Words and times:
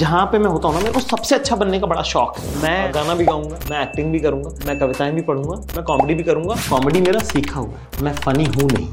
जहाँ 0.00 0.24
पे 0.26 0.38
मैं 0.38 0.50
होता 0.50 0.68
हूँ 0.68 0.74
ना 0.74 0.80
मेरे 0.80 0.92
को 0.92 1.00
सबसे 1.00 1.34
अच्छा 1.34 1.56
बनने 1.56 1.78
का 1.80 1.86
बड़ा 1.86 2.02
शौक 2.02 2.38
है। 2.38 2.62
मैं 2.62 2.94
गाना 2.94 3.14
भी 3.14 3.24
गाऊँगा 3.24 3.58
मैं 3.70 3.82
एक्टिंग 3.82 4.12
भी 4.12 4.20
करूँगा 4.20 4.50
मैं 4.66 4.78
कविताएँ 4.80 5.12
भी 5.12 5.22
पढ़ूँगा 5.22 5.56
मैं 5.76 5.82
कॉमेडी 5.84 6.14
भी 6.14 6.22
करूँगा। 6.22 6.54
कॉमेडी 6.68 7.00
मेरा 7.00 7.18
सीखा 7.24 7.60
हुआ 7.60 7.70
है 7.70 8.04
मैं 8.04 8.12
फनी 8.16 8.44
हूँ 8.46 8.68
नहीं। 8.70 8.88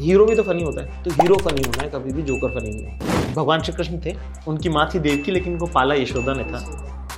हीरो 0.00 0.26
भी 0.26 0.34
तो 0.36 0.42
फनी 0.42 0.62
होता 0.62 0.82
है 0.82 1.02
तो 1.04 1.10
हीरो 1.12 1.36
फनी 1.38 1.62
होना 1.66 1.82
है 1.82 1.88
कभी 1.90 2.12
भी 2.12 2.22
जोकर 2.22 2.58
फनी 2.58 2.70
नहीं 2.70 2.84
है 2.84 3.34
भगवान 3.34 3.62
श्री 3.62 3.72
कृष्ण 3.72 3.98
थे 4.06 4.14
उनकी 4.48 4.68
माँ 4.68 4.88
थी 4.94 4.98
देवकी 4.98 5.32
लेकिन 5.32 5.52
उनको 5.52 5.66
पाला 5.74 5.94
यशोदा 5.94 6.32
ने 6.32 6.44
था। 6.44 6.64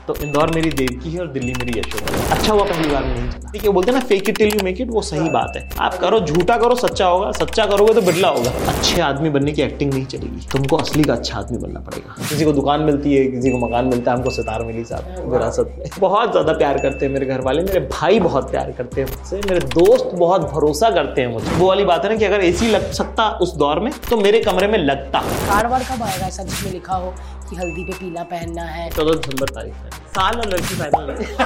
तो 0.09 0.15
इंदौर 0.23 0.51
मेरी 0.55 0.71
देवकी 0.73 1.11
है 1.11 1.21
और 1.21 1.27
दिल्ली 1.29 1.53
मेरी 1.55 1.79
यशोदा 1.79 2.35
अच्छा 2.35 2.53
हुआ 2.53 2.65
पहली 2.65 2.89
बार 2.91 3.03
में 3.05 3.15
नहीं। 3.15 3.29
चला 3.31 3.51
ठीक 3.53 3.65
है 3.65 3.71
बोलते 3.71 3.93
ना 3.93 4.01
fake 4.03 4.29
it 4.29 4.39
till 4.39 4.55
you 4.55 4.63
make 4.65 4.81
it 4.81 4.91
वो 4.91 5.03
सही 5.03 5.29
बात 5.31 5.57
है। 5.57 5.69
आप 5.81 5.95
करो 5.99 6.21
झूठा 6.21 6.57
करो 6.57 6.75
सच्चा 6.77 7.07
होगा 7.07 7.31
सच्चा 7.35 7.67
करोगे 7.67 7.95
तो 7.95 8.03
बिरला 8.03 8.29
होगा। 8.29 8.51
अच्छे 8.69 9.01
आदमी 9.03 9.31
बनने 9.31 9.53
की 9.53 9.63
एक्टिंग 9.63 9.93
नहीं 9.93 10.05
चलेगी। 10.07 10.47
तुमको 10.53 10.77
असली 10.77 11.03
का 11.03 11.13
अच्छा 11.15 11.39
आदमी 11.39 11.59
बनना 11.59 11.81
पड़ेगा। 11.81 12.15
किसी 12.21 12.45
को 12.45 12.53
दुकान 12.53 12.81
मिलती 12.83 13.15
है 13.15 13.27
किसी 13.29 13.51
को 13.51 13.59
मकान 13.59 13.85
मिलता 13.87 14.11
है 14.11 14.17
हमको 14.17 14.31
सितार 14.31 14.65
मिली 14.65 14.85
साहब 14.85 15.31
विरासत 15.33 15.75
में। 15.79 15.87
बहुत 16.01 16.31
ज़्यादा 16.33 16.53
प्यार 16.55 16.79
करते 16.79 17.07
हैं 17.07 17.13
मेरे 17.13 17.27
घर 17.27 17.41
वाले 17.41 17.63
मेरे 17.63 17.81
भाई 17.93 18.21
बहुत 18.21 18.51
प्यार 18.51 18.73
करते 18.79 19.01
हैं 19.01 19.09
मुझसे 19.09 19.41
मेरे 19.49 19.61
दोस्त 19.69 20.11
बहुत 20.17 20.51
भरोसा 20.53 20.91
करते 20.91 21.21
हैं 21.21 21.33
मुझे 21.33 21.51
वो 21.53 21.69
वाली 21.69 21.85
बात 21.85 22.05
है 22.05 22.11
ना 22.11 22.17
कि 22.17 22.25
अगर 22.25 22.45
एसी 22.45 22.71
लग 22.71 22.91
सकता 22.95 23.29
उस 23.43 23.57
दौर 23.57 23.81
में 23.81 23.93
तो 24.11 24.17
मेरे 24.19 24.41
कमरे 24.41 24.69
में 24.69 24.79
लगता। 24.79 25.21
कार्ड 25.21 25.71
वार्ड 25.71 25.85
कब 25.87 26.03
आएगा 26.03 26.27
ऐसा 26.27 26.43
जिसमें 26.45 26.73
लिखा 26.73 26.97
हो? 26.97 27.15
कि 27.51 27.57
हल्दी 27.57 27.85
पे 27.85 27.93
पीला 27.93 28.23
पहनना 28.23 28.63
है। 28.63 28.91
चौदह 28.91 29.13
दिसंबर 29.13 29.49
तारीख 29.49 29.75
है 29.75 29.91
साल 30.09 30.41
और 30.41 30.49
लड़की 30.49 30.75
फाइनल 30.75 31.11
है 31.11 31.37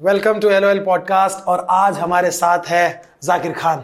वेलकम 0.00 0.38
टू 0.40 0.48
एल 0.48 0.78
पॉडकास्ट 0.84 1.46
और 1.48 1.66
आज 1.70 1.98
हमारे 1.98 2.30
साथ 2.30 2.68
है 2.68 3.02
जाकिर 3.22 3.52
खान। 3.52 3.82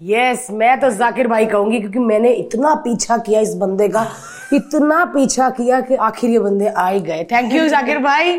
यस 0.00 0.46
yes, 0.46 0.50
मैं 0.50 0.80
तो 0.80 0.90
जाकिर 0.90 1.28
भाई 1.28 1.46
कहूँगी 1.46 1.80
क्योंकि 1.80 1.98
मैंने 1.98 2.32
इतना 2.32 2.74
पीछा 2.74 3.16
किया 3.18 3.40
इस 3.40 3.54
बंदे 3.54 3.88
का 3.88 4.06
इतना 4.52 5.04
पीछा 5.04 5.48
किया 5.50 5.80
कि 5.80 5.94
आखिर 5.94 6.30
ये 6.30 6.38
बंदे 6.38 6.68
आ 6.68 6.88
ही 6.88 7.00
गए। 7.00 7.24
थैंक 7.24 7.52
यू 7.52 7.68
जाकिर 7.74 7.98
भाई। 7.98 8.32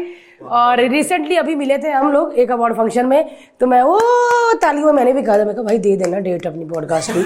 और 0.44 0.80
रिसेंटली 0.90 1.36
अभी 1.38 1.56
मिले 1.56 1.78
थे 1.78 1.92
हम 1.92 2.12
लोग 2.12 2.34
एक 2.34 2.52
अवार्ड 2.52 2.76
फ़ंक्शन 2.76 3.06
में 3.06 3.30
तो 3.60 3.68
मैं 3.68 3.82
वो 3.84 4.00
ताली 4.62 4.84
में 4.84 4.92
मैंने 4.94 5.14
भी 5.14 5.22
कहा 5.24 5.38
था 5.38 5.46
मैं 5.46 5.56
कहा 5.56 5.64
भाई 5.64 5.78
दे 5.80 5.96
देना 5.98 6.20
डेट 6.20 6.48
अपनी 6.48 6.66
पॉडकास्ट 6.66 7.12
की। 7.12 7.20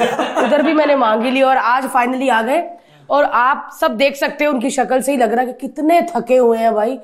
उधर 0.46 0.62
भी 0.62 0.74
मैंने 0.74 0.96
मांगी 0.96 1.32
ली 1.32 1.42
और 1.42 1.58
आज 1.58 1.88
फाइनली 1.88 2.30
आ 2.30 2.42
गए। 2.42 2.64
और 3.10 3.24
आप 3.24 3.70
सब 3.82 3.96
देख 3.98 4.16
सकते 4.16 4.46
हो 4.46 4.52
उनकी 4.52 4.70
शक्ल 4.72 5.02
से 5.02 5.12
ही 5.12 5.18
लग 5.18 5.34
रहा 5.34 5.42
है 5.42 5.48
कि 5.48 5.68
कितने 5.68 6.02
थके 6.10 6.38
हुए 6.38 6.58
हैं 6.58 6.74
भाई। 6.76 6.98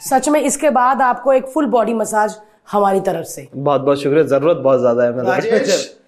सच 0.00 0.28
में 0.28 0.40
इसके 0.40 0.70
बाद 0.70 1.02
आपको 1.02 1.32
एक 1.32 1.46
फुल 1.48 1.66
बॉडी 1.66 1.94
मसाज 1.94 2.36
हमारी 2.72 3.00
तरफ़ 3.00 3.26
से। 3.26 3.46
बहुत 3.54 3.80
बहुत 3.80 4.02
शुक्रिया। 4.02 4.24
ज़रूरत 4.26 4.56
बहुत 4.58 4.80
ज़्यादा 4.80 5.04
है 5.04 5.10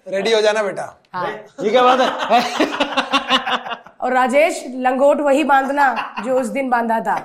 रेडी 0.09 0.31
हो 0.31 0.41
जाना 0.41 0.63
बेटा? 0.63 0.83
हाँ। 1.13 1.27
ये 1.63 1.69
क्या 1.69 1.81
बात 1.83 1.99
है? 2.01 2.07
और 4.01 4.13
राजेश 4.13 4.63
लंगोट 4.77 5.21
वही 5.21 5.43
बांधना 5.43 5.93
जो 6.25 6.39
उस 6.39 6.47
दिन 6.47 6.69
बांधा 6.69 6.99
था। 6.99 7.15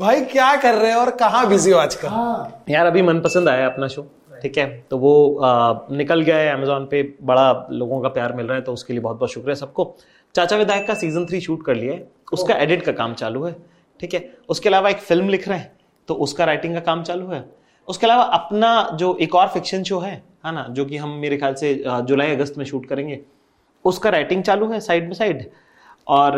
भाई 0.00 0.20
क्या 0.24 0.54
कर 0.56 0.74
रहे 0.74 0.92
हो 0.92 1.00
और 1.00 1.10
कहाँ 1.16 1.48
बिज़ी 1.48 1.70
हो 1.70 1.78
आजकल? 1.78 2.08
हाँ। 2.08 2.64
यार 2.70 2.86
अभी 2.86 3.02
मनपसंद 3.02 3.48
आया 3.48 3.66
अपना 3.66 3.88
शो 3.88 4.02
ठीक 4.42 4.58
है? 4.58 4.66
तो 4.90 4.98
वो 4.98 5.36
आ, 5.36 5.74
निकल 5.92 6.20
गया 6.20 6.36
है 6.36 6.52
अमेजोन 6.52 6.86
पे 6.90 7.02
बड़ा 7.22 7.68
लोगों 7.72 8.00
का 8.00 8.08
प्यार 8.08 8.32
मिल 8.32 8.46
रहा 8.46 8.56
है 8.56 8.62
तो 8.62 8.72
उसके 8.72 8.92
लिए 8.92 9.02
बहुत 9.02 9.16
बहुत 9.16 9.32
शुक्रिया 9.32 9.54
सबको। 9.54 9.94
चाचा 10.34 10.56
विधायक 10.56 10.86
का 10.86 10.94
सीज़न 10.94 11.26
थ्री 11.26 11.40
शूट 11.40 11.64
कर 11.66 11.74
लिया 11.74 11.94
है 11.94 12.06
उसका 12.32 12.54
एडिट 12.56 12.82
का 12.82 12.92
काम 12.92 13.14
चालू 13.14 13.44
है 13.44 13.54
ठीक 14.00 14.14
है? 14.14 14.24
उसके 14.48 14.68
अलावा 14.68 14.90
एक 14.90 14.98
फ़िल्म 14.98 15.28
लिख 15.28 15.48
रहे 15.48 15.58
हैं 15.58 15.72
तो 16.08 16.14
उसका 16.26 16.44
राइटिंग 16.44 16.74
का 16.74 16.80
काम 16.80 17.02
चालू 17.02 17.26
है। 17.26 17.44
उसके 17.88 18.06
अलावा 18.06 18.22
अपना 18.22 18.88
जो 18.94 19.16
एक 19.20 19.34
और 19.34 19.48
फिक्शन 19.48 19.82
शो 19.82 19.98
है 19.98 20.14
है 20.46 20.54
ना 20.54 20.66
जो 20.70 20.84
कि 20.84 20.96
हम 20.96 21.10
मेरे 21.18 21.36
ख्याल 21.36 21.54
से 21.54 21.74
जुलाई 21.86 22.34
अगस्त 22.34 22.58
में 22.58 22.64
शूट 22.64 22.86
करेंगे 22.86 23.20
उसका 23.84 24.10
राइटिंग 24.10 24.42
चालू 24.44 24.70
है 24.72 24.80
साइड 24.80 25.04
बाई 25.04 25.14
साइड 25.14 25.50
और 26.10 26.36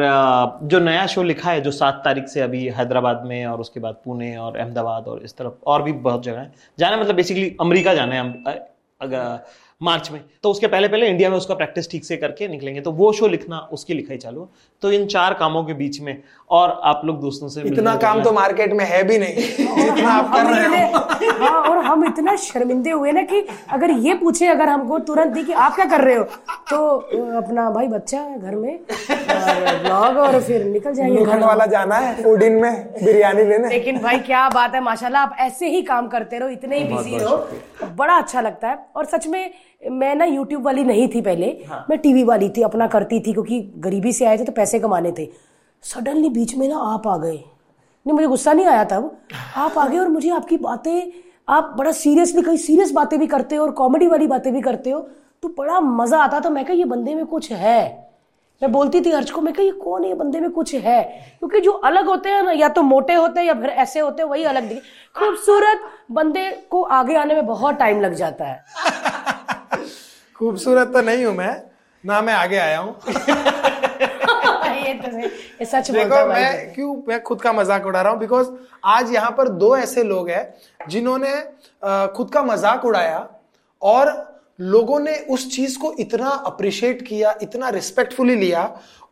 जो 0.65 0.79
नया 0.81 1.07
शो 1.07 1.23
लिखा 1.23 1.51
है, 1.51 1.61
जो 1.61 1.71
सात 1.71 2.01
तारीख 2.05 2.27
से 2.29 2.41
अभी 2.41 2.67
हैदराबाद 2.71 3.23
में 3.27 3.45
और 3.47 3.61
उसके 3.61 3.81
बाद 3.81 3.95
पुणे 4.05 4.35
और 4.37 4.57
अहमदाबाद 4.57 5.07
और 5.09 5.23
इस 5.25 5.37
तरफ़ 5.37 5.53
और 5.67 5.83
भी 5.83 5.93
बहुत 5.93 6.23
जगह 6.23 6.41
है। 6.41 6.53
जाना 6.79 6.97
मतलब 6.97 7.15
बेसिकली 7.15 7.57
अमेरिका 7.61 7.95
जाना 7.95 8.15
है 8.15 8.55
अगर 9.01 9.45
मार्च 9.83 10.11
में। 10.13 10.21
तो 10.43 10.51
उसके 10.51 10.67
पहले 10.67 10.89
पहले 10.89 11.07
इंडिया 11.09 11.31
में 11.31 11.37
उसका 11.37 11.55
प्रैक्टिस 11.55 11.91
ठीक 11.91 12.05
से 12.05 12.17
करके 12.17 12.49
निकलेंगे। 12.49 12.81
तो 12.81 12.91
वो 12.93 13.13
शो 13.13 13.27
लिखना 13.29 13.59
उसकी 13.73 13.95
लिखाई 13.95 14.17
चालू 14.17 14.49
तो 14.83 14.93
इन 14.93 15.07
चार 15.07 15.35
कामों 15.35 15.63
के 15.65 15.75
बीच 15.75 16.01
में 16.01 16.17
और 16.51 16.81
आप 16.85 17.03
लोग 17.05 17.21
दोस्तों 17.21 17.49
से 17.49 17.63
इतना 17.63 17.95
काम 17.97 18.23
तो 18.23 18.33
मार्केट 18.33 18.73
में 18.73 18.85
है 18.85 19.03
भी 19.05 19.19
नहीं 19.19 19.35
जितना 19.35 20.11
आप 20.11 20.33
कर 20.35 20.47
रहे 20.47 20.83
हो। 20.85 20.99
हाँ 21.43 21.63
और 21.63 21.79
हम 21.85 22.05
इतना 22.05 22.35
शर्मिंदे 22.37 22.91
हुए 22.91 23.13
ना 23.13 23.23
कि 23.23 23.47
अगर 23.71 23.91
ये 24.07 24.15
पूछे 24.15 24.47
अगर 24.47 24.69
हमको 24.69 24.99
तुरंत 25.01 25.37
ही 25.37 25.43
कि 25.43 25.53
आप 25.55 25.75
क्या 25.75 25.85
कर 25.87 26.01
रहे 26.01 26.17
हो? 26.17 26.25
तो 26.71 26.77
अपना 27.39 27.69
भाई 27.71 27.89
बच्चा 27.89 28.21
है 28.21 28.41
घर 28.41 28.55
में 28.55 28.79
ब्लॉग 29.83 30.17
और 30.19 30.41
फिर 30.43 30.65
निकल 30.65 30.95
जाएँगे 30.95 31.25
घर। 31.25 31.39
वाला 31.43 31.67
जाना 31.67 31.97
है 31.97 32.15
फूडिन 32.23 32.53
में 32.53 32.73
बिरयानी 33.05 33.45
लेने। 33.45 33.69
लेकिन 33.69 33.99
भाई 34.03 34.19
क्या 34.21 34.49
बात 34.49 34.75
है 34.75 34.81
माशाल्लाह 34.83 35.23
आप 35.23 35.37
ऐसे 35.41 35.69
ही 35.69 35.83
काम 35.83 36.09
करते 36.09 36.39
रहो 36.39 36.49
इतने 36.49 36.79
ही 36.79 36.85
बिज़ी 36.85 37.19
रहो। 37.19 37.37
बड़ा 37.97 38.15
अच्छा 38.15 38.41
लगता 38.41 38.69
है। 38.69 38.79
और 38.97 39.05
सच 39.05 39.27
में 39.27 39.51
मैं 39.83 40.15
ना 40.15 40.25
यूट्यूब 40.25 40.63
वाली 40.63 40.85
नहीं 40.85 41.09
थी 41.09 41.21
पहले। 41.21 41.47
हाँ. 41.69 41.85
मैं 41.91 41.99
टीवी 41.99 42.25
वाली 42.25 42.49
थी 42.49 42.63
अपना 42.63 42.87
करती 42.87 43.21
थी 43.21 43.33
क्योंकि 43.33 43.61
गरीबी 43.79 44.13
से 44.13 44.25
आए 44.25 44.39
थे 44.39 44.45
तो 44.45 44.53
पैसे 44.53 44.79
कमाने 44.81 45.13
थे। 45.19 45.29
सडनली 45.85 46.29
बीच 46.29 46.55
में 46.57 46.69
ना 46.69 46.79
आप 46.93 47.09
आ 47.09 47.17
गए। 47.17 47.37
नहीं 48.07 48.13
मुझे 48.13 48.27
गुस्सा 48.27 48.53
नहीं 48.53 48.67
आया 48.67 48.85
तब। 48.85 49.11
आप 49.57 49.79
आ 49.79 49.87
गए 49.89 49.99
और 49.99 50.09
मुझे 50.09 50.31
आपकी 50.31 50.57
बातें 50.59 51.13
आप 51.49 51.75
बड़ा 51.79 51.93
सीरियसली 51.93 52.43
कई 52.43 52.57
सीरियस 52.57 52.93
बातें 52.93 53.19
भी 53.19 53.27
करते 53.27 53.57
हो 53.57 53.65
और 53.65 53.71
कॉमेडी 53.73 54.07
वाली 54.07 54.27
बातें 54.27 54.53
भी 54.53 54.61
करते 54.61 54.91
हो 54.91 55.01
तो 55.43 55.49
बड़ा 55.59 55.81
मज़ा 55.81 56.19
आता 56.19 56.41
तो 56.41 56.51
मैं 56.51 56.65
कहा 56.65 56.75
ये 56.75 56.85
बंदे 56.85 57.15
में 57.15 57.25
कुछ 57.27 57.51
है? 57.53 58.11
मैं 58.63 58.71
बोलती 58.73 59.01
थी 59.01 59.11
अर्ज़ 59.11 59.33
को 59.33 59.41
मैं 59.41 59.53
कहा 59.55 59.65
ये 59.65 59.71
कौन 59.73 60.03
है? 60.03 60.09
ये 60.09 60.15
बंदे 60.15 60.41
में 60.41 60.51
कुछ 60.51 60.75
है? 60.75 61.03
क्योंकि 61.39 61.61
जो 61.61 61.73
अलग 61.73 62.07
होते 62.07 62.29
हैं 62.29 62.43
ना 62.43 62.53
या 62.53 62.69
तो 62.69 62.83
मोटे 62.83 63.15
होते 63.15 63.41
हैं 63.41 63.47
या 63.47 63.55
फिर 63.55 63.71
ऐसे 63.71 64.01
होते 64.01 64.23
हैं 64.23 64.29
वही 64.31 64.45
अलग 64.45 64.69
दिखे। 64.69 64.81
खूबसूरत 65.17 65.81
बंदे 66.11 66.51
को 66.71 66.83
आगे 66.83 67.17
आने 67.17 67.35
में 67.35 67.47
बहुत 67.47 67.79
टाइम 67.79 68.01
लग 68.01 68.15
जाता 68.15 68.45
है। 68.45 69.02
खूबसूरत 70.43 70.89
तो 70.93 71.01
नहीं 71.01 71.25
हूँ 71.25 71.35
मैं। 71.37 71.55
ना 72.05 72.21
मैं 72.21 72.33
आगे 72.35 72.57
आया 72.59 72.79
हूँ। 72.79 72.95
ये 73.09 74.95
तो 74.95 75.11
है, 75.17 75.27
ये 75.27 75.65
सच 75.65 75.91
देखो 75.91 76.25
मैं 76.27 76.73
क्यों 76.75 76.95
मैं 77.09 77.23
खुद 77.23 77.41
का 77.43 77.53
मज़ाक 77.53 77.87
उड़ा 77.87 78.01
रहा 78.03 78.13
हूँ? 78.13 78.19
बिकॉज़ 78.21 78.49
आज 78.85 79.13
यहाँ 79.13 79.31
पर 79.39 79.49
दो 79.61 79.77
ऐसे 79.77 80.03
लोग 80.05 80.31
हैं 80.31 80.89
जिन्होंने 80.89 81.35
खुद 82.17 82.31
का 82.35 82.43
मज़ाक 82.43 82.85
उड़ाया 82.85 83.29
और 83.83 84.11
लोगों 84.61 84.99
ने 85.01 85.15
उस 85.31 85.49
चीज़ 85.57 85.79
को 85.79 85.93
इतना 86.01 86.31
अप्रिशिएट 86.47 87.03
किया 87.07 87.35
इतना 87.43 87.69
रिस्पेक्टफुली 87.79 88.35
लिया। 88.37 88.65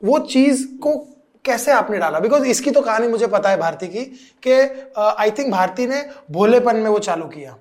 वो 0.02 0.18
चीज़ 0.26 0.66
को 0.82 0.96
कैसे 1.44 1.72
आपने 1.72 1.98
डाला? 1.98 2.20
बिकॉज़ 2.20 2.44
इसकी 2.46 2.70
तो 2.70 2.80
कहानी 2.80 3.08
मुझे 3.08 3.26
पता 3.28 3.50
है 3.50 3.56
भारती 3.58 3.88
की 3.88 4.04
कि 4.46 4.58
आई 4.96 5.30
थिंक 5.38 5.50
भारती 5.52 5.86
ने 5.86 6.02
भोलेपन 6.32 6.76
में 6.76 6.90
वो 6.90 6.98
चालू 6.98 7.26
किया 7.28 7.56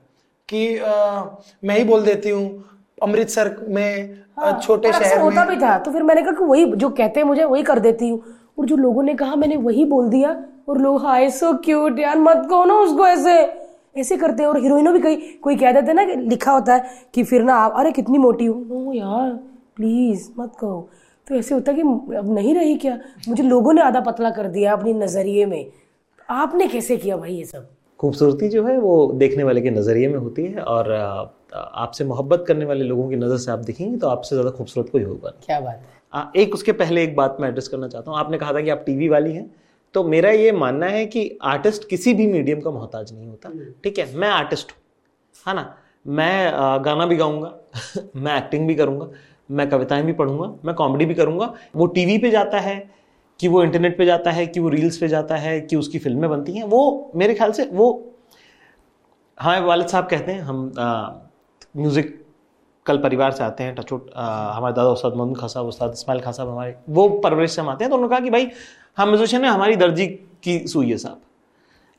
कि 0.50 0.66
अ, 0.78 1.24
मैं 1.63 1.78
ही 1.78 1.84
बोल 1.84 2.01
देती 2.06 2.30
हूँ 2.30 2.47
अमृतसर 3.03 3.55
में 3.67 4.17
अ, 4.37 4.59
छोटे 4.59 4.91
शहर 4.93 5.21
होता 5.21 5.45
में। 5.45 5.57
भी 5.57 5.63
था। 5.63 5.77
तो 5.79 5.91
फिर 5.91 6.03
मैंने 6.03 6.21
कहा 6.21 6.31
कि 6.31 6.43
वही 6.45 6.65
जो 6.65 6.89
कहते 6.89 7.19
हैं 7.19 7.27
मुझे 7.27 7.43
वही 7.43 7.63
कर 7.63 7.79
देती 7.79 8.09
हूँ। 8.09 8.21
और 8.59 8.65
जो 8.65 8.75
लोगों 8.75 9.03
ने 9.03 9.13
कहा 9.13 9.35
मैंने 9.35 9.55
वही 9.57 9.85
बोल 9.85 10.09
दिया। 10.09 10.31
और 10.69 10.77
लोग 10.77 11.01
हाय 11.05 11.29
सो 11.29 11.53
क्यूट 11.53 11.99
यार 11.99 12.17
मत 12.17 12.47
कहो 12.49 12.63
ना 12.65 12.73
उसको 12.75 13.07
ऐसे। 13.07 13.33
ऐसे 13.97 14.17
करते 14.17 14.43
हैं। 14.43 14.49
और 14.49 14.57
हीरोइनों 14.61 14.93
भी 14.93 14.99
कई 14.99 15.15
कोई 15.43 15.55
कह 15.55 15.71
देते 15.71 15.93
ना 15.93 16.05
कि 16.05 16.15
लिखा 16.15 16.51
होता 16.51 16.73
है 16.73 16.89
कि 17.13 17.23
फिर 17.23 17.43
ना 17.43 17.53
आप 17.55 17.73
अरे 17.77 17.91
कितनी 17.91 18.17
मोटी 18.17 18.45
हूँ। 18.45 18.95
यार 18.95 19.31
प्लीज़ 19.75 20.29
मत 20.39 20.51
कहो। 20.59 20.89
तो 21.27 21.35
ऐसे 21.35 21.55
होता 21.55 21.71
है 21.71 21.77
कि 21.77 22.15
अब 22.17 22.33
नहीं 22.33 22.53
रही 22.55 22.75
क्या? 22.75 22.97
मुझे 23.29 23.43
लोगों 23.43 23.73
ने 23.73 23.81
आधा 23.81 23.99
पतला 23.99 24.29
कर 24.29 24.47
दिया 24.47 24.73
अपने 24.73 24.93
नज़रिए 24.93 25.45
में। 25.45 25.65
आपने 26.29 26.67
कैसे 26.67 26.97
किया 26.97 27.17
भाई 27.17 27.33
ये 27.33 27.43
सब? 27.45 27.67
खूबसूरती 27.99 28.49
जो 28.49 28.63
है 28.65 28.77
वो 28.77 29.12
देखने 29.15 29.44
वाले 29.44 29.62
के 29.62 29.69
नज़रिए 29.71 30.07
में 30.07 30.18
होती 30.19 30.45
है 30.45 30.62
और 30.62 30.91
आपसे 31.51 32.04
मोहब्बत 32.06 32.44
करने 32.48 32.66
वाले 32.66 32.84
लोगों 32.86 33.10
की 33.10 33.16
नज़र 33.16 33.38
से 33.38 33.51
आप 33.51 33.60
दिखेंगे 33.62 33.98
तो 33.98 34.07
आपसे 34.07 34.36
ज़्यादा 34.36 34.51
खूबसूरत 34.57 34.90
कोई 34.90 35.04
होगा 35.04 35.30
क्या 35.46 35.60
बात 35.60 35.75
है। 35.75 35.98
आ, 36.13 36.25
एक 36.36 36.54
उसके 36.54 36.72
पहले 36.74 37.04
एक 37.04 37.16
बात 37.16 37.38
मैं 37.40 37.50
एड्रेस 37.50 37.68
करना 37.68 37.88
चाहता 37.88 38.12
हूँ। 38.12 38.19
आपने 38.19 38.38
कहा 38.38 38.54
था 38.54 38.62
कि 38.62 38.69
आप 38.69 38.84
टीवी 38.86 39.10
वाली 39.10 39.34
हैं 39.34 39.50
तो 39.96 40.04
मेरा 40.04 40.30
ये 40.31 40.51
मानना 40.54 40.86
है 40.88 41.06
कि 41.06 41.38
आर्टिस्ट 41.44 41.88
किसी 41.90 42.13
भी 42.13 42.28
मीडियम 42.28 42.62
का 42.62 42.72
मोहताज 42.72 43.13
नहीं 43.13 43.28
होता। 43.28 43.50
ठीक 43.84 44.00
है 44.00 44.16
मैं 44.16 44.30
आर्टिस्ट 44.30 44.72
हूँ 44.72 44.78
है 45.46 45.56
ना? 45.56 45.74
मैं 46.06 46.51
गाना 46.86 47.06
भी 47.06 47.16
गाऊँगा 47.16 47.54
मैं 48.16 48.38
एक्टिंग 48.38 48.68
भी 48.68 48.75
करूँगा 48.75 49.07
मैं 49.50 49.69
कविताएँ 49.69 50.04
भी 50.04 50.13
पढ़ूँगा 50.13 50.54
मैं 50.66 50.75
कॉमेडी 50.75 51.06
भी 51.06 51.13
करूँगा। 51.16 51.54
वो 51.75 51.86
टीवी 51.88 52.18
पे 52.18 52.31
जाता 52.31 52.60
है 52.60 52.78
कि 53.40 53.48
वो 53.48 53.63
इंटरनेट 53.63 53.98
पे 53.98 54.06
जाता 54.06 54.31
है 54.31 54.46
कि 54.48 54.60
वो 54.60 54.69
रील्स 54.69 54.98
पे 54.98 55.07
जाता 55.07 55.36
है 55.38 55.60
कि 55.62 55.75
उसकी 55.75 56.00
फ़िल्में 56.00 56.30
बनती 56.30 56.54
हैं 56.54 56.63
वो 56.66 57.12
मेरे 57.16 57.34
ख्याल 57.34 57.51
से 57.51 57.66
वो 57.74 57.88
हमारे 59.38 59.62
वालिद 59.66 59.88
साहब 59.88 60.07
कहते 60.07 60.31
हैं 60.31 60.42
हम 60.42 60.72
म्यूज़िक 61.75 62.18
कल 62.86 62.98
परिवार 63.00 63.31
से 63.31 63.44
आते 63.44 63.63
हैं 63.63 63.75
टचोट 63.75 64.10
हमारे 64.16 64.74
दादा 64.75 64.89
उस्ताद 64.89 65.13
मोहम्मद 65.13 65.38
खान 65.38 65.50
साहब 65.50 65.66
उस्ताद 65.68 65.92
इस्माइल 65.94 66.21
खान 66.21 66.33
साहब 66.33 66.50
हमारे 66.50 66.75
वो 66.89 67.07
परवरिश 67.24 67.51
से 67.51 67.62
हम 67.62 67.69
आते 67.69 67.83
हैं 67.83 67.89
तो 67.89 67.95
उन्होंने 67.95 68.16
कहा 68.16 68.24
कि 68.25 68.30
भाई 68.30 68.50
हम 68.98 69.10
म्यूजिशियन 69.10 69.45
है 69.45 69.51
हमारी 69.51 69.75
दर्जी 69.77 70.07
की 70.44 70.57
सुई 70.68 70.89
है 70.89 70.98
साहब। 70.98 71.21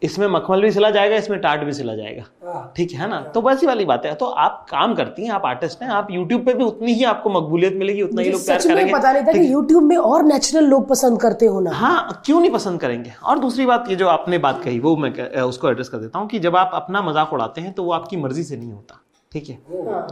इसमें 0.03 0.27
मखमल 0.29 0.63
भी 0.63 0.71
सिला 0.73 0.91
जाएगा 0.91 1.17
इसमें 1.17 1.39
टाट 1.41 1.65
भी 1.65 1.73
सिला 1.73 1.95
जाएगा। 1.95 2.73
ठीक 2.77 2.93
है 2.93 3.09
ना? 3.09 3.21
तो 3.25 3.41
वैसी 3.41 3.67
वाली 3.67 3.85
बात 3.85 4.07
है। 4.07 4.15
तो 4.15 4.27
आप 4.45 4.65
काम 4.71 4.95
करती 4.95 5.25
हैं 5.25 5.31
आप 5.33 5.43
आर्टिस्ट 5.47 5.83
हैं 5.83 5.91
आप 5.91 6.09
यूट्यूब 6.11 6.45
पे 6.45 6.55
भी 6.55 6.65
उतनी 6.65 6.93
ही 6.93 7.05
आपको 7.05 7.31
मकबूलियत 7.31 7.75
मिलेगी 7.79 8.03
उतना 8.03 8.23
ही 8.23 8.31
लोग 8.31 8.45
प्यार 8.45 8.63
करेंगे। 8.63 8.93
पता 8.93 9.13
नहीं 9.13 9.23
था 9.25 9.33
कि 9.33 9.53
यूट्यूब 9.53 9.83
में 9.83 9.97
और 9.97 10.23
नेचुरल 10.25 10.65
लोग 10.67 10.89
पसंद 10.89 11.21
करते 11.23 11.47
हो 11.47 11.61
ना। 11.61 11.71
हाँ 11.73 12.23
क्यों 12.27 12.41
नहीं 12.41 12.51
पसंद 12.51 12.81
करेंगे? 12.81 13.13
और 13.23 13.39
दूसरी 13.39 13.67
बात 13.67 13.91
ये 13.91 13.97
जो 13.97 14.09
आपने 14.09 14.39
बात 14.41 14.63
कही 14.65 14.79
वो 14.81 14.97
मैं 14.97 15.13
उसको 15.43 15.71
एड्रेस 15.71 15.89
कर 15.89 15.99
देता 15.99 16.19
हूँ 16.19 16.29
कि 16.29 16.39
जब 16.39 16.57
आप 16.57 16.71
अपना 16.75 17.03
मज़ाक 17.03 17.33
उड़ाते 17.33 17.61
हैं 17.61 17.73
तो 17.73 17.85
वो 17.85 17.93
आपकी 17.93 18.17
मर्ज़ी 18.17 18.43
से 18.43 18.57
नहीं 18.57 18.73
होता। 18.73 19.01
ठीक 19.33 19.49
है? 19.49 19.59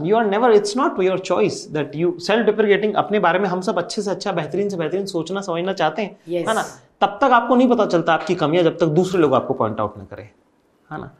You 0.06 0.16
are 0.16 0.26
never 0.26 0.52
it's 0.52 0.76
not 0.76 1.00
your 1.02 1.18
choice 1.18 1.66
that 1.72 1.96
you 1.96 2.18
self 2.18 2.46
deprecating 2.46 2.94
अपने 2.94 3.18
बारे 3.20 3.38
में 3.38 3.48
हम 3.48 3.60
सब 3.60 3.78
अच्छे 3.78 4.02
से 4.02 4.10
अच्छा 4.10 4.32
बेहतरीन 4.32 4.68
से 4.68 4.76
बेहतरीन 4.76 5.06
सोचना 5.06 5.40
समझना 5.40 5.72
चाहते 5.72 6.02
हैं 6.02 6.16
Yes. 6.28 6.48
है 6.48 6.54
ना? 6.54 6.64
तब 7.00 7.18
तक 7.20 7.32
आपको 7.32 7.54
नहीं 7.54 7.68
पता 7.68 7.86
चलता 7.86 8.14
आपकी 8.14 8.34
कमियाँ 8.34 8.64
जब 8.64 8.78
तक 8.78 8.86
दूसरे 8.98 9.20
लोग 9.20 9.34
आपको 9.34 9.54
पॉइंट 9.54 9.80
आउट 9.80 9.98
न 9.98 10.04
करें 10.04 10.24
है 10.24 11.00
ना? 11.00 11.10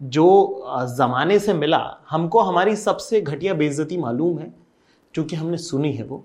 जो 0.00 0.64
जमाने 0.98 1.38
से 1.38 1.52
मिला 1.54 1.80
हमको 2.10 2.40
हमारी 2.40 2.76
सबसे 2.76 3.20
घटिया 3.20 3.54
बेइज्जती 3.54 3.96
मालूम 3.96 4.38
है 4.38 4.52
क्योंकि 5.14 5.36
हमने 5.36 5.56
सुनी 5.58 5.92
है 5.92 6.04
वो। 6.04 6.24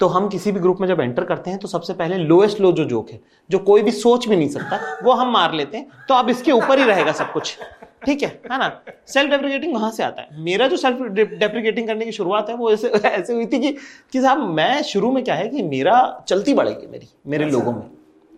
तो 0.00 0.06
हम 0.06 0.28
किसी 0.28 0.52
भी 0.52 0.60
ग्रुप 0.60 0.80
में 0.80 0.88
जब 0.88 1.00
एंटर 1.00 1.24
करते 1.24 1.50
हैं 1.50 1.58
तो 1.58 1.68
सबसे 1.68 1.94
पहले 1.94 2.16
लोएस्ट 2.18 2.60
लो 2.60 2.72
जो 2.72 2.84
जोक 2.84 3.10
है 3.10 3.20
जो 3.50 3.58
कोई 3.58 3.82
भी 3.82 3.90
सोच 3.90 4.28
भी 4.28 4.36
नहीं 4.36 4.48
सकता 4.48 4.78
वो 5.04 5.12
हम 5.12 5.32
मार 5.32 5.52
लेते 5.54 5.76
हैं 5.76 6.06
तो 6.08 6.14
अब 6.14 6.30
इसके 6.30 6.52
ऊपर 6.52 6.78
ही 6.78 6.84
रहेगा 6.84 7.12
सब 7.12 7.32
कुछ। 7.32 7.58
ठीक 8.06 8.22
है 8.22 8.28
है 8.52 8.58
ना? 8.58 8.82
सेल्फ 9.08 9.30
डेप्रिकेटिंग 9.30 9.74
वहाँ 9.74 9.90
से 9.90 10.02
आता 10.02 10.22
है। 10.22 10.28
मेरा 10.42 10.66
जो 10.68 10.76
सेल्फ 10.76 11.02
डेप्रिकेटिंग 11.12 11.86
करने 11.86 12.04
की 12.04 12.12
शुरुआत 12.12 12.50
है 12.50 12.56
वो 12.56 12.72
ऐसे 12.72 12.88
ऐसे 12.88 13.34
हुई 13.34 13.46
थी 13.46 13.58
कि 13.58 13.72
कि 14.12 14.20
साहब 14.20 14.38
मैं 14.50 14.82
शुरू 14.84 15.12
में 15.12 15.24
क्या 15.24 15.34
है 15.34 15.48
कि 15.48 15.62
मेरा 15.64 16.24
चलती 16.28 16.54
बढ़ेगी 16.54 16.86
मेरी 16.86 17.08
मेरे 17.26 17.44
लोगों 17.50 17.72
में। 17.72 17.82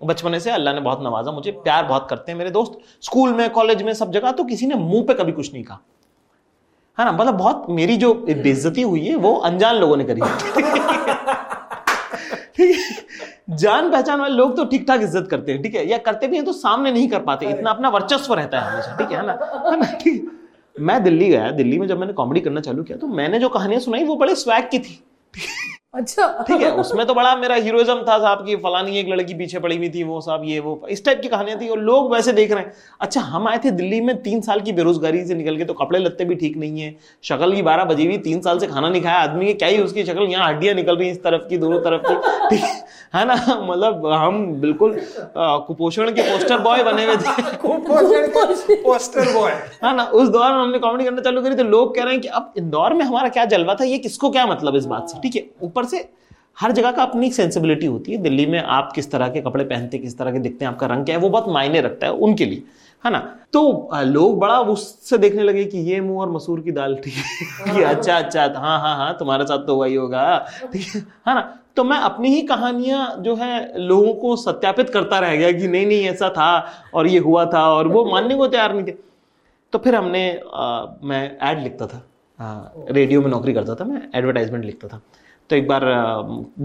बचपने 0.00 0.40
से 0.40 0.50
अल्लाह 0.50 0.74
ने 0.74 0.80
बहुत 0.80 1.02
नवाजा 1.02 1.32
मुझे 1.32 1.52
प्यार 1.52 1.84
बहुत 1.84 2.06
करते 2.10 2.32
हैं 2.32 2.38
मेरे 2.38 2.50
दोस्त। 2.50 2.78
स्कूल 3.02 3.34
में 3.34 3.50
कॉलेज 3.50 3.82
में 3.82 3.92
सब 3.94 4.12
जगह 4.12 4.32
तो 4.32 4.44
किसी 4.44 4.66
ने 4.66 4.74
मुँह 4.74 5.04
पे 5.04 5.14
कभी 5.14 5.32
कुछ 5.32 5.52
नहीं 5.52 5.64
कहा। 5.64 5.78
है 6.98 7.04
ना? 7.04 7.12
मतलब 7.12 7.34
बहुत 7.34 7.66
मेरी 7.70 7.96
जो 7.96 8.14
बेइज्जती 8.14 8.82
हुई 8.82 9.06
है 9.06 9.16
वो 9.16 9.34
अनजान 9.44 9.76
लोगों 9.76 9.96
ने 9.96 10.04
करी 10.04 10.20
ठीक 12.56 12.70
है? 12.70 12.78
जान 13.48 13.90
पहचान 13.90 14.20
वाले 14.20 14.34
लोग 14.34 14.56
तो 14.56 14.64
ठीक 14.64 14.86
ठाक 14.88 15.00
इज़्ज़त 15.00 15.28
करते 15.30 15.52
हैं, 15.52 15.62
ठीक 15.62 15.74
है? 15.74 15.86
या 15.88 15.98
करते 15.98 16.26
भी 16.28 16.36
हैं 16.36 16.44
तो 16.44 16.52
सामने 16.54 16.92
नहीं 16.92 17.08
कर 17.08 17.20
पाते, 17.22 17.46
इतना 17.46 17.70
अपना 17.70 17.88
वर्चस्व 17.88 18.34
रहता 18.34 18.60
है 18.60 18.72
हमेशा, 18.72 18.96
ठीक 18.96 19.12
है 19.12 19.26
ना? 19.26 19.38
मैं 20.76 21.02
दिल्ली 21.04 21.28
गया, 21.28 21.50
दिल्ली 21.52 21.78
में 21.78 21.86
जब 21.88 21.98
मैंने 21.98 22.12
कॉमेडी 22.12 22.40
करना 22.40 22.60
चालू 22.60 22.82
किया 22.82 22.98
तो 22.98 23.06
मैंने 23.06 23.38
जो 23.38 23.48
कहानियाँ 23.48 23.80
सुनाई 23.80 24.04
वो 24.04 24.16
बड़े 24.16 24.34
स्वैग 24.34 24.68
की 24.70 24.78
थी 24.78 25.02
अच्छा। 25.98 26.26
ठीक 26.48 26.60
है 26.60 26.70
उसमें 26.80 27.04
तो 27.06 27.14
बड़ा 27.14 27.34
मेरा 27.36 27.54
हीरोइज्म 27.56 28.02
था 28.08 28.18
साहब 28.18 28.44
की 28.46 28.56
फलानी 28.58 28.98
एक 28.98 29.08
लड़की 29.08 29.34
पीछे 29.34 29.58
पड़ी 29.58 29.76
हुई 29.76 29.88
थी 29.90 30.02
वो 30.04 30.20
साहब 30.20 30.42
ये 30.44 30.58
वो 30.60 30.74
इस 30.90 31.04
टाइप 31.04 31.20
की 31.22 31.28
कहानियाँ 31.28 31.60
थी 31.60 31.68
और 31.68 31.78
लोग 31.80 32.12
वैसे 32.12 32.32
देख 32.32 32.52
रहे 32.52 32.62
हैं। 32.62 32.72
अच्छा 33.00 33.20
हम 33.20 33.48
आए 33.48 33.58
थे 33.64 33.70
दिल्ली 33.72 34.00
में 34.00 34.14
तीन 34.22 34.40
साल 34.40 34.60
की 34.60 34.72
बेरोजगारी 34.72 35.24
से 35.26 35.34
निकल 35.34 35.56
के 35.56 35.64
तो 35.64 35.74
कपड़े 35.74 35.98
लत्ते 35.98 36.24
भी 36.24 36.34
ठीक 36.34 36.56
नहीं 36.56 36.80
है 36.80 36.94
शक्ल 37.24 37.54
की 37.54 37.62
बारह 37.62 37.84
बजी 37.84 38.06
हुई 38.06 38.18
तीन 38.26 38.40
साल 38.40 38.58
से 38.58 38.66
खाना 38.66 38.88
नहीं 38.88 39.02
खाया 39.02 39.18
आदमी 39.20 39.46
की 39.46 39.54
क्या 39.54 39.68
ही 39.68 39.78
उसकी 39.82 40.04
शक्ल 40.04 40.26
यहाँ 40.30 40.48
हड्डियाँ 40.48 40.74
निकल 40.74 40.96
रही 40.96 41.10
इस 41.10 41.22
तरफ़ 41.22 41.48
की 41.48 41.58
दोनों 41.58 41.80
तरफ़ 41.80 42.02
की 42.02 42.14
ठीक 42.50 42.64
है 42.64 42.76
है 43.14 43.24
ना 43.26 43.34
मतलब 43.62 44.06
हम 44.12 44.44
बिल्कुल 44.60 44.96
कुपोषण 45.36 46.10
के 46.10 46.22
पोस्टर 46.22 46.58
बॉय 46.62 46.82
बने 46.84 47.04
हुए 47.04 47.16
थे। 47.16 48.76
पोस्टर 48.82 49.32
बॉय 49.34 49.50
है 49.84 49.94
ना 49.96 50.04
उस 50.04 50.28
दौरान 50.28 50.52
हमने 50.52 50.78
कॉमेडी 50.78 51.04
करना 51.04 51.20
चालू 51.22 51.42
करी 51.42 51.54
तो 51.54 51.64
लोग 51.66 51.94
कह 51.94 52.02
रहे 52.02 52.12
हैं 52.12 52.20
कि 52.22 52.28
अब 52.30 52.52
इंदौर 52.58 52.94
में 52.94 53.04
हमारा 53.04 53.28
क्या 53.28 53.44
जलवा 53.52 53.74
था 53.74 53.84
ये 53.84 53.98
किसको 53.98 54.30
क्या 54.30 54.46
मतलब 54.46 54.76
इस 54.76 54.84
बात 54.86 55.08
से 55.08 55.20
ठीक 55.22 55.36
है 55.36 55.44
ऊपर 55.62 55.84
से 55.88 56.08
हर 56.56 56.72
जगह 56.72 56.90
का 56.92 57.02
अपनी 57.02 57.30
सेंसिबिलिटी 57.32 57.86
होती 57.86 58.12
है। 58.12 58.18
दिल्ली 58.18 58.46
में 58.46 58.58
आप 58.58 58.90
किस 58.94 59.10
तरह 59.10 59.28
के 59.28 59.40
कपड़े 59.40 59.64
पहनते 59.64 59.98
किस 59.98 60.16
तरह 60.18 60.32
के 60.32 60.38
दिखते 60.38 60.64
हैं 60.64 60.72
आपका 60.72 60.86
रंग 60.86 61.04
क्या 61.04 61.16
है 61.16 61.20
वो 61.22 61.28
बहुत 61.28 61.48
मायने 61.48 61.80
रखता 61.80 62.06
है 62.06 62.12
उनके 62.12 62.44
लिए 62.44 62.62
है 63.04 63.10
ना? 63.12 63.18
तो 63.52 63.90
लोग 64.04 64.38
बड़ा 64.38 64.58
उससे 64.60 65.18
देखने 65.18 65.42
लगे 65.42 65.64
कि 65.64 65.78
ये 65.90 66.00
मुँह 66.00 66.20
और 66.20 66.30
मसूर 66.32 66.60
की 66.60 66.72
दाल 66.72 66.94
ठीक 67.04 67.14
है। 67.14 67.74
कि 67.74 67.82
अच्छा 67.82 68.16
अच्छा 68.16 68.42
हाँ 68.56 68.78
हाँ 68.80 68.96
हाँ 68.96 69.16
तुम्हारे 69.18 69.44
साथ 69.46 69.66
तो 69.66 69.76
वही 69.76 69.94
होगा। 69.94 70.24
ठीक 70.72 70.86
है 70.86 71.00
है 71.28 71.34
ना? 71.34 71.40
तो 71.76 71.84
मैं 71.84 71.96
अपनी 71.98 72.28
ही 72.28 72.40
कहानियाँ 72.42 73.04
जो 73.20 73.34
है 73.36 73.78
लोगों 73.78 74.14
को 74.14 74.34
सत्यापित 74.36 74.90
करता 74.90 75.18
रह 75.18 75.36
गया 75.36 75.52
कि 75.52 75.68
नहीं 75.68 75.86
नहीं 75.86 76.06
ऐसा 76.08 76.28
था 76.28 76.48
और 76.94 77.06
ये 77.06 77.18
हुआ 77.18 77.44
था 77.52 77.62
और 77.70 77.88
वो 77.88 78.04
मानने 78.04 78.34
को 78.34 78.46
तैयार 78.46 78.74
नहीं 78.74 78.86
थे। 78.86 78.94
तो 79.72 79.78
फिर 79.78 79.94
हमने 79.94 80.28
अ, 80.32 80.98
मैं 81.02 81.38
ऐड 81.42 81.62
लिखता 81.62 81.86
था। 81.86 82.02
अ, 82.38 82.84
रेडियो 82.90 83.20
में 83.22 83.28
नौकरी 83.30 83.52
करता 83.52 83.74
था 83.74 83.84
मैं 83.84 84.02
एडवर्टाइजमेंट 84.14 84.64
लिखता 84.64 84.88
था। 84.88 85.00
तो 85.50 85.56
एक 85.56 85.68
बार 85.68 85.82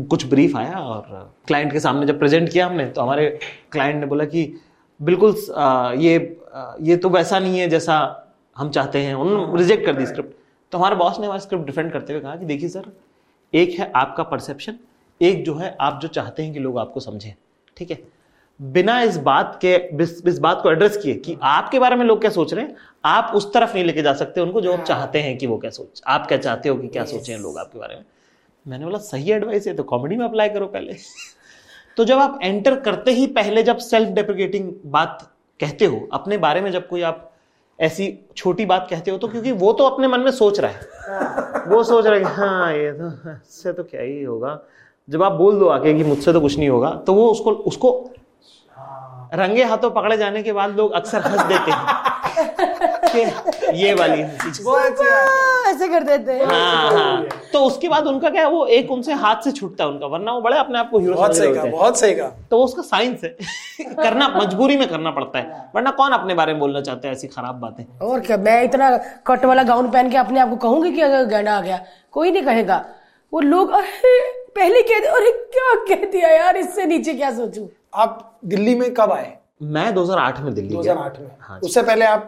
कुछ 0.10 0.26
ब्रीफ 0.30 0.56
आया 0.58 0.78
और 0.78 1.34
क्लाइंट 1.48 1.72
के 1.74 1.80
सामने 1.80 2.06
जब 2.06 2.20
प्रेजेंट 2.20 2.50
किया 2.50 2.66
हमने 2.68 2.86
तो 2.86 3.02
हमारे 3.02 3.28
क्लाइंट 3.72 4.00
ने 4.00 4.06
बोला 4.06 4.26
कि 4.26 4.54
बिल्कुल 5.00 5.36
ये 6.00 6.16
ये 6.82 6.98
तो 6.98 7.10
वैसा 7.10 7.40
नहीं 7.40 7.60
है 7.60 7.68
जैसा 7.70 8.00
हम 8.56 8.70
चाहते 8.70 9.00
हैं। 9.00 9.14
उन्होंने 9.16 9.58
रिजेक्ट 9.58 9.86
कर 9.86 9.96
दी 9.96 10.06
स्क्रिप्ट 10.06 10.36
तो 10.72 10.78
हमारे 10.78 10.96
बॉस 10.96 11.20
ने 11.20 11.26
हमारी 11.26 11.42
स्क्रिप्ट 11.42 11.66
डिफेंड 11.66 11.92
करते 11.92 12.14
हुए 12.14 12.22
कहा 12.22 12.36
कि 12.36 12.46
देखिए 12.46 12.70
सर 12.70 12.92
एक 13.54 13.80
है 13.80 13.92
आपका 13.96 14.24
परसेप्शन 14.26 14.78
एक 15.22 15.44
जो 15.46 15.56
है 15.56 15.76
आप 15.82 16.00
जो 16.02 16.08
चाहते 16.10 16.44
हैं 16.44 16.54
कि 16.54 16.60
लोग 16.60 16.78
आपको 16.80 17.00
समझें। 17.00 17.34
ठीक 17.78 17.92
है? 17.92 17.98
बिना 18.60 19.02
इस 19.02 19.18
बात 19.20 19.58
के 19.62 19.76
इस, 20.04 20.22
इस 20.28 20.40
बात 20.40 20.60
को 20.64 20.72
एड्रेस 20.72 20.98
किए 20.98 21.14
कि 21.16 21.38
आपके 21.44 21.80
बारे 21.80 21.96
में 21.96 22.06
लोग 22.06 22.20
क्या 22.22 22.32
सोच 22.32 22.54
रहे 22.54 22.66
हैं 22.66 22.76
आप 23.06 23.32
उस 23.36 23.52
तरफ़ 23.54 23.74
नहीं 23.74 23.84
लेके 23.84 24.02
जा 24.02 24.14
सकते। 24.14 24.42
उनको 24.42 24.62
जो 24.62 24.74
आप 24.74 24.84
चाहते 24.84 25.20
हैं 25.20 25.38
कि 25.38 25.48
वो 25.48 25.58
क्या 25.58 25.72
सोच 25.72 26.02
आप 26.08 26.28
क्या 26.28 26.38
चाहते 26.38 26.70
हो 26.70 26.76
कि 26.76 26.88
क्या 26.88 27.06
सोचें 27.06 27.38
लोग 27.38 27.58
आपके 27.58 27.80
बारे 27.80 27.96
में। 27.96 28.04
मैंने 28.68 28.86
बोला 28.86 28.98
सही 28.98 29.32
एडवाइस 29.32 29.68
है 29.68 29.74
तो 29.74 29.84
कॉमेडी 29.84 30.16
में 30.16 30.26
अप्लाई 30.26 30.50
करो 30.50 30.66
पहले. 30.66 30.94
तो 31.98 32.06
जब 32.06 32.18
आप 32.18 32.40
एंटर 32.44 32.80
करते 32.80 33.12
ही 33.12 33.28
पहले 33.28 33.64
जब 33.64 33.78
सेल्फ 33.78 34.10
डेप्रिकेटिंग 34.10 34.74
बात 34.86 35.32
कहते 35.60 35.86
हो 35.86 36.10
अपने 36.14 36.38
बारे 36.38 36.62
में 36.62 36.72
जब 36.72 36.88
कोई 36.88 37.02
आप 37.02 37.32
ऐसी 37.80 38.20
छोटी 38.38 38.66
बात 38.66 38.88
कहते 38.90 39.12
हो 39.12 39.18
तो 39.18 39.28
क्योंकि 39.28 39.52
वो 39.52 39.74
तो 39.74 39.84
अपने 39.84 40.08
मन 40.08 40.20
में 40.20 40.32
सोच 40.32 40.60
रहा 40.60 40.72
है। 40.72 40.80
वो 41.68 41.84
सोच 41.84 42.06
रहा 42.06 42.14
है 42.14 42.20
कि 42.20 42.26
हाँ 42.26 42.74
ये 42.74 42.92
तो 42.92 43.30
इससे 43.30 43.74
तो 43.74 43.84
क्या 43.84 44.02
ही 44.02 44.24
होगा। 44.24 44.62
जब 45.10 45.24
आप 45.24 45.32
बोल 45.32 45.60
दो 45.60 45.68
आके 45.68 45.94
कि 45.94 46.04
मुझसे 46.04 46.34
तो 46.34 46.42
कुछ 46.42 46.58
नहीं 46.58 46.70
होगा 46.70 47.04
तो 47.08 47.14
वो 47.14 47.32
उसको 47.32 47.52
उसको 47.52 48.12
रंगे 49.34 49.64
हाथों 49.64 49.92
पकड़े 49.92 50.18
जाने 50.18 50.44
के 50.44 50.54
बाद 50.54 50.78
लोग 50.78 50.92
अक्सर 50.92 51.22
हंस 51.22 51.42
देते 51.42 51.72
हैं। 51.72 53.74
ये 53.78 53.94
वाली 53.94 54.22
हँसी 54.22 54.64
ऐसे 55.74 55.88
कर 55.88 56.04
देते 56.04 56.32
हैं। 56.32 56.46
हाँ 56.46 56.92
हाँ। 56.92 57.28
तो 57.54 57.60
उसके 57.66 57.90
बाद 57.90 58.08
उनका 58.08 58.30
क्या 58.30 58.42
है 58.44 58.50
वो 58.50 58.66
एक 58.78 58.92
उनसे 58.92 59.14
हाथ 59.24 59.42
से 59.44 59.52
छूटता 59.52 59.84
है 59.84 59.90
उनका 59.90 60.08
वरना 60.08 60.34
वो 60.34 60.42
बड़े 60.42 60.58
अपने 60.58 60.80
आप 60.80 60.90
को 60.92 61.00
हीरो 61.00 61.14
बहुत 61.14 61.36
सही 61.38 61.54
कहा 61.54 61.66
बहुत 61.66 62.00
सही 62.00 62.16
कहा। 62.16 62.28
तो 62.52 62.58
वो 62.58 62.64
उसका 62.64 62.82
साइंस 62.82 63.24
है। 63.24 63.30
करना 63.96 64.28
मजबूरी 64.36 64.78
में 64.78 64.88
करना 64.90 65.12
पड़ता 65.12 65.40
है। 65.40 65.66
वरना 65.76 65.92
कौन 65.92 66.12
अपने 66.12 66.34
बारे 66.34 66.54
में 66.54 66.60
बोलना 66.60 66.82
चाहता 66.82 67.08
है 67.08 67.14
ऐसी 67.14 67.28
खराब 67.28 67.60
बातें? 67.60 67.84
और 68.08 68.20
क्या 68.20 68.38
मैं 68.38 68.62
इतना 68.64 68.96
कट 69.28 69.46
वाला 69.46 69.64
गाउन 69.64 69.90
पहन 69.92 70.10
के 70.12 70.18
अपने 70.18 70.40
आप 70.40 70.50
को 70.50 70.56
कहूँगी 70.68 70.92
कि 70.92 71.02
अगर 71.02 71.26
गहना 71.26 71.58
आ 71.58 71.62
गया 71.62 71.80
कोई 72.12 72.32
नहीं 72.32 72.44
कहेगा। 72.44 72.86
वो 73.34 73.40
लोग 73.40 73.72
अरे 73.74 74.20
पहले 74.56 74.82
कह 74.82 75.00
दे 75.00 75.08
अरे 75.08 75.32
क्या 75.54 75.74
कह 75.88 76.06
दिया 76.12 76.30
यार 76.30 76.58
इससे 76.58 76.86
नीचे 76.86 77.14
क्या 77.14 77.32
सोचूं? 77.36 77.68
आप 77.94 78.40
दिल्ली 78.46 78.76
में 78.76 78.94
कब 78.94 79.12
आए? 79.12 79.38
मैं 79.62 79.94
2008 79.94 80.40
में 80.40 80.54
दिल्ली 80.54 80.76
गया। 80.76 80.94
2008 80.94 81.20
में। 81.20 81.30
हाँ 81.42 81.60
उससे 81.64 81.82
पहले 81.82 82.06
आप 82.06 82.28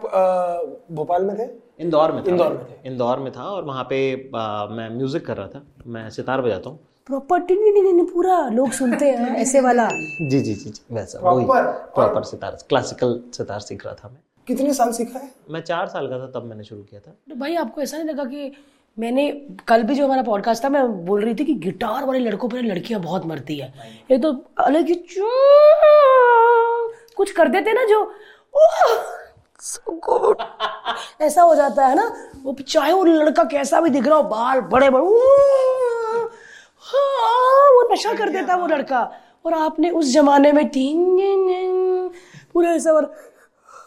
भोपाल 0.92 1.24
में 1.24 1.36
थे? 1.38 1.46
इंदौर 1.80 2.12
में 2.12 2.22
था। 2.24 2.30
इंदौर 2.30 2.52
में 2.52 2.64
थे। 2.66 2.88
इंदौर 2.88 3.18
में 3.18 3.32
था 3.32 3.42
और 3.44 3.64
वहाँ 3.64 3.84
पे 3.90 3.98
आ, 4.36 4.66
मैं 4.66 4.88
म्यूज़िक 4.96 5.26
कर 5.26 5.36
रहा 5.36 5.46
था। 5.48 5.62
मैं 5.86 6.08
सितार 6.10 6.40
बजाता 6.42 6.70
हूँ। 6.70 6.78
प्रॉपर्टी 7.06 7.54
नहीं 7.54 7.72
नहीं 7.72 7.92
नहीं 7.92 8.06
पूरा 8.06 8.38
लोग 8.52 8.70
सुनते 8.72 9.10
हैं 9.10 9.34
ऐसे 9.42 9.60
वाला। 9.60 9.88
जी 9.88 10.40
जी 10.40 10.54
जी 10.54 10.70
जी 10.70 10.94
वैसा 10.94 11.18
वही। 11.30 11.46
प्रॉपर 11.48 12.22
सितार 12.24 12.56
क्लासिकल 12.68 13.20
सितार 13.34 13.60
सीख 13.60 13.84
रहा 13.86 13.94
था 13.94 14.08
मैं। 14.08 14.20
कितने 14.46 14.72
साल 14.74 14.92
सीखा 14.92 15.18
है? 15.18 15.30
मैं 15.50 15.60
चार 15.60 15.86
साल 15.88 16.08
का 16.08 16.18
था 16.18 16.26
तब 16.34 16.44
मैंने 16.46 16.64
शुरू 16.64 16.82
किया 16.82 17.00
था। 17.00 17.10
तो 17.30 17.34
भाई 17.34 17.54
आपको 17.56 17.80
ऐसा 17.82 17.96
नहीं 17.98 18.08
लगा 18.08 18.24
कि 18.24 18.50
मैंने 18.98 19.30
कल 19.68 19.82
भी 19.82 19.94
जो 19.94 20.04
हमारा 20.04 20.22
पॉडकास्ट 20.22 20.64
था 20.64 20.68
मैं 20.68 20.82
बोल 21.06 21.20
रही 21.24 21.34
थी 21.34 21.44
कि 21.44 21.54
गिटार 21.64 22.04
वाले 22.04 22.18
लड़कों 22.18 22.48
पर 22.48 22.62
लड़कियाँ 22.62 23.00
बहुत 23.02 23.26
मरती 23.26 23.56
है। 23.58 23.72
एक 24.10 24.22
तो 24.22 24.32
अलग 24.58 24.88
ही 24.88 24.94
कुछ 27.16 27.30
कर 27.32 27.48
देते 27.48 27.72
ना 27.72 27.84
जो 27.84 28.04
good. 30.00 30.42
ऐसा 31.20 31.42
हो 31.42 31.54
जाता 31.54 31.86
है 31.86 31.94
ना 31.94 32.06
वो 32.44 32.52
चाहे 32.68 32.92
वो 32.92 33.04
लड़का 33.04 33.44
कैसा 33.44 33.80
भी 33.80 33.90
दिख 33.90 34.06
रहा 34.06 34.16
हो 34.16 34.22
बाल 34.22 34.60
बड़े 34.72 34.90
बड़े 34.90 35.04
हाँ, 36.82 37.70
वो 37.74 37.88
नशा 37.92 38.12
कर 38.14 38.28
देता 38.30 38.52
है 38.52 38.60
वो 38.60 38.66
लड़का 38.66 39.00
और 39.46 39.54
आपने 39.54 39.90
उस 39.90 40.12
जमाने 40.12 40.52
में 40.52 40.68
तीन 40.68 42.10
पूरा 42.52 42.70
ऐसा 42.72 42.90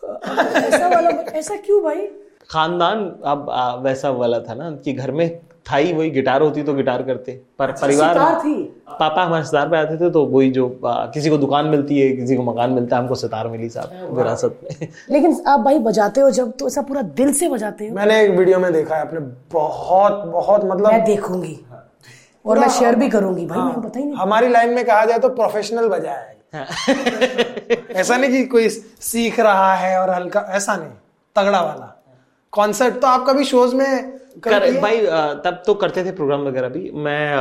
ऐसा 0.04 0.88
वाला 0.88 1.10
ऐसा 1.40 1.56
क्यों 1.56 1.82
भाई 1.84 2.08
खानदान 2.50 3.00
अब 3.26 3.50
आ, 3.50 3.76
वैसा 3.76 4.10
वाला 4.12 4.40
था 4.40 4.54
ना 4.54 4.72
कि 4.76 4.94
घर 4.94 5.12
में 5.12 5.40
था 5.70 5.76
ही 5.76 5.92
वही 5.94 6.10
गिटार 6.10 6.42
होती 6.42 6.64
तो 6.64 6.74
गिटार 6.74 7.02
करते। 7.04 7.32
पर 7.60 7.72
परिवार 7.72 8.18
थी? 8.40 8.54
पापा 9.00 9.24
हमारे 9.24 9.44
सितार 9.46 9.68
पे 9.70 9.78
आते 9.78 9.98
थे 9.98 10.10
तो 10.10 10.26
वही 10.26 10.50
जो 10.52 10.66
आ, 10.86 11.06
किसी 11.06 11.30
को 11.30 11.38
दुकान 11.38 11.66
मिलती 11.66 12.00
है 12.00 12.10
किसी 12.16 12.36
को 12.36 12.44
मकान 12.44 12.72
मिलता 12.72 12.96
है 12.96 13.02
हमको 13.02 13.16
सितार 13.16 13.48
मिली 13.48 13.70
साहब 13.70 14.16
विरासत 14.18 14.60
में। 14.64 14.88
लेकिन 15.10 15.36
आप 15.48 15.60
भाई 15.60 15.80
बजाते 15.80 16.22
हो 16.22 16.30
जब 16.32 16.52
तो 16.52 16.68
ऐसा 16.68 16.82
पूरा 16.82 17.02
दिल 17.02 17.34
से 17.34 17.50
बजाते 17.50 17.88
हो? 17.88 17.96
मैंने 17.96 18.22
एक 18.24 18.32
वीडियो 18.32 18.60
में 18.60 18.72
देखा 18.74 18.96
है 18.96 19.02
आपने 19.02 19.20
बहुत 19.54 20.26
बहुत 20.26 20.66
मतलब 20.66 20.92
मैं 20.92 21.04
देखूँगी। 21.06 21.60
और 22.46 22.60
मैं 22.60 22.70
शेयर 22.70 22.96
भी 22.96 23.10
करूँगी 23.10 23.46
भाई 23.46 23.60
मैं 23.60 23.82
पता 23.82 24.00
ही 24.00 24.06
नहीं। 24.06 24.16
हमारी 24.16 24.50
लाइन 24.50 24.74
में 24.74 24.84
कहा 24.86 25.06
जाए 25.06 25.20
तो 25.20 25.30
प्रोफेशनल 25.30 25.88
बजाया 25.88 26.20
है। 26.20 26.38
ऐसा 27.92 28.18
नहीं 28.18 28.32
कि 28.32 28.46
कोई 28.48 28.70
सीख 28.70 29.40
रहा 29.40 29.74
है 29.76 30.00
और 30.02 30.10
हल्का 30.10 30.46
ऐसा 30.50 30.76
नहीं 30.76 30.92
तगड़ा 31.36 31.62
वाला। 31.62 31.96
कॉन्सर्ट 32.54 33.02
तो 33.02 33.08
आप 33.08 33.26
कभी 33.28 33.44
शोज़ 33.46 33.76
में 33.76 34.20
कर, 34.44 34.80
भाई 34.82 34.98
तब 35.44 35.62
तो 35.66 35.74
करते 35.74 36.04
थे 36.06 36.12
प्रोग्राम 36.12 36.42
वगैरह 36.44 36.70
भी। 36.70 36.90
मैं 36.94 37.36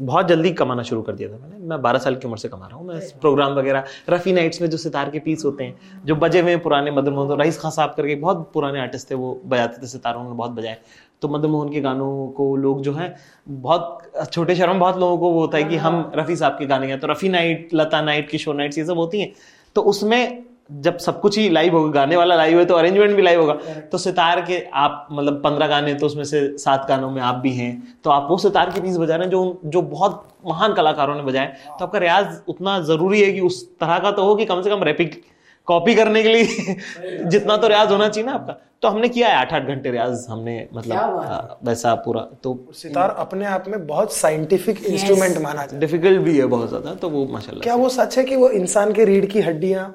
बहुत 0.00 0.28
जल्दी 0.28 0.50
कमाना 0.52 0.82
शुरू 0.82 1.02
कर 1.02 1.12
दिया 1.12 1.28
था 1.28 1.38
मैंने। 1.38 1.66
मैं 1.66 1.80
12 1.82 1.98
साल 1.98 2.16
की 2.16 2.28
उम्र 2.28 2.38
से 2.38 2.48
कमा 2.48 2.66
रहा 2.66 2.76
हूँ। 2.76 2.86
मैं 2.86 3.00
प्रोग्राम 3.20 3.54
वगैरह 3.54 3.84
रफी 4.10 4.32
नाइट्स 4.32 4.60
में 4.62 4.68
जो 4.70 4.76
सितार 4.78 5.10
के 5.10 5.18
पीस 5.20 5.44
होते 5.44 5.64
हैं 5.64 6.02
जो 6.06 6.16
बजे 6.16 6.40
हुए 6.40 6.56
पुराने 6.58 6.90
मदन 6.90 7.12
मोहन 7.12 7.40
रईस 7.40 7.58
खान 7.60 7.70
साहब 7.70 7.94
करके 7.96 8.14
बहुत 8.16 8.50
पुराने 8.54 8.80
आर्टिस्ट 8.80 9.10
थे 9.10 9.14
वो 9.14 9.40
बजाते 9.46 9.82
थे 9.82 9.86
सितारों 9.86 10.24
ने 10.24 10.30
बहुत 10.32 10.50
बजाए। 10.52 10.76
तो 11.22 11.28
मदन 11.28 11.48
मोहन 11.48 11.72
के 11.72 11.80
गानों 11.80 12.26
को 12.28 12.54
लोग 12.56 12.82
जो 12.82 12.92
है 12.94 13.14
बहुत 13.48 14.28
छोटे 14.32 14.54
शहरों 14.54 14.72
में 14.72 14.80
बहुत 14.80 14.98
लोगों 14.98 15.18
को 15.18 15.30
वो 15.30 15.40
होता 15.40 15.58
है 15.58 15.64
कि 15.64 15.76
हम 15.78 16.12
रफी 16.16 16.36
साहब 16.36 16.52
के 16.52 16.66
गाने 16.66 16.88
गाए 16.88 16.96
तो 16.96 17.06
Rafi 17.06 17.28
night 17.28 17.68
Lata 17.74 18.00
night 18.02 18.30
Kishore 18.30 18.54
nights 18.54 18.78
ये 18.78 18.84
सब 18.84 18.98
होती 18.98 19.20
हैं। 19.20 19.32
तो 19.76 19.82
उसमें 19.84 20.44
जब 20.70 20.96
सब 20.98 21.20
कुछ 21.20 21.38
ही 21.38 21.48
लाइव 21.50 21.76
होगा 21.76 21.90
गाने 21.92 22.16
वाला 22.16 22.36
लाइव 22.36 22.58
है 22.58 22.64
तो 22.64 22.74
अरेंजमेंट 22.74 23.14
भी 23.16 23.22
लाइव 23.22 23.40
होगा। 23.40 23.54
तो 23.82 23.98
सितार 23.98 24.40
के 24.40 24.58
आप 24.74 25.06
मतलब 25.12 25.40
पंद्रह 25.42 25.66
गाने 25.66 25.94
तो 25.94 26.06
उसमें 26.06 26.24
से 26.24 26.40
सात 26.58 26.86
गानों 26.88 27.10
में 27.10 27.20
आप 27.22 27.34
भी 27.36 27.52
हैं 27.52 27.70
तो 28.04 28.10
आप 28.10 28.26
वो 28.30 28.38
सितार 28.38 28.70
के 28.70 28.80
पीस 28.80 28.96
बजा 28.96 29.16
रहे 29.16 29.24
हैं 29.24 29.30
जो 29.30 29.60
जो 29.66 29.82
बहुत 29.84 30.26
महान 30.46 30.74
कलाकारों 30.74 31.14
ने 31.14 31.22
बजाए। 31.22 31.46
तो 31.68 31.84
आपका 31.84 31.98
रियाज 31.98 32.38
उतना 32.48 32.78
ज़रूरी 32.82 33.22
है 33.22 33.32
कि 33.32 33.40
उस 33.42 33.64
तरह 33.70 33.98
का 33.98 34.10
तो 34.12 34.24
हो 34.24 34.34
कि 34.36 34.44
कम 34.44 34.62
से 34.62 34.70
कम 34.70 34.82
रैपिक 34.84 35.22
कॉपी 35.68 35.94
करने 35.94 36.22
के 36.22 36.28
लिए 36.28 36.74
जितना 37.26 37.56
तो 37.56 37.68
रियाज 37.68 37.90
होना 37.92 38.08
चाहिए 38.08 38.26
ना 38.26 38.34
आपका। 38.34 38.56
तो 38.82 38.88
हमने 38.88 39.08
किया 39.08 39.28
है 39.28 39.36
आठ 39.36 39.52
आठ 39.52 39.62
घंटे 39.64 39.90
रियाज 39.90 40.26
हमने 40.30 40.56
मतलब 40.74 40.96
आ, 40.96 41.38
वैसा 41.64 41.94
पूरा 42.04 42.20
तो 42.42 42.58
सितार 42.74 43.10
अपने 43.18 43.46
आप 43.46 43.64
में 43.68 43.86
बहुत 43.86 44.12
साइंटिफिक 44.14 44.84
इंस्ट्रूमेंट 44.84 45.38
माना 45.38 45.60
जाता 45.60 45.78
डिफ़िकल्ट 45.78 46.20
भी 46.22 46.36
है 46.38 46.46
बहुत 46.46 46.68
ज़्यादा 46.68 46.94
तो 46.94 47.08
वो 47.10 47.24
माशाल्लाह 47.28 47.62
क्या 47.62 47.74
वो 47.74 47.88
सच 47.90 48.18
है 48.18 48.24
कि 48.24 48.36
वो 48.36 48.50
इंसान 48.58 48.92
के 48.92 49.04
रीढ़ 49.04 49.26
की 49.26 49.40
हड्डियाँ 49.40 49.86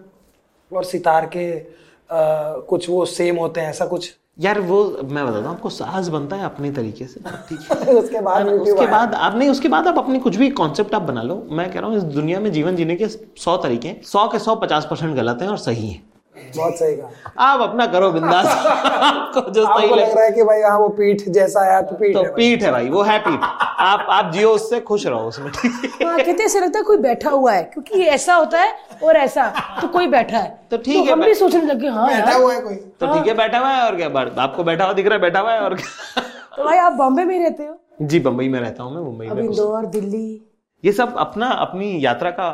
और 0.73 0.83
सितार 0.83 1.25
के 1.25 1.59
आ, 1.59 2.53
कुछ 2.59 2.89
वो 2.89 3.05
सेम 3.05 3.35
होते 3.35 3.61
हैं 3.61 3.69
ऐसा 3.69 3.85
कुछ। 3.85 4.15
यार 4.39 4.59
वो 4.59 4.97
मैं 5.03 5.25
बताता 5.27 5.47
हूँ 5.47 5.55
आपको 5.55 5.69
साहस 5.69 6.07
बनता 6.07 6.35
है 6.35 6.43
अपने 6.43 6.71
तरीके 6.71 7.05
से। 7.05 7.19
उसके 7.93 8.21
बाद 8.21 8.47
उसके 8.47 8.87
बाद 8.87 9.13
आप 9.13 9.35
नहीं 9.35 9.49
उसके 9.49 9.67
बाद 9.67 9.87
आप 9.87 9.97
अपनी 9.97 10.19
कुछ 10.19 10.35
भी 10.35 10.49
कॉन्सेप्ट 10.49 10.95
आप 10.95 11.01
बना 11.01 11.21
लो। 11.21 11.47
मैं 11.51 11.71
कह 11.71 11.79
रहा 11.79 11.89
हूँ 11.89 11.97
इस 11.97 12.03
दुनिया 12.03 12.39
में 12.39 12.51
जीवन 12.51 12.75
जीने 12.75 12.95
के 12.95 13.07
सौ 13.07 13.57
तरीके 13.57 13.87
हैं। 13.87 14.01
सौ 14.01 14.27
के 14.27 14.39
सौ 14.39 14.55
पचास 14.55 14.87
परसेंट 14.89 15.15
गलत 15.15 15.41
हैं 15.41 15.49
और 15.49 15.57
सही 15.57 15.89
हैं। 15.89 16.10
बहुत 16.57 16.77
सही 16.79 16.95
कहा। 16.95 17.31
आप 17.45 17.61
अपना 17.61 17.85
करो 17.93 18.11
बिंदास। 18.11 18.45
आपको 19.01 19.41
जो 19.41 19.63
सही 19.65 19.83
आपको 19.83 19.95
लग 19.95 20.15
रहा 20.15 20.23
है 20.23 20.31
कि 20.31 20.43
भाई 20.43 20.61
हाँ 20.61 20.77
वो 20.79 20.87
पीठ 20.99 21.21
जैसा 21.29 21.63
है 21.65 21.81
तो 21.87 21.95
पीठ 21.95 22.13
तो 22.13 22.23
है 22.23 22.33
पीठ 22.35 22.63
है 22.63 22.71
भाई 22.71 22.89
वो 22.89 23.01
है 23.03 23.17
पीठ। 23.19 23.39
आप 23.81 24.05
आप 24.09 24.31
जियो 24.33 24.51
उससे 24.51 24.79
खुश 24.89 25.05
रहो 25.07 25.27
उसमें। 25.27 25.49
हाँ 25.51 26.17
कहते 26.17 26.31
हैं 26.31 26.45
ऐसे 26.45 26.59
लगता 26.59 26.79
है 26.79 26.83
कोई 26.85 26.97
बैठा 27.07 27.29
हुआ 27.29 27.53
है 27.53 27.63
क्योंकि 27.73 28.03
ऐसा 28.15 28.35
होता 28.35 28.61
है 28.61 28.73
और 29.03 29.17
ऐसा 29.17 29.47
तो 29.81 29.87
कोई 29.87 30.07
बैठा 30.07 30.37
है। 30.37 30.59
तो 30.71 30.77
ठीक 30.77 31.05
है, 31.05 31.11
हम 31.11 31.23
भी 31.25 31.33
सोचने 31.35 31.61
लगे 31.65 31.87
हाँ 31.87 32.07
बैठा 32.07 32.33
हुआ 32.33 32.53
है 32.53 32.61
कोई। 32.61 32.75
तो 32.75 33.13
ठीक 33.13 33.27
है 33.27 33.33
बैठा 33.37 33.59
हुआ 33.59 33.69
है 33.69 33.85
और 33.85 33.95
क्या 33.95 34.09
बात 34.09 34.39
आपको 34.39 34.63
बैठा 34.63 34.83
हुआ 34.85 34.93
दिख 34.93 35.05
रहा 35.05 35.15
है 35.15 35.21
बैठा 35.21 35.39
हुआ 35.39 35.53
है 35.53 35.59
और 35.61 35.75
क्या? 35.75 36.21
तो 36.57 36.63
भाई 36.63 36.77
आप 36.77 36.93
बॉम्बे 36.93 37.25
में 37.25 37.37
ही 37.37 37.43
रहते 37.43 37.63
हो? 37.63 37.77
जी 38.01 38.19
बम्बई 38.19 38.47
में 38.49 38.59
रहता 38.59 38.83
हूँ 38.83 38.93
मैं 38.95 39.01
मुंबई 39.01 39.27
में 39.27 39.43
इंदौर 39.43 39.85
दिल्ली। 39.85 40.41
ये 40.83 40.91
सब 40.91 41.15
अपना 41.19 41.47
अपनी 41.47 42.05
यात्रा 42.05 42.29
का 42.31 42.47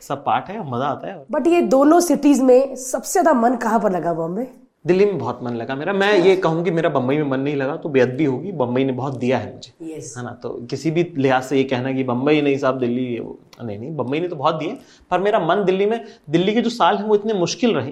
सब 0.00 0.24
पार्ट 0.24 0.48
है 0.48 0.70
मज़ा 0.70 0.86
आता 0.86 1.08
है 1.08 1.24
बट 1.30 1.46
ये 1.46 1.60
दोनों 1.72 2.00
सिटीज़ 2.00 2.42
में 2.42 2.74
सबसे 2.76 3.12
ज़्यादा 3.12 3.32
मन 3.40 3.56
कहाँ 3.56 3.80
पर 3.80 3.92
लगा 3.92 4.12
बॉम्बे? 4.14 4.46
दिल्ली 4.86 5.04
में 5.04 5.18
बहुत 5.18 5.40
मन 5.42 5.54
लगा 5.54 5.74
मेरा। 5.74 5.92
मैं 5.92 6.12
ये 6.18 6.34
कहूँ 6.36 6.62
कि 6.64 6.70
मेरा 6.70 6.88
बम्बई 6.88 7.16
में 7.16 7.24
मन 7.24 7.40
नहीं 7.40 7.54
लगा 7.56 7.76
तो 7.76 7.88
बेअदबी 7.88 8.24
होगी। 8.24 8.52
बम्बई 8.52 8.84
ने 8.84 8.92
बहुत 8.92 9.16
दिया 9.18 9.38
है 9.38 9.52
मुझे। 9.54 9.96
यस 9.96 10.14
है 10.18 10.24
ना? 10.24 10.30
तो 10.32 10.48
किसी 10.70 10.90
भी 10.90 11.02
लिहाज 11.16 11.42
से 11.42 11.56
ये 11.56 11.64
कहना 11.64 11.92
कि 11.92 12.04
बम्बई 12.04 12.40
नहीं 12.42 12.56
साहब 12.58 12.78
दिल्ली 12.78 13.18
नहीं 13.62 13.78
नहीं 13.78 13.94
बम्बई 13.96 14.20
ने 14.20 14.28
तो 14.28 14.36
बहुत 14.36 14.54
दिए। 14.54 14.78
पर 15.10 15.20
मेरा 15.20 15.38
मन 15.38 15.64
दिल्ली 15.64 15.86
में 15.86 16.04
दिल्ली 16.30 16.54
के 16.54 16.60
जो 16.60 16.70
साल 16.70 16.96
हैं 16.96 17.04
वो 17.04 17.14
इतने 17.14 17.34
मुश्किल 17.34 17.74
रहे 17.74 17.90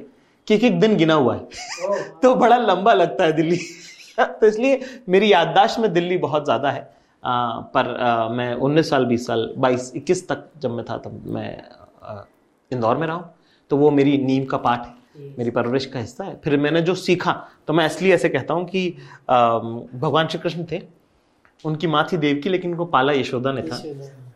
कि 0.48 0.54
एक 0.54 0.64
एक 0.64 0.80
दिन 0.80 0.96
गिना 0.96 1.14
हुआ 1.14 1.34
है। 1.34 1.98
तो 2.22 2.34
बड़ा 2.34 2.56
लंबा 2.58 2.94
लगता 2.94 3.24
है 3.24 3.32
दिल्ली। 3.32 3.56
तो 4.20 4.46
इसलिए 4.46 4.80
मेरी 5.08 5.32
याददाश्त 5.32 5.80
में 5.80 5.92
दिल्ली 5.92 6.16
बहुत 6.18 6.44
ज़्यादा 6.44 6.70
है। 6.70 6.95
आ, 7.26 7.60
पर 7.60 7.96
आ, 7.96 8.28
मैं 8.28 8.54
उन्नीस 8.54 8.90
साल 8.90 9.04
बीस 9.06 9.26
साल 9.26 9.52
बाईस 9.58 9.92
इक्कीस 9.96 10.28
तक 10.28 10.48
जब 10.58 10.70
मैं 10.70 10.84
था 10.84 10.96
तब 10.98 11.22
मैं 11.26 11.62
आ, 12.02 12.20
इंदौर 12.70 12.96
में 12.96 13.06
रहा 13.06 13.16
हूँ। 13.16 13.34
तो 13.70 13.76
वो 13.76 13.90
मेरी 13.90 14.18
नीम 14.18 14.44
का 14.44 14.56
पाठ 14.56 14.86
है 14.86 14.94
मेरी 15.38 15.50
परवरिश 15.50 15.86
का 15.86 16.00
हिस्सा 16.00 16.24
है। 16.24 16.40
फिर 16.44 16.56
मैंने 16.56 16.80
जो 16.82 16.94
सीखा 16.94 17.32
तो 17.66 17.72
मैं 17.72 17.86
इसलिए 17.86 18.14
ऐसे 18.14 18.28
कहता 18.28 18.54
हूँ 18.54 18.64
कि 18.64 18.90
भगवान 19.30 20.28
श्री 20.28 20.40
कृष्ण 20.40 20.64
थे 20.72 20.82
उनकी 21.64 21.86
माँ 21.86 22.06
थी 22.12 22.16
देवकी 22.16 22.48
लेकिन 22.48 22.70
उनको 22.70 22.84
पाला 22.84 23.12
यशोदा 23.12 23.52
ने 23.52 23.62
था। 23.62 23.82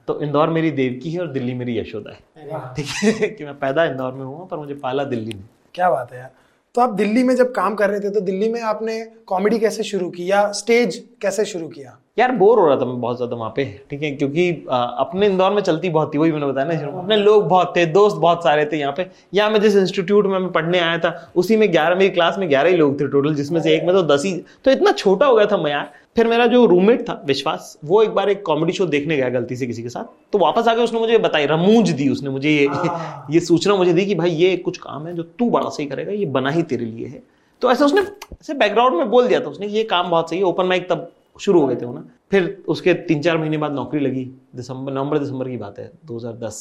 तो 0.06 0.20
इंदौर 0.20 0.48
मेरी 0.48 0.70
देवकी 0.70 1.10
है 1.10 1.20
और 1.20 1.26
दिल्ली 1.26 1.54
मेरी 1.54 1.78
यशोदा 1.78 2.10
है। 2.10 2.74
ठीक 2.74 2.86
है? 2.86 3.28
कि 3.38 3.44
मैं 3.44 3.58
पैदा 3.58 3.84
इंदौर 3.84 4.12
में 4.12 4.24
हुआ 4.24 4.44
पर 4.44 4.56
मुझे 4.56 4.74
पाला 4.74 5.04
दिल्ली 5.04 5.34
में। 5.34 5.44
क्या 5.74 5.90
बात 5.90 6.12
है 6.12 6.18
यार। 6.18 6.30
तो 6.74 6.80
आप 6.80 6.90
दिल्ली 6.90 7.22
में 7.22 7.36
जब 7.36 7.52
काम 7.54 7.74
कर 7.74 7.90
रहे 7.90 8.00
थे 8.00 8.10
तो 8.10 8.20
दिल्ली 8.20 8.48
में 8.52 8.60
आपने 8.62 9.04
कॉमेडी 9.26 9.58
कैसे 9.58 9.82
शुरू 9.82 10.10
की 10.10 10.30
या 10.30 10.52
स्टेज 10.52 11.08
कैसे 11.22 11.44
शुरू 11.44 11.68
किया? 11.68 11.99
यार 12.18 12.32
बोर 12.32 12.58
हो 12.58 12.66
रहा 12.66 12.76
था 12.76 12.84
मैं 12.84 13.00
बहुत 13.00 13.16
ज़्यादा 13.16 13.36
वहाँ 13.36 13.52
पे 13.56 13.64
ठीक 13.90 14.02
है? 14.02 14.10
क्योंकि 14.12 14.66
आ, 14.70 14.76
अपने 14.76 15.26
इंदौर 15.26 15.52
में 15.52 15.60
चलती 15.62 15.90
बहुत 15.90 16.12
थी 16.14 16.18
वही 16.18 16.32
मैंने 16.32 16.46
बताया 16.46 16.66
ना 16.66 16.98
अपने 16.98 17.16
लोग 17.16 17.46
बहुत 17.48 17.72
थे 17.76 17.84
दोस्त 17.88 18.16
बहुत 18.16 18.42
सारे 18.44 18.64
थे 18.72 18.78
यहाँ 18.78 18.92
पे। 18.96 19.06
यहाँ 19.34 19.50
मैं 19.50 19.60
जिस 19.60 19.76
इंस्टीट्यूट 19.76 20.26
में 20.26 20.38
मैं 20.38 20.50
पढ़ने 20.52 20.78
आया 20.78 20.98
था 20.98 21.32
उसी 21.36 21.56
में 21.56 21.70
ग्यारह 21.72 21.96
मेरी 21.96 22.10
क्लास 22.10 22.38
में 22.38 22.48
ग्यारह 22.50 22.70
ही 22.70 22.76
लोग 22.76 23.00
थे 23.00 23.08
टोटल 23.08 23.34
जिसमें 23.34 23.60
से 23.60 23.74
एक 23.74 23.84
में 23.84 23.94
तो 23.94 24.02
दस 24.04 24.24
ही 24.24 24.32
तो 24.64 24.70
इतना 24.70 24.92
छोटा 24.92 25.26
हो 25.26 25.36
गया 25.36 25.46
था 25.46 25.56
मैं 25.56 25.70
यार। 25.70 25.90
फिर 26.16 26.26
मेरा 26.26 26.46
जो 26.46 26.64
रूममेट 26.66 27.08
था 27.08 27.22
विश्वास 27.26 27.76
वो 27.84 28.02
एक 28.02 28.10
बार 28.10 28.30
एक 28.30 28.44
कॉमेडी 28.46 28.72
शो 28.72 28.86
देखने 28.86 29.16
गया 29.16 29.28
गलती 29.30 29.56
से 29.56 29.66
किसी 29.66 29.82
के 29.82 29.88
साथ। 29.88 30.04
तो 30.32 30.38
वापस 30.38 30.68
आके 30.68 30.82
उसने 30.82 31.00
मुझे 31.00 31.18
बताई 31.18 31.46
रमूज 31.46 31.90
दी 31.90 32.08
उसने 32.08 32.30
मुझे 32.30 32.50
ये 32.50 32.66
ये 33.30 33.40
सूचना 33.40 33.76
मुझे 33.76 33.92
दी 33.92 34.06
कि 34.06 34.14
भाई 34.14 34.30
ये 34.32 34.56
कुछ 34.58 34.78
काम 34.78 35.06
है 35.06 35.14
जो 35.14 35.22
तू 35.22 35.50
बड़ा 35.50 35.68
सही 35.68 35.86
करेगा 35.86 36.12
ये 36.12 36.26
बना 36.28 36.50
ही 36.50 36.62
तेरे 36.64 36.84
लिए 36.84 37.06
है। 37.06 37.22
तो 37.62 37.70
ऐसे 37.70 37.84
उसने 37.84 38.00
ऐसे 38.00 38.54
बैकग्राउंड 38.54 38.96
में 38.96 39.10
बोल 39.10 39.28
दिया 39.28 39.40
था 39.40 39.48
उसने 39.48 39.66
ये 39.68 39.84
काम 39.86 40.10
बहुत 40.10 40.30
सही 40.30 40.38
है 40.38 40.44
ओपन 40.44 40.66
माइक 40.66 40.90
तब 40.90 41.10
शुरू 41.40 41.60
हो 41.60 41.66
गए 41.66 41.76
थे 41.76 41.86
वो 41.86 41.94
ना। 41.94 42.04
फिर 42.30 42.62
उसके 42.68 42.94
तीन 42.94 43.22
चार 43.22 43.38
महीने 43.38 43.56
बाद 43.56 43.72
नौकरी 43.72 44.00
लगी। 44.00 44.24
दिसंबर 44.56 44.92
नवंबर 44.92 45.18
दिसंबर 45.18 45.48
की 45.48 45.56
बात 45.56 45.78
है 45.78 45.90
2010 46.04 46.58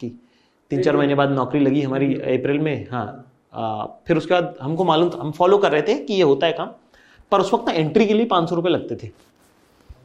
की। 0.00 0.08
तीन 0.70 0.82
चार 0.82 0.96
महीने 0.96 1.14
बाद 1.14 1.30
नौकरी 1.30 1.60
लगी 1.60 1.82
हमारी 1.82 2.14
अप्रैल 2.14 2.58
में 2.58 2.86
हाँ। 2.90 3.30
आ, 3.54 3.84
फिर 4.06 4.16
उसके 4.16 4.34
बाद 4.34 4.54
हमको 4.62 4.84
मालूम 4.84 5.10
हम 5.20 5.30
फॉलो 5.30 5.58
कर 5.58 5.72
रहे 5.72 5.82
थे 5.82 5.94
कि 5.94 6.14
ये 6.14 6.22
होता 6.22 6.46
है 6.46 6.52
काम 6.52 6.70
पर 7.30 7.40
उस 7.40 7.52
वक्त 7.54 7.68
ना 7.68 7.72
एंट्री 7.72 8.06
के 8.06 8.14
लिए 8.14 8.26
पाँच 8.26 8.48
सौ 8.48 8.56
रुपये 8.56 8.72
लगते 8.72 8.96
थे। 8.96 9.10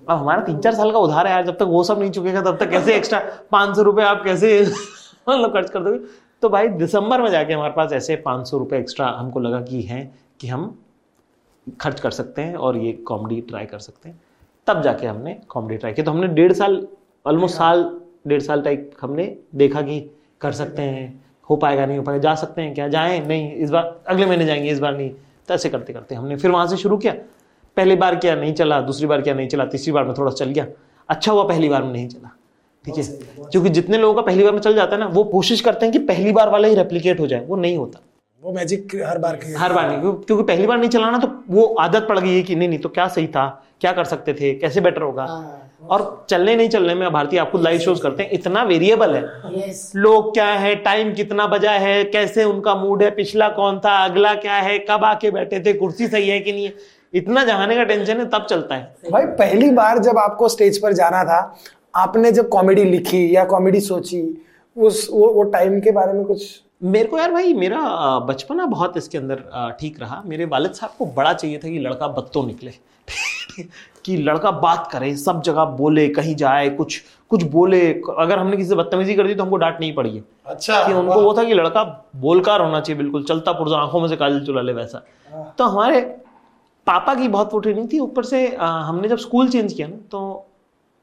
अब 0.09 0.17
हमारा 0.17 0.41
तीन 0.41 0.59
चार 0.59 0.73
साल 0.75 0.91
का 0.91 0.99
उधार 0.99 1.27
है 1.27 1.33
यार 1.33 1.45
जब 1.45 1.57
तक 1.57 1.61
वो 1.61 1.83
सब 1.83 1.99
नहीं 1.99 2.11
चुकेगा 2.11 2.41
तब 2.41 2.57
तक 2.57 2.69
कैसे 2.69 2.95
एक्स्ट्रा 2.95 3.19
पाँच 3.51 3.75
सौ 3.75 3.81
रुपये 3.81 4.05
आप 4.05 4.21
कैसे 4.23 4.61
मतलब 5.29 5.53
खर्च 5.53 5.69
कर 5.69 5.83
दोगे? 5.83 5.99
तो 6.41 6.49
भाई 6.49 6.67
दिसंबर 6.67 7.21
में 7.21 7.29
जाके 7.31 7.53
हमारे 7.53 7.73
पास 7.73 7.93
ऐसे 7.93 8.15
पाँच 8.15 8.47
सौ 8.47 8.57
रुपये 8.57 8.79
एक्स्ट्रा 8.79 9.07
हमको 9.07 9.39
लगा 9.39 9.61
कि 9.61 9.81
हैं 9.81 10.19
कि 10.39 10.47
हम 10.47 10.79
खर्च 11.81 11.99
कर 11.99 12.11
सकते 12.11 12.41
हैं 12.41 12.55
और 12.55 12.77
ये 12.77 12.91
कॉमेडी 13.07 13.41
ट्राई 13.41 13.65
कर 13.65 13.79
सकते 13.79 14.09
हैं। 14.09 14.19
तब 14.67 14.81
जाके 14.81 15.07
हमने 15.07 15.33
कॉमेडी 15.49 15.77
ट्राई 15.77 15.93
किया। 15.93 16.05
तो 16.05 16.11
हमने 16.11 16.27
डेढ़ 16.27 16.53
साल 16.53 16.87
ऑलमोस्ट 17.25 17.55
साल 17.57 17.89
डेढ़ 18.27 18.41
साल 18.41 18.61
टाइप 18.61 18.91
हमने 19.01 19.35
देखा 19.55 19.81
कि 19.81 19.99
कर 20.41 20.51
सकते 20.51 20.81
हैं 20.81 21.23
हो 21.49 21.55
पाएगा 21.55 21.85
नहीं 21.85 21.97
हो 21.97 22.03
पाएगा 22.03 22.21
जा 22.21 22.33
सकते 22.35 22.61
हैं 22.61 22.73
क्या 22.73 22.87
जाएँ 22.87 23.19
नहीं 23.27 23.51
इस 23.53 23.69
बार 23.69 23.99
अगले 24.07 24.25
महीने 24.25 24.45
जाएँगे 24.45 24.69
इस 24.69 24.79
बार 24.79 24.97
नहीं। 24.97 25.09
तो 25.47 25.53
ऐसे 25.53 25.69
करते 25.69 25.93
करते 25.93 26.15
हमने 26.15 26.35
फिर 26.35 26.51
वहाँ 26.51 26.67
से 26.67 26.77
शुरू 26.77 26.97
किया। 26.97 27.13
पहली 27.77 27.95
बार 27.95 28.15
क्या 28.15 28.35
नहीं 28.35 28.53
चला 28.53 28.79
दूसरी 28.81 29.07
बार 29.07 29.21
क्या 29.21 29.33
नहीं 29.33 29.47
चला 29.47 29.65
तीसरी 29.65 29.91
बार 29.91 30.05
में 30.05 30.13
थोड़ा 30.17 30.31
चल 30.31 30.49
गया। 30.49 30.65
अच्छा 31.09 31.31
हुआ 31.31 31.43
पहली 31.43 31.69
बार 31.69 31.83
में 31.83 31.91
नहीं 31.93 32.07
चला 32.07 32.29
ठीक 32.85 32.97
है? 32.97 33.03
क्योंकि 33.51 33.69
जितने 33.69 33.97
लोगों 33.97 34.13
का 34.15 34.21
पहली 34.21 34.43
बार 34.43 34.53
में 34.53 34.59
चल 34.59 34.75
जाता 34.75 34.95
है 34.95 34.99
ना 34.99 35.07
वो 35.07 35.23
कोशिश 35.23 35.61
करते 35.61 35.85
हैं 35.85 35.93
कि 35.93 35.99
पहली 35.99 36.31
बार 36.31 36.49
वाला 36.49 36.67
ही 36.67 36.75
रेप्लीकेट 36.75 37.19
हो 37.19 37.27
जाए 37.27 37.45
वो 37.45 37.55
नहीं 37.55 37.77
होता। 37.77 37.99
वो 38.43 38.51
मैजिक 38.53 38.95
हर 39.05 39.17
बार 39.17 39.35
के 39.35 39.51
हर 39.53 39.73
बार 39.73 39.89
नहीं 39.89 40.11
क्योंकि 40.13 40.43
पहली 40.43 40.67
बार 40.67 40.77
नहीं 40.77 40.89
चलाना 40.89 41.17
तो 41.17 41.27
वो 41.49 41.63
आदत 41.79 42.05
पड़ 42.09 42.17
गई 42.19 42.35
है 42.35 42.41
कि 42.41 42.55
नहीं 42.55 42.69
नहीं 42.69 42.79
तो 42.79 42.89
क्या 42.89 43.07
सही 43.07 43.27
था? 43.27 43.63
क्या 43.81 43.91
कर 43.91 44.03
सकते 44.03 44.33
थे? 44.33 44.53
कैसे 44.53 44.81
बेटर 44.81 45.01
होगा? 45.01 45.25
और 45.89 46.25
चलने 46.29 46.55
नहीं 46.55 46.69
चलने 46.69 46.93
में 46.95 47.11
भारतीय 47.11 47.39
आपको 47.39 47.57
लाइव 47.57 47.79
शोज़ 47.79 48.01
करते 48.01 48.23
हैं 48.23 48.29
इतना 48.31 48.63
वेरिएबल 48.63 49.15
है। 49.15 49.21
लोग 49.95 50.33
क्या 50.33 50.45
है? 50.45 50.75
टाइम 50.75 51.13
कितना 51.13 51.47
बजा 51.47 51.71
है? 51.71 52.03
कैसे 52.03 52.43
उनका 52.43 52.75
मूड 52.75 53.03
है? 53.03 53.11
पिछला 53.11 53.49
कौन 53.49 53.79
था? 53.79 53.97
अगला 54.05 54.33
क्या 54.35 54.55
है? 54.55 54.77
कब 54.79 55.03
आके 55.03 55.31
बैठे 55.31 55.59
थे? 55.59 55.73
कुर्सी 55.73 56.07
सही 56.07 56.29
है 56.29 56.39
कि 56.39 56.51
नहीं 56.51 56.65
है? 56.65 56.73
इतना 57.13 57.43
जहाने 57.43 57.75
का 57.75 57.83
टेंशन 57.83 58.17
है 58.17 58.25
तब 58.25 58.45
चलता 58.49 58.75
है। 58.75 58.95
भाई 59.11 59.25
पहली 59.35 59.71
बार 59.71 59.99
जब 59.99 60.17
आपको 60.17 60.49
स्टेज 60.49 60.81
पर 60.81 60.93
जाना 60.93 61.23
था 61.23 61.39
आपने 61.95 62.31
जब 62.31 62.49
कॉमेडी 62.49 62.83
लिखी 62.83 63.35
या 63.35 63.45
कॉमेडी 63.45 63.79
सोची 63.81 64.21
उस 64.77 65.07
वो 65.11 65.33
वो 65.33 65.43
टाइम 65.43 65.79
के 65.79 65.91
बारे 65.91 66.13
में 66.13 66.23
कुछ 66.23 66.61
मेरे 66.81 67.07
को 67.09 67.17
यार 67.17 67.31
भाई 67.31 67.53
मेरा 67.53 67.79
बचपना 68.19 68.65
बहुत 68.65 68.97
इसके 68.97 69.17
अंदर 69.17 69.75
ठीक 69.79 69.99
रहा। 69.99 70.21
मेरे 70.25 70.45
वालिद 70.45 70.71
साहब 70.71 70.91
को 70.97 71.05
बड़ा 71.05 71.33
चाहिए 71.33 71.57
था 71.57 71.69
कि 71.69 71.79
लड़का 71.79 72.07
बत्तो 72.07 72.45
निकले। 72.45 72.71
कि 74.05 74.15
लड़का 74.17 74.51
बात 74.51 74.87
करे 74.91 75.15
सब 75.17 75.41
जगह 75.41 75.65
बोले 75.79 76.07
कहीं 76.09 76.35
जाए 76.35 76.69
कुछ 76.69 77.01
कुछ 77.31 77.43
बोले। 77.51 77.81
अगर 78.19 78.39
हमने 78.39 78.57
किसी 78.57 78.69
से 78.69 78.75
बदतमीजी 78.75 79.15
कर 79.15 79.27
दी 79.27 79.33
तो 79.35 79.43
हमको 79.43 79.57
डांट 79.57 79.79
नहीं 79.79 79.93
पड़ी 79.95 80.15
है। 80.15 80.23
अच्छा 80.45 80.81
कि 80.87 80.93
उनको 80.93 81.19
वो 81.21 81.33
था 81.37 81.43
कि 81.43 81.53
लड़का 81.53 81.83
बोलकार 82.17 82.61
होना 82.61 82.79
चाहिए 82.79 83.01
बिल्कुल 83.01 83.23
चलता 83.23 83.51
पुरजा 83.51 83.77
आँखों 83.77 84.01
में 84.01 84.07
से 84.07 84.15
काजल 84.15 84.45
चुला 84.45 84.61
ले 84.61 84.73
वैसा। 84.73 85.03
तो 85.57 85.63
हमारे 85.65 86.01
पापा 86.87 87.15
की 87.15 87.27
बहुत 87.27 87.53
वो 87.53 87.59
ट्रेनिंग 87.59 87.91
थी 87.93 87.99
ऊपर 87.99 88.23
से 88.23 88.47
अ, 88.47 88.65
हमने 88.65 89.07
जब 89.07 89.17
स्कूल 89.17 89.49
चेंज 89.49 89.73
किया 89.73 89.87
ना 89.87 89.97
तो 90.11 90.45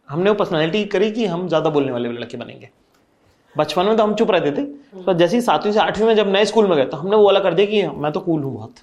हमने 0.08 0.30
वो 0.30 0.36
पर्सनैलिटी 0.36 0.84
करी 0.86 1.10
कि 1.10 1.26
हम 1.26 1.46
ज़्यादा 1.48 1.70
बोलने 1.70 1.92
वाले 1.92 2.12
लड़के 2.12 2.36
बनेंगे। 2.36 2.70
बचपन 3.56 3.86
में 3.86 3.96
तो 3.96 4.02
हम 4.02 4.14
चुप 4.14 4.30
रहते 4.30 4.50
थे। 4.52 4.64
पर 5.02 5.16
जैसे 5.16 5.36
ही 5.36 5.42
सातवीं 5.42 5.72
से 5.72 5.80
आठवीं 5.80 6.06
में 6.06 6.14
जब 6.16 6.32
नए 6.32 6.44
स्कूल 6.44 6.66
में 6.66 6.76
गए 6.76 6.84
तो 6.84 6.96
हमने 6.96 7.16
वो 7.16 7.24
वाला 7.24 7.40
कर 7.40 7.54
दिया 7.54 7.66
कि 7.66 7.86
मैं 7.96 8.12
तो 8.12 8.20
कूल 8.20 8.42
हूँ 8.42 8.54
बहुत। 8.54 8.74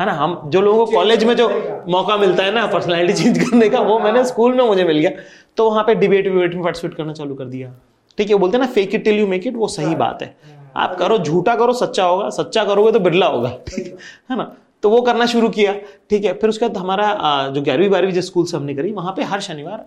है 0.00 0.06
ना? 0.06 0.12
हम 0.12 0.40
जो 0.46 0.60
लोगों 0.60 0.84
को 0.86 0.92
कॉलेज 0.92 1.24
में 1.24 1.34
जो 1.36 1.48
मौका 1.88 2.16
मिलता 2.16 2.42
है 2.42 2.52
ना 2.54 2.66
पर्सनैलिटी 2.66 3.22
चेंज 3.22 3.38
करने 3.40 3.68
का 3.68 3.80
वो 3.80 3.98
मैंने 3.98 4.24
स्कूल 4.24 4.54
में 4.54 4.64
मुझे 4.64 4.84
मिल 4.84 4.98
गया। 4.98 5.10
तो 5.56 5.68
वहाँ 5.70 5.84
पे 5.84 5.94
डिबेट 5.94 6.26
विबेट 6.26 6.54
में 6.54 6.62
पार्टिसिपेट 6.64 6.94
करना 6.96 7.12
चालू 7.12 7.34
कर 7.34 7.44
दिया। 7.46 7.72
ठीक 8.18 8.30
है 8.30 8.36
बोलते 8.36 8.56
हैं 8.56 8.64
ना 8.64 8.70
fake 8.72 8.94
it 8.94 9.04
till 9.04 9.18
you 9.18 9.26
make 9.26 9.46
it 9.46 9.56
वो 9.56 9.68
सही 9.68 9.94
बात 9.96 10.22
है। 10.22 10.36
आप 10.76 10.94
करो 10.98 11.18
झूठा 11.18 11.54
करो 11.56 11.72
सच्चा 11.74 12.04
होगा 12.04 12.28
सच्चा 12.30 12.64
करोगे 12.64 12.92
तो 12.92 13.00
बिरला 13.00 13.26
होगा। 13.26 13.48
है 14.30 14.36
ना? 14.36 14.52
तो 14.82 14.90
वो 14.90 15.00
करना 15.02 15.26
शुरू 15.26 15.48
किया। 15.48 15.72
ठीक 16.10 16.24
है 16.24 16.32
फिर 16.32 16.50
उसके 16.50 16.66
बाद 16.66 16.76
हमारा 16.76 17.06
जो 17.54 17.62
ग्यारहवीं 17.62 17.88
बारहवीं 17.90 18.12
जिस 18.12 18.26
स्कूल 18.26 18.44
से 18.46 18.56
हमने 18.56 18.74
करी 18.74 18.92
वहाँ 18.92 19.12
पे 19.16 19.22
हर 19.24 19.40
शनिवार 19.40 19.84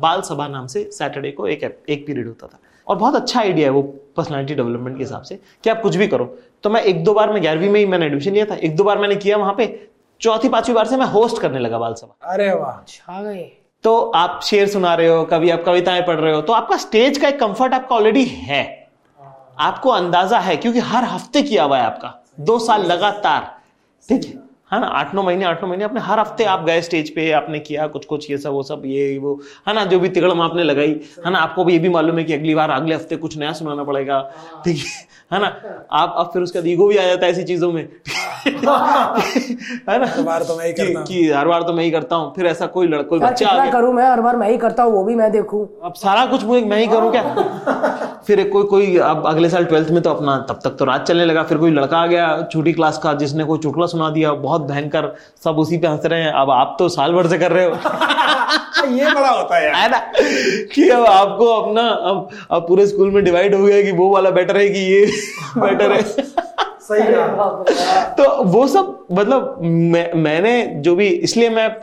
बाल 0.00 0.20
सभा 0.22 0.48
नाम 0.48 0.66
से 0.66 0.88
सैटरडे 0.92 1.30
को 1.30 1.46
एक 1.48 1.62
एक 1.88 2.06
पीरियड 2.06 2.26
होता 2.26 2.46
था। 2.46 2.58
और 2.86 2.96
बहुत 2.96 3.14
अच्छा 3.14 3.40
आइडिया 3.40 3.66
है 3.66 3.72
वो 3.72 3.82
पर्सनालिटी 4.16 4.54
डेवलपमेंट 4.54 4.96
के 4.96 5.02
हिसाब 5.02 5.22
से 5.22 5.38
कि 5.64 5.70
आप 5.70 5.80
कुछ 5.82 5.96
भी 5.96 6.06
करो। 6.06 6.24
तो 6.64 6.70
मैं 6.70 6.82
एक 6.82 7.02
दो 7.04 7.14
बार 7.14 7.32
मैं 7.32 7.42
ग्यारहवीं 7.42 7.70
में 7.70 7.78
ही 7.80 7.86
मैंने 7.86 8.06
एडमिशन 8.06 8.32
लिया 8.32 8.44
था। 8.44 8.54
एक 8.56 8.76
दो 8.76 8.84
बार 8.84 8.98
मैंने 8.98 9.16
किया 9.16 9.36
वहाँ 9.36 9.54
पे। 9.54 9.66
चौथी 10.20 10.48
पांचवी 10.48 10.74
बार 10.74 10.86
से 10.86 10.96
मैं 10.96 11.06
होस्ट 11.06 11.40
करने 11.42 11.58
लगा 11.58 11.78
बाल 11.78 11.94
सभा। 11.94 12.32
अरे 12.32 12.52
वाह। 12.52 13.32
तो 13.84 13.98
आप 14.14 14.40
शेर 14.44 14.68
सुना 14.68 14.94
रहे 14.94 15.08
हो 15.08 15.24
कभी 15.24 15.50
आप 15.50 15.62
कविताएँ 15.66 16.02
पढ़ 16.02 16.16
रहे 16.16 16.34
हो 16.34 16.40
तो 16.40 16.52
आपका 16.52 16.76
स्टेज 16.76 17.18
का 17.18 17.28
एक 17.28 17.40
कंफर्ट 17.40 17.74
आपका 17.74 17.96
ऑलरेडी 17.96 18.24
है। 18.24 18.62
आपको 19.60 19.90
अंदाज़ा 19.90 20.38
है 20.38 20.56
क्योंकि 20.56 20.78
हर 20.80 21.04
हफ़्ते 21.04 21.42
किया 21.42 21.64
हुआ 21.64 21.78
है 21.78 21.84
आपका। 21.84 22.14
दो 22.40 22.58
साल 22.58 22.84
लगातार। 22.84 23.50
ठीक 24.08 24.24
है 24.24 24.41
है 24.72 24.80
ना 24.80 24.86
आठ 24.98 25.14
नौ 25.14 25.22
महीने 25.22 25.44
आठ 25.44 25.62
नौ 25.62 25.68
महीने 25.68 25.84
अपने 25.84 26.00
हर 26.00 26.18
हफ़्ते 26.18 26.44
आप 26.46 26.64
गए 26.64 26.80
स्टेज 26.82 27.10
पे 27.14 27.30
आपने 27.32 27.58
किया 27.60 27.86
कुछ 27.86 28.04
कुछ 28.04 28.30
ये 28.30 28.38
सब 28.38 28.52
वो 28.52 28.62
सब 28.62 28.82
ये 28.86 29.18
वो 29.18 29.34
है 29.68 29.74
ना 29.74 29.84
जो 29.84 29.98
भी 30.00 30.08
तिगड़म 30.08 30.40
आपने 30.42 30.64
लगाई 30.64 31.00
है 31.26 31.30
ना 31.30 31.38
आपको 31.38 31.64
भी 31.64 31.72
ये 31.72 31.78
भी 31.78 31.88
मालूम 31.88 32.18
है 32.18 32.24
कि 32.24 32.34
अगली 32.34 32.54
बार 32.54 32.70
अगले 32.70 32.94
हफ़्ते 32.94 33.16
कुछ 33.16 33.36
नया 33.38 33.52
सुनाना 33.52 33.84
पड़ेगा। 33.84 34.20
ठीक 34.64 34.76
है 34.76 35.10
है 35.32 35.40
ना 35.40 35.46
आप 35.92 36.14
अब 36.18 36.30
फिर 36.32 36.42
उसका 36.42 36.60
ईगो 36.66 36.86
भी 36.88 36.96
आ 36.96 37.04
जाता 37.06 37.26
है 37.26 37.32
ऐसी 37.32 37.42
चीज़ों 37.44 37.70
में। 37.72 37.82
है 38.46 39.98
ना 39.98 40.06
हर 40.06 40.22
बार 40.22 40.42
तो 40.42 40.56
मैं 40.56 40.66
ही 40.66 40.72
करता 40.72 40.98
हूँ। 40.98 41.06
कि 41.06 41.30
हर 41.30 41.48
बार 41.48 41.62
तो 41.62 41.72
मैं 41.72 41.84
ही 41.84 41.90
करता 41.90 42.16
हूँ 42.16 42.32
फिर 42.36 42.46
ऐसा 42.46 42.66
कोई 42.68 42.86
लड़का 42.86 43.08
कोई 43.08 43.18
बच्चा 43.20 43.48
आ 43.48 43.70
करूँ 43.70 43.92
मैं 43.94 44.10
हर 44.10 44.20
बार 44.20 44.36
मैं 44.36 44.50
ही 44.50 44.56
करता 44.58 44.82
हूँ 44.82 44.92
वो 44.92 45.04
भी 45.04 45.14
मैं 45.14 45.30
देखूँ। 45.32 45.66
अब 45.84 45.94
सारा 45.96 46.24
कुछ 46.26 46.44
मुझे 46.44 46.64
मैं 46.66 46.78
ही 46.78 46.86
करूँ 46.86 47.10
क्या? 47.12 48.20
फिर 48.26 48.40
एक 48.40 48.52
कोई 48.52 48.64
कोई 48.64 48.96
अब 49.02 49.26
अगले 49.26 49.48
साल 49.50 49.64
ट्वेल्थ 49.64 49.90
में 49.90 50.02
तो 50.02 50.10
अपना 50.10 50.36
तब 50.48 50.58
तक 50.64 50.76
तो 50.78 50.84
रात 50.84 51.06
चलने 51.06 51.24
लगा 51.24 51.42
फिर 51.42 51.58
कोई 51.58 51.70
लड़का 51.70 51.98
आ 51.98 52.06
गया 52.06 52.26
छोटी 52.52 52.72
क्लास 52.72 52.98
का 52.98 53.12
जिसने 53.14 53.44
कोई 53.44 53.58
चुटकुला 53.58 53.86
सुना 53.86 54.10
दिया 54.10 54.32
बहुत 54.42 54.61
भयंकर 54.66 55.14
सब 55.44 55.58
उसी 55.58 55.78
पे 55.78 55.86
हंस 55.86 56.06
रहे 56.06 56.22
हैं। 56.22 56.32
अब 56.32 56.50
आप 56.50 56.76
तो 56.78 56.88
साल 56.88 57.12
भर 57.12 57.26
से 57.26 57.38
कर 57.38 57.52
रहे 57.52 57.64
हो। 57.64 57.70
ये 58.96 59.12
बड़ा 59.14 59.28
होता 59.28 59.56
है 59.56 59.64
यार। 59.64 59.74
है 59.74 59.90
ना? 59.90 59.98
कि 60.74 60.88
अब 60.88 61.06
आपको 61.06 61.46
अपना 61.46 61.82
अब 61.82 62.28
अब 62.50 62.62
पूरे 62.68 62.86
स्कूल 62.86 63.10
में 63.10 63.24
डिवाइड 63.24 63.54
हो 63.54 63.64
गया 63.64 63.82
कि 63.82 63.92
वो 63.92 64.08
वाला 64.14 64.30
बेटर 64.30 64.56
है 64.56 64.68
कि 64.68 64.78
ये 64.78 65.06
बेटर 65.58 65.92
है। 65.92 66.02
सही 66.82 67.12
कहा। 67.12 67.64
तो 68.18 68.44
वो 68.44 68.66
सब 68.68 69.06
मतलब 69.12 69.58
मैं, 69.62 70.12
मैंने 70.12 70.66
जो 70.76 70.94
भी 70.96 71.06
इसलिए 71.06 71.50
मैं 71.50 71.76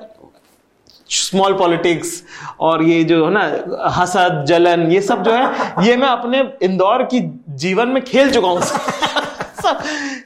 स्मॉल 1.10 1.54
पॉलिटिक्स 1.54 2.24
और 2.60 2.84
ये 2.84 3.04
जो 3.04 3.26
है 3.26 3.32
ना 3.32 3.42
हसद 3.90 4.46
जलन 4.48 4.92
ये 4.92 5.02
सब 5.02 5.24
जो 5.24 5.32
है 5.32 5.46
ये 5.88 5.98
मैं 5.98 6.08
अपने 6.08 6.44
इंदौर 6.62 7.04
की 7.04 7.20
जीवन 7.50 7.88
में 7.88 8.04
खेल 8.04 8.32
चुका 8.32 8.48
हूँ। 8.48 8.62
सब 8.62 9.80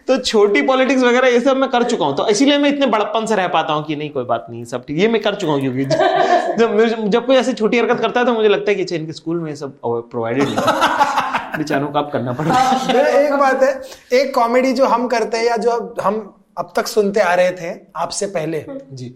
तो 0.07 0.17
छोटी 0.17 0.62
पॉलिटिक्स 0.62 1.03
वगैरह 1.03 1.27
ये 1.27 1.39
सब 1.39 1.57
मैं 1.57 1.69
कर 1.69 1.83
चुका 1.83 2.05
हूँ। 2.05 2.15
तो 2.17 2.27
इसीलिए 2.27 2.57
मैं 2.57 2.69
इतने 2.69 2.86
बड़प्पन 2.88 3.25
से 3.25 3.36
रह 3.36 3.48
पाता 3.48 3.74
हूँ 3.74 3.83
कि 3.86 3.95
नहीं 3.95 4.10
कोई 4.10 4.24
बात 4.24 4.45
नहीं 4.50 4.63
सब 4.65 4.86
ठीक। 4.86 4.98
ये 5.00 5.07
मैं 5.07 5.22
कर 5.22 5.36
चुका 5.36 5.53
हूँ 5.53 5.62
क्योंकि 5.62 5.86
जब 6.60 7.10
जब 7.10 7.25
कोई 7.25 7.36
ऐसी 7.36 7.53
छोटी 7.53 7.79
हरकत 7.79 8.00
करता 8.01 8.19
है 8.19 8.25
तो 8.25 8.33
मुझे 8.33 8.50
लगता 8.50 8.72
है 8.72 8.75
कि 8.75 8.81
अच्छा 8.81 8.95
इनके 8.95 9.13
स्कूल 9.13 9.39
में 9.39 9.53
सब 9.55 9.79
प्रोवाइडेड 9.83 10.43
नहीं 10.43 10.55
बेचारों 11.57 11.88
को 11.88 12.01
करना 12.12 12.33
पड़ेगा। 12.33 12.93
मैं 12.93 13.05
एक 13.17 13.33
बात 13.33 13.63
है 13.63 14.19
एक 14.19 14.33
कॉमेडी 14.36 14.74
जो 14.74 14.86
हम 14.86 15.07
करते 15.07 15.38
हैं 15.38 15.45
या 15.45 15.57
जो 15.57 15.69
अब 15.72 16.01
हम 16.01 16.22
अब 16.57 16.74
तक 16.75 16.88
सुनते 16.88 17.19
आ 17.19 17.33
रहे 17.33 17.51
थे 17.51 17.74
आपसे 17.95 18.25
पहले 18.27 18.65
जी। 18.69 19.13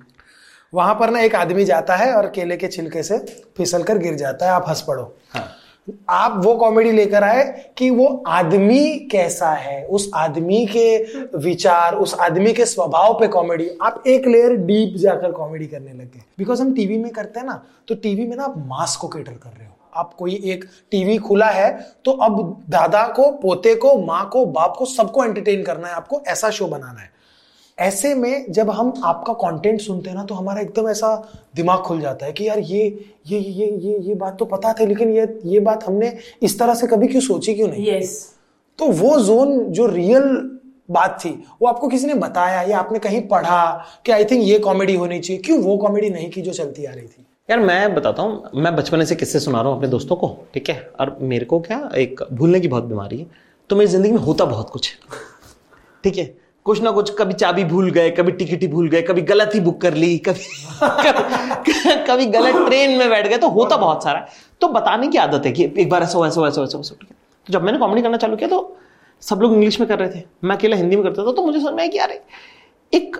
वहाँ 0.73 0.93
पर 0.95 1.09
ना 1.09 1.19
एक 1.21 1.35
आदमी 1.35 1.65
जाता 1.65 1.95
है 1.95 2.13
और 2.13 2.27
केले 2.35 2.57
के 2.57 2.67
छिलके 2.67 3.03
से 3.03 3.17
फिसल 3.57 3.83
कर 3.83 3.97
गिर 3.97 4.15
जाता 4.15 4.45
है 4.45 4.51
आप 4.51 4.65
हंस 4.69 4.81
पड़ो। 4.87 5.03
हाँ। 5.33 5.47
आप 6.09 6.41
वो 6.45 6.55
कॉमेडी 6.55 6.91
लेकर 6.91 7.23
आए 7.23 7.43
कि 7.77 7.89
वो 7.89 8.07
आदमी 8.27 8.97
कैसा 9.11 9.49
है, 9.49 9.85
उस 9.85 10.09
आदमी 10.15 10.65
के 10.65 10.97
विचार, 11.37 11.95
उस 11.95 12.13
आदमी 12.13 12.53
के 12.53 12.65
स्वभाव 12.65 13.13
पे 13.19 13.27
कॉमेडी 13.27 13.69
आप 13.81 14.03
एक 14.07 14.27
लेयर 14.27 14.55
डीप 14.57 14.95
जाकर 14.97 15.31
कॉमेडी 15.31 15.67
करने 15.67 15.93
लगे 15.93 16.23
बिकॉज़ 16.37 16.61
हम 16.61 16.73
टीवी 16.73 16.97
में 16.97 17.11
करते 17.11 17.39
हैं 17.39 17.47
ना 17.47 17.61
तो 17.87 17.95
टीवी 17.95 18.25
में 18.27 18.35
ना 18.37 18.43
आप 18.43 18.57
मास 18.67 18.95
को 18.95 19.07
केटर 19.07 19.31
कर 19.33 19.49
रहे 19.49 19.67
हो। 19.67 19.73
आप 19.95 20.13
कोई 20.13 20.33
एक 20.45 20.65
टीवी 20.91 21.17
खुला 21.17 21.49
है 21.49 21.71
तो 22.05 22.11
अब 22.13 22.63
दादा 22.69 23.07
को, 23.07 23.29
पोते 23.31 23.75
को, 23.75 23.97
माँ 23.97 24.27
को, 24.29 24.45
बाप 24.45 24.75
को 24.77 24.85
सबको 24.85 25.23
एंटरटेन 25.25 25.63
करना 25.63 25.87
है, 25.87 25.93
आपको 25.93 26.21
ऐसा 26.27 26.49
शो 26.49 26.67
बनाना 26.67 26.99
है। 26.99 27.15
ऐसे 27.77 28.13
में 28.15 28.51
जब 28.51 28.69
हम 28.69 28.93
आपका 29.03 29.33
कंटेंट 29.33 29.81
सुनते 29.81 30.09
हैं 30.09 30.17
ना 30.17 30.23
तो 30.23 30.35
हमारा 30.35 30.61
एकदम 30.61 30.89
ऐसा 30.89 31.15
दिमाग 31.55 31.79
खुल 31.79 32.01
जाता 32.01 32.25
है 32.25 32.33
कि 32.33 32.47
यार 32.47 32.59
ये 32.59 33.05
ये 33.27 33.39
ये 33.39 33.67
ये 33.71 33.99
ये 33.99 34.15
बात 34.15 34.37
तो 34.39 34.45
पता 34.45 34.73
थी 34.73 34.85
लेकिन 34.85 35.11
ये 35.11 35.39
ये 35.45 35.59
बात 35.59 35.87
हमने 35.87 36.17
इस 36.41 36.59
तरह 36.59 36.73
से 36.73 36.87
कभी 36.87 37.07
क्यों 37.07 37.21
सोची 37.21 37.53
क्यों 37.53 37.67
नहीं? 37.67 37.91
यस 37.91 38.33
तो 38.79 38.85
वो 38.85 39.19
जोन 39.19 39.59
जो 39.59 39.85
रियल 39.85 40.23
बात 40.91 41.19
थी 41.25 41.29
वो 41.61 41.67
आपको 41.67 41.87
किसी 41.87 42.07
ने 42.07 42.13
बताया 42.13 42.61
या 42.61 42.79
आपने 42.79 42.99
कहीं 42.99 43.21
पढ़ा 43.27 43.85
कि 44.05 44.11
आई 44.11 44.25
थिंक 44.25 44.43
ये 44.43 44.59
कॉमेडी 44.59 44.95
होनी 44.95 45.19
चाहिए? 45.19 45.41
क्यों 45.41 45.59
वो 45.59 45.77
कॉमेडी 45.77 46.09
नहीं 46.09 46.29
की 46.29 46.41
जो 46.41 46.53
चलती 46.53 46.85
आ 46.85 46.91
रही 46.91 47.07
थी? 47.07 47.25
यार 47.49 47.59
मैं 47.59 47.95
बताता 47.95 48.23
हूँ 48.23 48.61
मैं 48.61 48.75
बचपन 48.75 49.05
से 49.05 49.15
किस्से 49.15 49.39
सुना 49.39 49.61
रहा 49.61 49.69
हूँ 49.69 49.77
अपने 49.77 49.89
दोस्तों 49.89 50.15
को 50.15 50.37
ठीक 50.53 50.69
है? 50.69 50.91
और 50.99 51.17
मेरे 51.21 51.45
को 51.45 51.59
क्या 51.59 51.89
एक 51.95 52.23
भूलने 52.33 52.59
की 52.59 52.67
बहुत 52.67 52.83
बीमारी 52.83 53.19
है 53.19 53.27
तो 53.69 53.75
मेरी 53.75 53.91
ज़िंदगी 53.91 54.11
में 54.11 54.19
होता 54.19 54.45
बहुत 54.45 54.69
कुछ 54.69 54.91
है 54.91 54.97
ठीक 56.03 56.17
है? 56.17 56.46
कुछ 56.67 56.81
ना 56.81 56.91
कुछ 56.91 57.09
कभी 57.15 57.33
चाबी 57.33 57.63
भूल 57.63 57.89
गए 57.91 58.09
कभी 58.11 58.31
टिकट 58.31 58.61
ही 58.61 58.67
भूल 58.67 58.87
गए 58.89 59.01
कभी 59.01 59.21
गलत 59.21 59.51
ही 59.55 59.59
बुक 59.59 59.79
कर 59.81 59.93
ली 59.93 60.17
कभी 60.17 60.45
कभी, 62.07 62.25
गलत 62.25 62.55
ट्रेन 62.67 62.97
में 62.97 63.09
बैठ 63.09 63.27
गए 63.27 63.37
तो 63.37 63.49
होता 63.49 63.77
बहुत 63.77 64.03
सारा। 64.03 64.25
तो 64.61 64.67
बताने 64.67 65.07
की 65.07 65.17
आदत 65.17 65.45
है 65.45 65.51
कि 65.51 65.63
एक 65.77 65.89
बार 65.89 66.03
ऐसा 66.03 66.25
ऐसा 66.27 66.47
ऐसा 66.47 66.61
ऐसा 66.61 66.79
तो 66.79 67.53
जब 67.53 67.63
मैंने 67.63 67.77
कॉमेडी 67.77 68.01
करना 68.01 68.17
चालू 68.17 68.35
किया 68.35 68.49
तो 68.49 68.77
सब 69.21 69.41
लोग 69.41 69.53
इंग्लिश 69.53 69.79
में 69.79 69.87
कर 69.89 69.99
रहे 69.99 70.09
थे। 70.09 70.23
मैं 70.43 70.55
अकेला 70.55 70.77
हिंदी 70.77 70.95
में 70.95 71.03
करता 71.05 71.25
था 71.27 71.31
तो 71.31 71.45
मुझे 71.45 71.59
समझ 71.59 71.73
में 71.73 71.79
आया 71.79 71.89
कि 71.89 71.97
यार 71.97 72.11
एक 72.93 73.17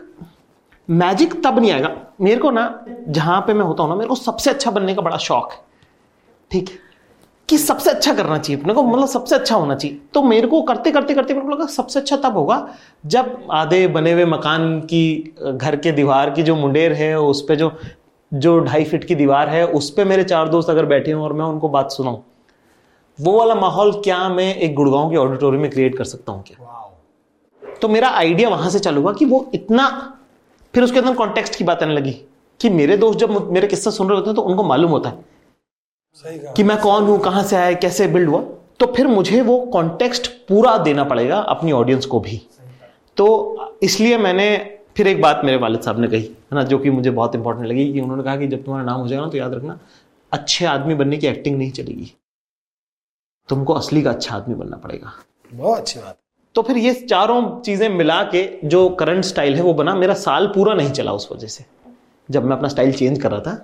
मैजिक 0.90 1.34
तब 1.44 1.60
नहीं 1.60 1.72
आएगा। 1.72 1.96
मेरे 2.22 2.40
को 2.42 2.52
ना 2.52 2.86
जहाँ 3.10 3.40
पे 3.42 3.54
मैं 3.54 3.66
होता 3.66 3.84
हूँ 3.84 3.90
ना 3.92 3.96
मेरे 3.96 4.10
को 4.10 4.16
सबसे 4.16 4.50
अच्छा 4.50 4.72
बनने 4.72 4.96
का 4.96 5.02
बड़ा 5.02 5.18
शौक 5.18 5.52
है। 5.52 5.60
ठीक? 6.52 6.70
है 6.70 6.87
कि 7.50 7.58
सबसे 7.58 7.90
अच्छा 7.90 8.14
करना 8.14 8.38
चाहिए। 8.38 8.62
अपने 8.62 8.74
को 8.74 8.84
मतलब 8.84 9.08
सबसे 9.08 9.36
अच्छा 9.36 9.56
होना 9.56 9.76
चाहिए। 9.76 10.00
तो 10.14 10.22
मेरे 10.24 10.48
को 10.48 10.62
करते 10.62 10.92
करते 10.92 11.14
करते 11.14 11.34
मेरे 11.34 11.46
को 11.46 11.52
लगा 11.52 11.66
सबसे 11.66 12.00
अच्छा 12.00 12.18
तब 12.18 12.38
होगा 12.38 12.58
जब 13.06 13.48
आधे 13.52 13.88
बने 13.88 14.12
हुए 14.14 14.26
मकान 14.26 14.80
की 14.82 15.34
घर 15.52 15.76
के 15.76 15.92
दीवार 15.92 16.30
की 16.30 16.44
जो 16.44 16.56
मुंडेर 16.56 16.94
है 16.94 17.20
उस 17.20 17.42
पर 17.42 17.56
जो 17.56 17.72
जो 18.32 18.60
ढाई 18.60 18.84
फीट 18.84 19.04
की 19.04 19.16
दीवार 19.16 19.50
है 19.50 19.66
उस 19.68 19.90
पर 19.90 20.06
मेरे 20.06 20.24
चार 20.24 20.50
दोस्त 20.50 20.70
अगर 20.70 20.86
बैठे 20.86 21.12
हों 21.12 21.24
और 21.24 21.34
मैं 21.34 21.46
उनको 21.46 21.70
बात 21.70 21.92
सुनाऊं 21.92 22.18
वो 23.20 23.38
वाला 23.38 23.56
माहौल 23.56 23.92
क्या 24.02 24.18
मैं 24.30 24.54
एक 24.56 24.76
गुड़गांव 24.76 25.10
के 25.12 25.18
ऑडिटोरियम 25.18 25.62
में 25.62 25.72
क्रिएट 25.72 25.98
कर 25.98 26.04
सकता 26.04 26.32
हूँ 26.32 26.44
क्या? 26.44 26.74
तो 27.82 27.88
मेरा 27.90 28.10
आइडिया 28.10 28.50
वहाँ 28.50 28.70
से 28.70 28.80
चालू 28.80 29.02
हुआ 29.02 29.14
कि 29.14 29.26
वो 29.26 29.50
इतना 29.54 29.88
फिर 30.74 30.84
उसके 30.84 31.00
अंदर 31.00 31.14
कॉन्टेक्स्ट 31.14 31.56
की 31.56 31.64
बात 31.64 31.84
आने 31.84 31.94
लगी 31.94 32.12
कि 32.60 32.70
मेरे 32.70 32.98
दोस्त 32.98 33.20
जब 33.20 33.52
मेरे 33.52 33.68
किस्सा 33.68 33.92
सुन 33.92 34.10
रहे 34.10 34.18
होते 34.18 34.30
हैं 34.30 34.36
तो 34.36 34.42
उनको 34.42 34.64
मालूम 34.64 34.92
होता 34.92 35.10
है। 35.10 35.37
कि 36.24 36.64
मैं 36.64 36.78
कौन 36.82 37.04
हूँ 37.04 37.20
कहाँ 37.20 37.44
से 37.44 37.56
आया 37.56 37.74
कैसे 37.76 38.08
बिल्ड 38.08 38.30
हुआ 38.30 38.42
तो 38.80 38.86
फिर 38.94 39.08
मुझे 39.08 39.42
वो 39.42 39.60
कॉन्टेक्स्ट 39.74 40.28
पूरा 40.48 40.78
देना 40.78 41.04
पड़ेगा 41.04 41.38
अपनी 41.50 41.72
ऑडियंस 41.72 42.06
को 42.06 42.20
भी। 42.20 42.42
तो 43.18 43.78
इसलिए 43.84 44.18
मैंने 44.18 44.48
फिर 44.98 45.08
एक 45.08 45.22
बात 45.22 45.42
मेरे 45.46 45.58
वालिद 45.58 45.82
साहब 45.82 46.00
ने 46.00 46.08
कही 46.08 46.24
है 46.24 46.56
ना 46.56 46.64
जो 46.64 46.80
कि 46.80 46.90
मुझे 46.90 47.10
बहुत 47.12 47.36
इंपॉर्टेंट 47.36 47.68
लगी 47.68 47.92
कि 47.94 48.00
उन्होंने 48.02 48.24
कहा 48.24 48.36
कि 48.38 48.48
जब 48.48 48.64
तुम्हारा 48.64 48.86
नाम 48.86 49.02
हो 49.02 49.08
जाएगा 49.08 49.24
ना 49.24 49.32
तो 49.32 49.38
याद 49.38 49.54
रखना 49.54 49.80
अच्छे 50.32 50.66
आदमी 50.66 50.96
बनने 50.96 51.18
की 51.18 51.28
एक्टिंग 51.28 51.58
नहीं 51.58 51.72
चलेगी। 51.72 52.12
तुमको 53.50 53.74
असली 53.74 54.02
का 54.02 54.10
अच्छा 54.12 54.36
आदमी 54.36 54.56
बनना 54.56 54.78
पड़ेगा। 54.78 55.14
बहुत 55.54 55.80
अच्छी 55.80 56.00
बात। 56.00 56.18
तो 56.56 56.62
फिर 56.62 56.78
ये 56.78 56.94
चारों 56.94 57.60
चीज़ें 57.62 57.88
मिला 57.90 58.22
के 58.26 58.48
जो 58.66 58.88
करंट 59.00 59.24
स्टाइल 59.26 59.56
है 59.56 59.62
वो 59.62 59.74
बना। 59.74 59.96
मेरा 59.96 60.14
साल 60.16 60.48
पूरा 60.48 60.74
नहीं 60.74 60.92
चला 60.92 61.12
उस 61.12 61.30
वजह 61.32 61.48
से 61.48 61.66
जब 62.30 62.46
मैं 62.46 62.56
अपना 62.56 62.70
स्टाइल 62.70 62.94
चेंज 62.94 63.22
कर 63.22 63.32
रहा 63.32 63.40
था 63.42 63.56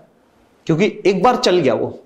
क्योंकि 0.68 0.92
एक 1.06 1.24
बार 1.24 1.36
चल 1.38 1.58
गया 1.60 1.74
वो। 1.74 2.00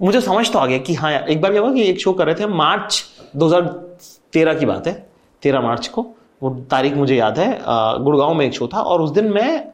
मुझे 0.00 0.20
समझ 0.20 0.50
तो 0.50 0.58
आ 0.58 0.66
गया 0.66 0.78
कि 0.78 0.94
हाँ 0.94 1.12
एक 1.12 1.40
बार 1.40 1.52
क्या 1.52 1.62
हुआ 1.62 1.72
कि 1.72 1.82
एक 1.82 2.00
शो 2.00 2.12
कर 2.12 2.26
रहे 2.26 2.34
थे 2.34 2.46
मार्च 2.46 3.02
2013 3.36 4.58
की 4.58 4.66
बात 4.66 4.86
है 4.86 4.94
13 5.42 5.62
मार्च 5.62 5.88
को 5.88 6.02
वो 6.42 6.50
तारीख 6.70 6.94
मुझे 6.94 7.16
याद 7.16 7.38
है 7.38 7.48
गुड़गांव 8.04 8.34
में 8.34 8.44
एक 8.46 8.52
शो 8.52 8.68
था 8.74 8.82
और 8.82 9.00
उस 9.00 9.10
दिन 9.10 9.32
मैं 9.32 9.64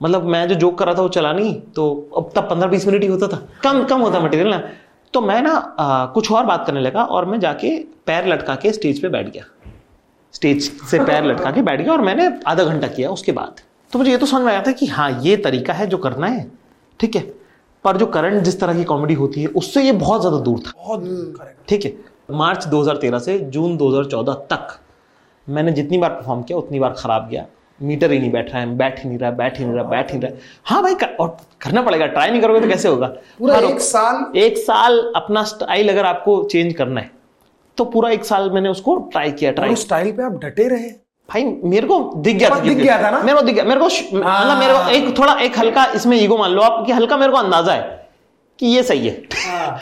मतलब 0.00 0.24
मैं 0.24 0.46
जो 0.48 0.54
जोक 0.54 0.78
कर 0.78 0.86
रहा 0.86 0.94
था 0.94 1.02
वो 1.02 1.08
चला 1.08 1.32
नहीं 1.32 1.54
तो 1.76 1.86
अब 2.16 2.30
तब 2.36 2.48
पंद्रह 2.50 2.68
बीस 2.70 2.86
मिनट 2.86 3.02
ही 3.02 3.08
होता 3.08 3.28
था 3.28 3.36
कम 3.62 3.84
कम 3.84 4.00
होता 4.00 4.20
मटेरियल 4.20 4.48
ना। 4.48 4.62
तो 5.14 5.20
मैं 5.20 5.40
ना 5.42 5.52
आ, 5.52 6.06
कुछ 6.06 6.30
और 6.32 6.44
बात 6.46 6.66
करने 6.66 6.80
लगा 6.80 7.04
और 7.04 7.24
मैं 7.24 7.38
जाके 7.40 7.76
पैर 8.06 8.26
लटका 8.28 8.54
के 8.54 8.72
स्टेज 8.72 9.00
पे 9.02 9.08
बैठ 9.08 9.28
गया। 9.28 9.44
स्टेज 10.34 10.70
से 10.90 10.98
पैर 11.00 11.24
लटका 11.24 11.50
के 11.50 11.62
बैठ 11.62 11.80
गया 11.80 11.92
और 11.92 12.00
मैंने 12.00 12.28
आधा 12.46 12.64
घंटा 12.64 12.88
किया 12.88 13.10
उसके 13.10 13.32
बाद। 13.32 13.60
तो 13.92 13.98
मुझे 13.98 14.10
ये 14.10 14.16
तो 14.18 14.26
समझ 14.26 14.42
में 14.42 14.52
आया 14.52 14.62
था 14.62 14.72
कि 14.72 14.86
हाँ 14.86 15.10
ये 15.22 15.36
तरीका 15.36 15.72
है 15.72 15.86
जो 15.86 15.98
करना 15.98 16.26
है 16.26 16.46
ठीक 17.00 17.16
है? 17.16 17.22
पर 17.84 17.96
जो 17.96 18.06
करंट 18.08 18.42
जिस 18.42 18.60
तरह 18.60 18.76
की 18.76 18.84
कॉमेडी 18.84 19.14
होती 19.14 19.42
है 19.42 19.48
उससे 19.56 19.82
ये 19.82 19.92
बहुत 19.94 20.20
ज़्यादा 20.20 20.38
दूर 20.40 20.58
था। 20.58 20.72
बहुत 20.78 21.02
करेक्ट 21.36 21.68
ठीक 21.68 21.84
है? 21.84 21.92
मार्च 22.32 22.66
2013 22.68 23.18
से 23.20 23.38
जून 23.38 23.76
2014 23.78 24.34
तक 24.52 24.78
मैंने 25.46 25.72
जितनी 25.72 25.98
बार 25.98 26.10
परफॉर्म 26.10 26.42
किया 26.42 26.58
उतनी 26.58 26.78
बार 26.80 26.94
खराब 26.98 27.28
गया। 27.30 27.44
मीटर 27.80 28.10
ही 28.12 28.18
नहीं 28.18 28.30
बैठ 28.32 28.50
रहा 28.50 28.60
है 28.60 28.76
बैठ 28.76 28.98
ही 28.98 29.08
नहीं 29.08 29.18
रहा 29.18 29.30
बैठ 29.32 29.58
ही 29.58 29.64
नहीं 29.64 29.74
रहा 29.74 29.84
बैठ 29.84 30.12
ही 30.12 30.18
नहीं 30.18 30.28
रहा। 30.28 30.38
हाँ 30.66 30.82
भाई 30.82 30.94
कर, 30.94 31.06
और 31.06 31.36
करना 31.60 31.82
पड़ेगा 31.82 32.06
ट्राई 32.06 32.30
नहीं 32.30 32.40
करोगे 32.40 32.60
तो 32.60 32.68
कैसे 32.68 32.88
होगा? 32.88 33.06
पूरा 33.38 33.54
हाँ, 33.54 33.62
एक 33.62 33.80
साल 33.82 34.38
एक 34.38 34.56
साल 34.58 35.00
अपना 35.16 35.42
स्टाइल 35.44 35.88
अगर 35.88 36.06
आपको 36.06 36.42
चेंज 36.44 36.72
करना 36.74 37.00
है 37.00 37.10
तो 37.78 37.84
पूरा 37.86 38.10
एक 38.10 38.24
साल 38.24 38.50
मैंने 38.50 38.68
उसको 38.68 38.96
ट्राई 39.12 39.32
किया 39.32 39.50
ट्राई 39.52 39.74
स्टाइल 39.76 40.12
पे 40.12 40.22
आप 40.22 40.38
डटे 40.44 40.68
रहे। 40.68 40.88
भाई 41.28 41.44
मेरे 41.64 41.86
को 41.86 41.98
दिख 42.16 42.36
गया 42.36 42.50
था। 42.50 42.58
दिख 42.60 42.76
गया 42.78 43.02
था 43.02 43.10
ना? 43.10 43.20
मेरे 43.20 43.38
को 43.38 43.42
दिख 43.42 43.54
गया। 43.54 43.64
मेरे 43.64 43.80
को 43.80 43.86
मतलब 43.86 44.58
मेरे 44.58 44.72
को 44.74 44.90
एक 44.90 45.18
थोड़ा 45.18 45.32
एक 45.40 45.58
हल्का 45.58 45.84
इसमें 45.94 46.16
ईगो 46.16 46.36
मान 46.38 46.50
लो 46.50 46.62
आप 46.62 46.84
कि 46.86 46.92
हल्का 46.92 47.16
मेरे 47.16 47.32
को 47.32 47.38
अंदाज़ा 47.38 47.72
है 47.72 48.08
कि 48.58 48.66
ये 48.66 48.82
सही 48.82 49.06
है। 49.06 49.14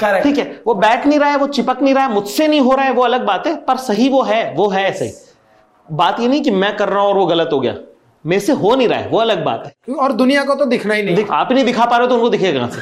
करेक्ट 0.00 0.22
ठीक 0.22 0.38
है? 0.38 0.62
वो 0.66 0.74
बैठ 0.76 1.06
नहीं 1.06 1.18
रहा 1.18 1.30
है 1.30 1.36
वो 1.36 1.46
चिपक 1.48 1.82
नहीं 1.82 1.94
रहा 1.94 2.04
है 2.04 2.12
मुझसे 2.12 2.46
नहीं 2.48 2.60
हो 2.60 2.74
रहा 2.74 2.84
है 2.84 2.92
वो 2.92 3.02
अलग 3.02 3.24
बात 3.26 3.46
है 3.46 3.54
पर 3.64 3.76
सही 3.78 4.08
वो 4.08 4.22
है 4.22 4.54
वो 4.54 4.68
है 4.68 4.92
सही 4.92 5.12
बात 5.88 6.20
ये 6.20 6.28
नहीं 6.28 6.42
कि 6.42 6.50
मैं 6.52 6.76
कर 6.76 6.88
रहा 6.88 7.00
हूँ 7.00 7.08
और 7.08 7.18
वो 7.18 7.26
गलत 7.26 7.50
हो 7.52 7.60
गया। 7.60 7.74
मेरे 8.24 8.40
से 8.40 8.52
हो 8.54 8.74
नहीं 8.74 8.88
रहा 8.88 8.98
है 8.98 9.08
वो 9.08 9.18
अलग 9.18 9.44
बात 9.44 9.64
है। 9.66 9.94
और 9.94 10.12
दुनिया 10.12 10.44
को 10.44 10.54
तो 10.54 10.64
दिखना 10.64 10.94
ही 10.94 11.02
नहीं। 11.02 11.24
आप 11.30 11.48
ही 11.48 11.54
नहीं 11.54 11.64
दिखा 11.64 11.84
पा 11.84 11.96
रहे 11.96 12.06
हो 12.06 12.08
तो 12.08 12.14
उनको 12.14 12.28
दिखेगा 12.28 12.58
कहाँ 12.58 12.70
से? 12.70 12.80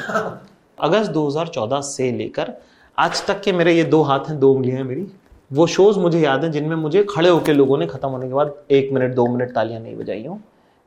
अगस्त 0.77 1.11
2014 1.11 1.81
से 1.81 2.11
लेकर 2.11 2.53
आज 2.97 3.25
तक 3.25 3.41
के 3.41 3.51
मेरे 3.51 3.73
ये 3.73 3.83
दो 3.85 4.01
हाथ 4.03 4.29
हैं 4.29 4.39
दो 4.39 4.51
उंगलियाँ 4.53 4.77
हैं 4.77 4.85
मेरी। 4.85 5.05
वो 5.53 5.65
शोज़ 5.67 5.99
मुझे 5.99 6.19
याद 6.19 6.43
हैं 6.43 6.51
जिनमें 6.51 6.75
मुझे 6.75 7.03
खड़े 7.09 7.29
होकर 7.29 7.53
लोगों 7.53 7.77
ने 7.77 7.87
खत्म 7.87 8.09
होने 8.09 8.27
के 8.27 8.33
बाद 8.33 8.53
एक 8.71 8.91
मिनट 8.93 9.13
दो 9.15 9.25
मिनट 9.27 9.53
तालियाँ 9.55 9.81
नहीं 9.81 9.95
बजाई 9.95 10.25
हूँ। 10.25 10.41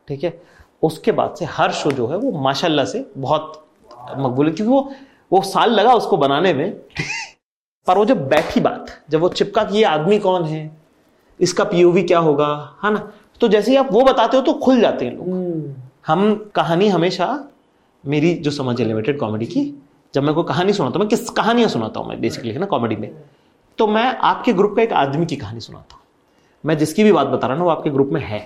ठीक 0.08 0.24
है? 0.24 0.32
उसके 0.82 1.12
बाद 1.12 1.34
से 1.38 1.44
हर 1.44 1.72
शो 1.72 1.90
जो 1.90 2.06
है 2.06 2.16
वो 2.16 2.30
माशाल्लाह 2.40 2.84
से 2.84 3.04
बहुत 3.18 3.62
मकबूल 4.18 4.46
है 4.46 4.52
क्योंकि 4.52 4.72
वो 4.72 4.90
वो 5.32 5.42
साल 5.42 5.70
लगा 5.70 5.92
उसको 5.92 6.16
बनाने 6.16 6.52
में। 6.54 6.72
पर 7.86 7.98
वो 7.98 8.04
जब 8.04 8.28
बैठी 8.28 8.60
बात 8.60 8.86
जब 9.10 9.20
वो 9.20 9.28
चिपका 9.28 9.64
कि 9.64 9.76
ये 9.76 9.84
आदमी 9.84 10.18
कौन 10.18 10.44
है? 10.44 10.70
इसका 11.40 11.64
पीओवी 11.64 12.02
क्या 12.02 12.18
होगा? 12.18 12.48
है 12.84 12.92
ना? 12.92 13.10
तो 13.40 13.48
जैसे 13.48 13.70
ही 13.70 13.76
आप 13.76 13.92
वो 13.92 14.02
बताते 14.02 14.36
हो 14.36 14.42
तो 14.42 14.52
खुल 14.52 14.80
जाते 14.80 15.04
हैं 15.04 15.16
लोग। 15.16 15.74
हम 16.06 16.50
कहानी 16.54 16.88
हमेशा 16.88 17.28
मेरी 18.04 18.34
जो 18.34 18.50
समझ 18.50 18.80
है 18.80 18.86
लिमिटेड 18.86 19.18
कॉमेडी 19.18 19.46
की 19.46 19.62
जब 20.14 20.22
मैं 20.22 20.34
कोई 20.34 20.44
कहानी 20.44 20.72
सुनाता 20.72 20.92
हूँ 20.92 21.00
मैं 21.00 21.08
किस 21.08 21.30
कहानियाँ 21.30 21.68
सुनाता 21.68 22.00
हूँ 22.00 22.08
मैं 22.08 22.20
बेसिकली 22.20 22.52
है 22.52 22.58
ना 22.58 22.66
कॉमेडी 22.66 22.96
में? 22.96 23.10
तो 23.78 23.86
मैं 23.86 24.04
आपके 24.18 24.52
ग्रुप 24.52 24.74
का 24.76 24.82
एक 24.82 24.92
आदमी 24.92 25.26
की 25.26 25.36
कहानी 25.36 25.60
सुनाता 25.60 25.94
हूँ। 25.94 26.02
मैं 26.64 26.76
जिसकी 26.78 27.04
भी 27.04 27.12
बात 27.12 27.26
बता 27.26 27.46
रहा 27.46 27.56
हूँ, 27.56 27.64
वो 27.64 27.70
आपके 27.70 27.90
ग्रुप 27.90 28.10
में 28.12 28.20
है। 28.20 28.38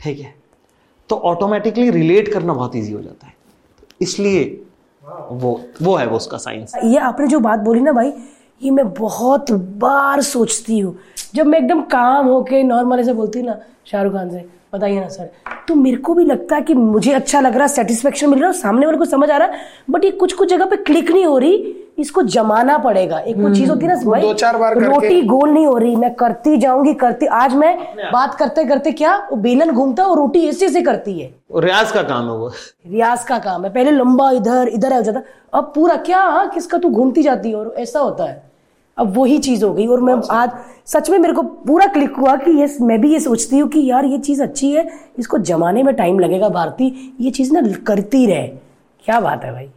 ठीक 0.00 0.18
है? 0.20 0.34
तो 1.10 1.16
ऑटोमेटिकली 1.16 1.90
रिलेट 1.90 2.32
करना 2.32 2.52
बहुत 2.52 2.76
ईजी 2.76 2.92
हो 2.92 3.00
जाता 3.02 3.26
है। 3.26 3.34
इसलिए 4.02 4.44
वो 5.04 5.60
वो 5.82 5.94
है 5.96 6.06
वो 6.06 6.16
उसका 6.16 6.36
साइंस 6.38 6.72
ये 6.84 6.98
आपने 6.98 7.26
जो 7.26 7.38
बात 7.40 7.58
बोली 7.60 7.80
ना 7.80 7.92
भाई, 7.92 8.12
ये 8.62 8.70
मैं 8.70 8.88
बहुत 8.94 9.50
बार 9.50 10.20
सोचती 10.22 10.78
हूँ। 10.78 10.96
जब 11.34 11.46
मैं 11.46 11.58
एकदम 11.58 11.80
काम 11.82 12.26
होके 12.26 12.62
नॉर्मल 12.62 13.00
ऐसे 13.00 13.12
बोलती 13.12 13.38
हूँ 13.38 13.46
ना, 13.46 13.58
शाहरुख 13.86 14.12
खान 14.12 14.30
से, 14.30 14.44
बताइए 14.74 15.00
ना 15.00 15.08
सर 15.08 15.30
तो 15.68 15.74
मेरे 15.74 15.96
को 15.96 16.14
भी 16.14 16.24
लगता 16.24 16.56
है 16.56 16.62
कि 16.62 16.74
मुझे 16.74 17.12
अच्छा 17.12 17.40
लग 17.40 17.54
रहा 17.54 17.62
है 17.62 17.68
सेटिस्फेक्शन 17.68 18.30
मिल 18.30 18.40
रहा 18.40 18.50
है 18.50 18.58
सामने 18.58 18.86
वाले 18.86 18.98
को 18.98 19.04
समझ 19.04 19.30
आ 19.30 19.36
रहा 19.36 19.48
है 19.48 19.60
बट 19.90 20.04
ये 20.04 20.10
कुछ 20.12 20.32
कुछ 20.32 20.48
जगह 20.50 20.66
पे 20.66 20.76
क्लिक 20.76 21.10
नहीं 21.10 21.24
हो 21.24 21.38
रही। 21.38 21.74
इसको 21.98 22.22
जमाना 22.22 22.76
पड़ेगा। 22.78 23.18
एक 23.18 23.36
वो 23.36 23.54
चीज़ 23.54 23.70
होती 23.70 23.86
है 23.86 23.94
ना 23.94 24.00
भाई 24.02 24.20
दो 24.22 24.32
चार 24.34 24.56
बार 24.56 24.78
रोटी 24.78 25.20
गोल 25.22 25.50
नहीं 25.50 25.66
हो 25.66 25.76
रही। 25.78 25.94
मैं 25.96 26.14
करती 26.14 26.56
जाऊँगी 26.56 26.94
करती 26.94 27.26
आज 27.26 27.54
मैं 27.54 27.76
बात 28.12 28.34
करते 28.34 28.64
करते 28.64 28.92
क्या 28.92 29.16
वो 29.30 29.36
बेलन 29.36 29.70
घूमता 29.70 30.02
है 30.02 30.08
और 30.08 30.16
रोटी 30.16 30.46
ऐसे 30.48 30.66
ऐसे 30.66 30.82
करती 30.82 31.18
है। 31.20 31.34
रियाज 31.56 31.92
का 31.92 32.02
काम 32.02 32.24
है 32.24 32.36
वो। 32.38 32.48
रियाज 32.86 33.24
का 33.24 33.38
काम 33.38 33.64
है। 33.64 33.72
पहले 33.72 33.90
लंबा 33.90 34.30
इधर 34.30 34.68
इधर 34.68 34.94
हो 34.94 35.02
जाता। 35.02 35.22
अब 35.54 35.72
पूरा 35.74 35.96
क्या 35.96 36.20
हाँ, 36.20 36.48
किसका 36.50 36.78
तू 36.78 36.88
घूमती 36.88 37.22
जाती 37.22 37.50
है? 37.50 37.56
और 37.56 37.74
ऐसा 37.78 38.00
होता 38.00 38.24
है। 38.24 38.42
अब 38.98 39.16
वही 39.16 39.38
चीज़ 39.38 39.64
हो 39.64 39.72
गई। 39.74 39.86
और 39.86 40.00
मैं 40.00 40.14
आज 40.30 40.50
सच 40.86 41.10
में 41.10 41.18
मेरे 41.18 41.34
को 41.34 41.42
पूरा 41.42 41.86
क्लिक 41.86 42.16
हुआ 42.16 42.36
कि 42.36 42.50
ये 42.50 42.68
मैं 42.80 43.00
भी 43.00 43.12
ये 43.12 43.20
सोचती 43.20 43.58
हूँ 43.58 43.68
कि 43.68 43.84
यार 43.90 44.04
ये 44.04 44.18
चीज़ 44.18 44.42
अच्छी 44.42 44.72
है। 44.72 44.88
इसको 45.18 45.38
जमाने 45.38 45.82
में 45.82 45.94
टाइम 45.94 46.18
लगेगा 46.18 46.48
भारती। 46.48 47.16
ये 47.20 47.30
चीज़ 47.30 47.52
ना 47.52 47.62
करती 47.86 48.26
रहे। 48.26 48.46
क्या 49.04 49.20
बात 49.20 49.44
है 49.44 49.52
भाई। 49.52 49.70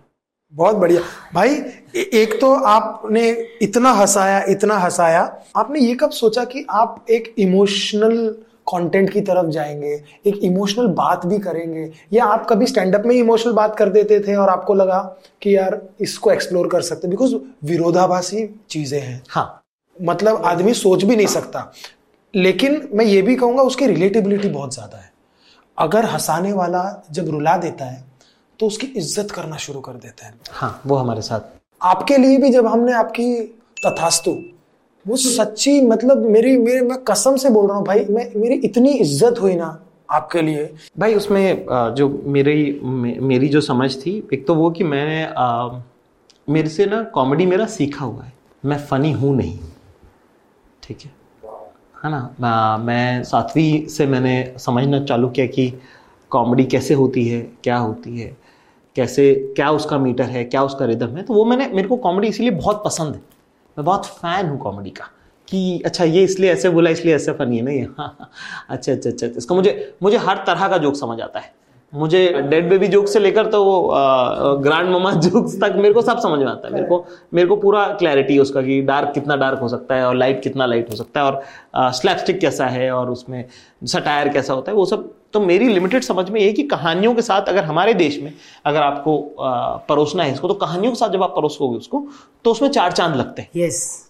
बहुत 0.53 0.75
बढ़िया। 0.75 1.01
भाई 1.33 1.49
ए- 1.95 2.09
एक 2.13 2.41
तो 2.41 2.53
आपने 2.53 3.29
इतना 3.61 3.91
हंसाया 3.91 4.45
इतना 4.49 4.77
हंसाया। 4.77 5.39
आपने 5.55 5.79
ये 5.79 5.95
कब 5.95 6.09
सोचा 6.09 6.43
कि 6.43 6.65
आप 6.69 7.05
एक 7.09 7.35
इमोशनल 7.37 8.27
कंटेंट 8.71 9.09
की 9.09 9.21
तरफ़ 9.21 9.49
जाएँगे 9.49 10.03
एक 10.27 10.37
इमोशनल 10.37 10.87
बात 10.87 11.25
भी 11.25 11.39
करेंगे? 11.39 11.93
या 12.13 12.25
आप 12.25 12.47
कभी 12.49 12.65
स्टैंड 12.65 12.95
अप 12.95 13.05
में 13.05 13.15
इमोशनल 13.15 13.53
बात 13.53 13.75
कर 13.77 13.89
देते 13.89 14.19
थे 14.19 14.35
और 14.35 14.49
आपको 14.49 14.73
लगा 14.73 15.15
कि 15.41 15.55
यार 15.55 15.81
इसको 16.01 16.31
एक्सप्लोर 16.31 16.67
कर 16.67 16.81
सकते? 16.81 17.07
बिकॉज़ 17.07 17.35
विरोधाभासी 17.63 18.59
चीज़ें 18.69 19.01
हैं। 19.01 19.23
हाँ। 19.29 19.61
मतलब 20.01 20.41
आदमी 20.45 20.73
सोच 20.73 21.03
भी 21.03 21.15
नहीं 21.15 21.27
सकता। 21.27 21.73
लेकिन 22.35 22.89
मैं 22.93 23.05
ये 23.05 23.21
भी 23.21 23.35
कहूँगा 23.35 23.63
उसकी 23.63 23.87
रिलेटेबिलिटी 23.87 24.49
बहुत 24.49 24.73
ज़्यादा 24.73 24.97
है। 24.97 25.11
अगर 25.77 26.05
हंसाने 26.05 26.53
वाला 26.53 27.03
जब 27.11 27.29
रुला 27.29 27.57
देता 27.57 27.85
है 27.85 28.08
तो 28.59 28.67
उसकी 28.67 28.87
इज़्ज़त 28.87 29.31
करना 29.31 29.57
शुरू 29.57 29.79
कर 29.81 29.93
देते 29.93 30.25
हैं। 30.25 30.33
हाँ 30.51 30.81
वो 30.85 30.95
हमारे 30.95 31.21
साथ। 31.21 31.41
आपके 31.81 32.17
लिए 32.17 32.37
भी 32.37 32.49
जब 32.49 32.65
हमने 32.67 32.93
आपकी 32.93 33.33
तथास्तु 33.85 34.31
वो 35.05 35.15
सच्ची 35.17 35.79
मतलब 35.81 36.25
मेरी 36.29 36.57
मेरे 36.57 36.81
मैं 36.81 36.97
कसम 37.03 37.35
से 37.37 37.49
बोल 37.49 37.67
रहा 37.67 37.77
हूँ 37.77 37.85
भाई 37.85 38.05
मैं 38.09 38.25
मेरी 38.35 38.55
इतनी 38.55 38.91
इज़्ज़त 38.93 39.39
हुई 39.41 39.55
ना 39.55 39.67
आपके 40.11 40.41
लिए। 40.41 40.69
भाई 40.99 41.15
उसमें 41.15 41.65
जो 41.97 42.07
मेरी 42.25 42.79
मेरी 43.21 43.47
जो 43.47 43.61
समझ 43.61 43.95
थी 43.95 44.17
एक 44.33 44.45
तो 44.47 44.55
वो 44.55 44.69
कि 44.71 44.83
मैं 44.83 45.25
अ, 45.25 45.81
मेरे 46.49 46.69
से 46.69 46.85
ना 46.85 47.01
कॉमेडी 47.03 47.45
मेरा 47.45 47.65
सीखा 47.65 48.05
हुआ 48.05 48.23
है। 48.23 48.33
मैं 48.65 48.77
फनी 48.87 49.11
हूँ 49.11 49.35
नहीं। 49.35 49.59
ठीक 50.83 51.01
है? 51.05 51.11
है 52.03 52.09
ना? 52.11 52.19
मैं- 52.39 52.79
मैं 52.85 53.23
सातवीं 53.23 53.87
से 53.87 54.05
मैंने 54.07 54.35
समझना 54.59 55.03
चालू 55.05 55.29
किया 55.29 55.45
कि 55.47 55.73
कॉमेडी 56.31 56.63
कैसे 56.65 56.93
होती 56.93 57.27
है 57.27 57.41
क्या 57.63 57.77
होती 57.77 58.19
है। 58.19 58.35
कैसे 58.95 59.33
क्या 59.55 59.69
उसका 59.71 59.97
मीटर 59.97 60.23
है 60.25 60.43
क्या 60.45 60.63
उसका 60.63 60.85
रिदम 60.85 61.15
है 61.17 61.23
तो 61.23 61.33
वो 61.33 61.45
मैंने 61.45 61.67
मेरे 61.67 61.87
को 61.87 61.97
कॉमेडी 61.97 62.27
इसीलिए 62.27 62.51
बहुत 62.51 62.81
पसंद 62.85 63.15
है। 63.15 63.21
मैं 63.77 63.85
बहुत 63.85 64.05
फ़ैन 64.07 64.45
हूँ 64.45 64.57
कॉमेडी 64.59 64.89
का 64.89 65.09
कि 65.47 65.81
अच्छा 65.85 66.03
ये 66.03 66.23
इसलिए 66.23 66.51
ऐसे 66.51 66.69
बोला 66.69 66.89
इसलिए 66.89 67.15
ऐसे 67.15 67.31
फनी 67.33 67.57
है 67.57 67.63
नहीं 67.63 67.81
हाँ 67.97 68.15
हाँ, 68.19 68.29
अच्छा 68.69 68.91
अच्छा 68.91 69.09
अच्छा 69.09 69.27
इसका 69.37 69.55
मुझे 69.55 69.93
मुझे 70.03 70.17
हर 70.19 70.43
तरह 70.47 70.67
का 70.67 70.77
जोक 70.77 70.95
समझ 70.95 71.19
आता 71.21 71.39
है। 71.39 71.57
मुझे 71.93 72.19
डेड 72.49 72.67
बेबी 72.69 72.87
जोक 72.87 73.07
से 73.07 73.19
लेकर 73.19 73.45
तो 73.51 73.63
वो 73.65 74.57
ग्रैंड 74.63 74.89
ममा 74.89 75.11
जोक्स 75.13 75.55
तक 75.61 75.73
मेरे 75.75 75.93
को 75.93 76.01
सब 76.01 76.19
समझ 76.19 76.39
में 76.39 76.45
आता 76.45 76.67
है। 76.67 76.73
मेरे 76.73 76.85
को 76.87 77.05
मेरे 77.33 77.47
को 77.47 77.55
पूरा 77.55 77.85
क्लैरिटी 77.99 78.33
है 78.33 78.39
उसका 78.39 78.61
कि 78.61 78.81
डार्क 78.81 79.11
कितना 79.13 79.35
डार्क 79.35 79.59
हो 79.59 79.67
सकता 79.67 79.95
है 79.95 80.05
और 80.07 80.15
लाइट 80.15 80.41
कितना 80.43 80.65
लाइट 80.65 80.89
हो 80.91 80.95
सकता 80.95 81.21
है 81.21 81.25
और 81.25 81.91
स्लैपस्टिक 81.93 82.39
कैसा 82.39 82.65
है 82.67 82.91
और 82.91 83.09
उसमें 83.09 83.43
सटायर 83.85 84.29
कैसा 84.29 84.53
होता 84.53 84.71
है 84.71 84.77
वो 84.77 84.85
सब 84.85 85.11
तो 85.33 85.39
मेरी 85.39 85.67
लिमिटेड 85.67 86.03
समझ 86.03 86.29
में 86.29 86.41
ये 86.41 86.53
कि 86.53 86.63
कहानियों 86.63 87.15
के 87.15 87.21
साथ 87.21 87.41
अगर 87.41 87.63
हमारे 87.63 87.93
देश 87.93 88.19
में 88.19 88.33
अगर 88.65 88.81
आपको 88.81 89.35
परोसना 89.89 90.23
है 90.23 90.31
इसको 90.31 90.47
तो 90.47 90.53
कहानियों 90.53 90.93
के 90.93 90.99
साथ 90.99 91.09
जब 91.09 91.23
आप 91.23 91.33
परोसोगे 91.35 91.77
उसको 91.77 92.07
तो 92.45 92.51
उसमें 92.51 92.69
चार 92.69 92.91
चाँद 92.91 93.15
लगते 93.15 93.41
हैं। 93.41 93.49
यस 93.55 94.09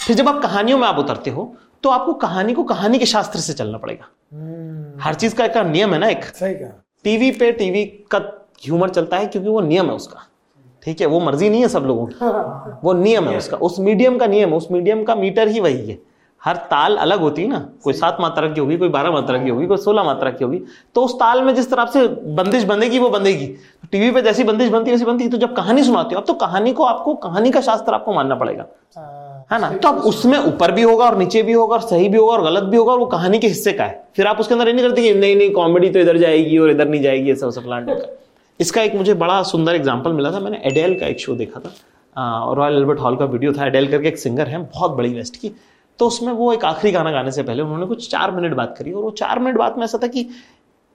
फिर 0.00 0.16
जब 0.16 0.28
आप 0.28 0.42
कहानियों 0.42 0.78
में 0.78 0.86
आप 0.88 0.98
उतरते 0.98 1.30
हो 1.30 1.54
तो 1.82 1.90
आपको 1.90 2.12
कहानी 2.12 2.54
को 2.54 2.62
कहानी 2.62 2.98
के 2.98 3.06
शास्त्र 3.06 3.38
से 3.38 3.52
चलना 3.52 3.78
पड़ेगा। 3.78 4.04
Hmm. 4.04 5.04
हर 5.04 5.14
चीज़ 5.14 5.34
का 5.34 5.44
एक 5.44 5.56
नियम 5.56 5.92
है 5.92 5.98
ना 5.98 6.08
एक। 6.08 6.24
सही 6.24 6.54
कहा। 6.54 6.84
टीवी 7.04 7.30
पे 7.30 7.52
टीवी 7.52 7.84
का 7.84 8.18
ह्यूमर 8.66 8.88
चलता 8.88 9.16
है 9.16 9.26
क्योंकि 9.26 9.48
वो 9.48 9.60
नियम 9.60 9.86
है 9.86 9.92
उसका। 9.92 10.26
ठीक 10.82 11.00
है 11.00 11.06
वो 11.06 11.20
मर्ज़ी 11.20 11.50
नहीं 11.50 11.60
है 11.60 11.68
सब 11.68 11.82
लोगों 11.82 12.06
की। 12.06 12.14
वो 12.86 12.92
नियम 12.92 13.28
है 13.28 13.38
उसका। 13.38 13.56
उस 13.56 13.78
मीडियम 13.78 14.18
का 14.18 14.26
नियम 14.26 14.50
है 14.50 14.56
उस 14.56 14.68
मीडियम 14.70 15.04
का 15.04 15.14
मीटर 15.14 15.48
ही 15.48 15.60
वही 15.60 15.90
है। 15.90 16.09
हर 16.42 16.56
ताल 16.68 16.96
अलग 16.98 17.20
होती 17.20 17.42
है 17.42 17.48
ना 17.48 17.58
कोई 17.84 17.92
सात 17.94 18.16
मात्रा 18.20 18.48
की 18.48 18.60
होगी 18.60 18.76
कोई 18.76 18.88
बारह 18.88 19.10
मात्रा 19.10 19.38
की 19.38 19.50
होगी 19.50 19.66
कोई 19.66 19.76
सोलह 19.78 20.02
मात्रा 20.02 20.30
की 20.30 20.44
होगी। 20.44 20.60
तो 20.94 21.04
उस 21.04 21.14
ताल 21.14 21.42
में 21.42 21.54
जिस 21.54 21.70
तरह 21.70 21.86
से 21.86 22.06
बंदिश 22.34 22.64
बंधेगी 22.64 22.98
वो 22.98 23.10
बंधेगी 23.10 23.46
टीवी 23.92 24.10
पे 24.10 24.22
जैसी 24.22 24.44
बंदिश 24.44 24.68
बनती 24.70 24.90
है 24.90 24.96
वैसी 24.96 25.04
बनती 25.04 25.24
है। 25.24 25.30
तो 25.30 25.36
जब 25.38 25.54
कहानी 25.56 25.82
सुनाती 25.84 26.14
हो 26.14 26.20
अब 26.20 26.26
तो 26.26 26.34
कहानी 26.36 26.72
को 26.72 26.84
आपको 26.84 27.14
कहानी 27.20 27.50
का 27.50 27.60
शास्त्र 27.62 27.94
आपको 27.94 28.14
मानना 28.14 28.34
पड़ेगा। 28.36 28.66
है 29.50 29.60
ना? 29.60 29.70
तो 29.72 29.88
अब 29.88 29.98
उसमें 30.06 30.38
ऊपर 30.38 30.72
भी 30.72 30.82
होगा 30.82 31.04
और 31.04 31.16
नीचे 31.18 31.42
भी 31.42 31.52
होगा 31.52 31.74
और 31.74 31.80
सही 31.82 32.08
भी 32.08 32.18
होगा 32.18 32.32
और 32.32 32.42
गलत 32.44 32.62
भी 32.64 32.76
होगा 32.76 32.92
और 32.92 32.98
वो 32.98 33.06
कहानी 33.08 33.38
के 33.38 33.46
हिस्से 33.46 33.72
का 33.72 33.84
है। 33.84 34.04
फिर 34.16 34.26
आप 34.26 34.40
उसके 34.40 34.54
अंदर 34.54 34.68
ये 34.68 34.72
नहीं 34.72 34.84
करते 34.84 35.02
कि 35.02 35.14
नहीं 35.14 35.36
नहीं 35.36 35.50
कॉमेडी 35.52 35.90
तो 35.90 35.98
इधर 35.98 36.18
जाएगी 36.18 36.58
और 36.58 36.70
इधर 36.70 36.88
नहीं 36.88 37.02
जाएगी 37.02 37.32
ऐसा 37.32 37.46
वैसा 37.46 37.60
फलान 37.60 37.86
का 37.86 37.96
इसका 38.60 38.82
एक 38.82 38.94
मुझे 38.94 39.14
बड़ा 39.16 39.42
सुंदर 39.44 39.74
एग्ज़ाम्पल 39.74 40.12
मिला 40.12 40.30
था। 40.32 40.40
मैंने 40.40 40.60
एडेल 40.66 40.98
का 41.00 41.06
एक 41.06 41.20
शो 41.20 41.34
देखा 41.34 41.60
था। 41.60 42.54
रॉयल 42.54 42.76
एल्बर्ट 42.76 43.00
हॉल 43.00 43.16
का 43.16 43.24
वीडियो 43.26 43.52
था। 43.52 43.66
एडेल 43.66 43.90
करके 43.90 44.08
एक 44.08 44.18
सिंगर 44.18 44.48
है 44.48 44.58
बहुत 44.58 44.90
बड़ी 44.92 45.12
वेस्ट 45.14 45.36
की। 45.36 45.52
तो 46.00 46.06
उसमें 46.06 46.32
वो 46.32 46.52
एक 46.52 46.64
आखिरी 46.64 46.92
गाना 46.92 47.10
गाने 47.12 47.30
से 47.32 47.42
पहले 47.42 47.62
उन्होंने 47.62 47.86
कुछ 47.86 48.10
चार 48.10 48.30
मिनट 48.30 48.54
बात 48.56 48.74
करी 48.78 48.92
और 48.92 49.02
वो 49.02 49.10
चार 49.12 49.38
मिनट 49.38 49.56
बात 49.58 49.78
में 49.78 49.84
ऐसा 49.84 49.98
था 50.02 50.06
कि 50.06 50.26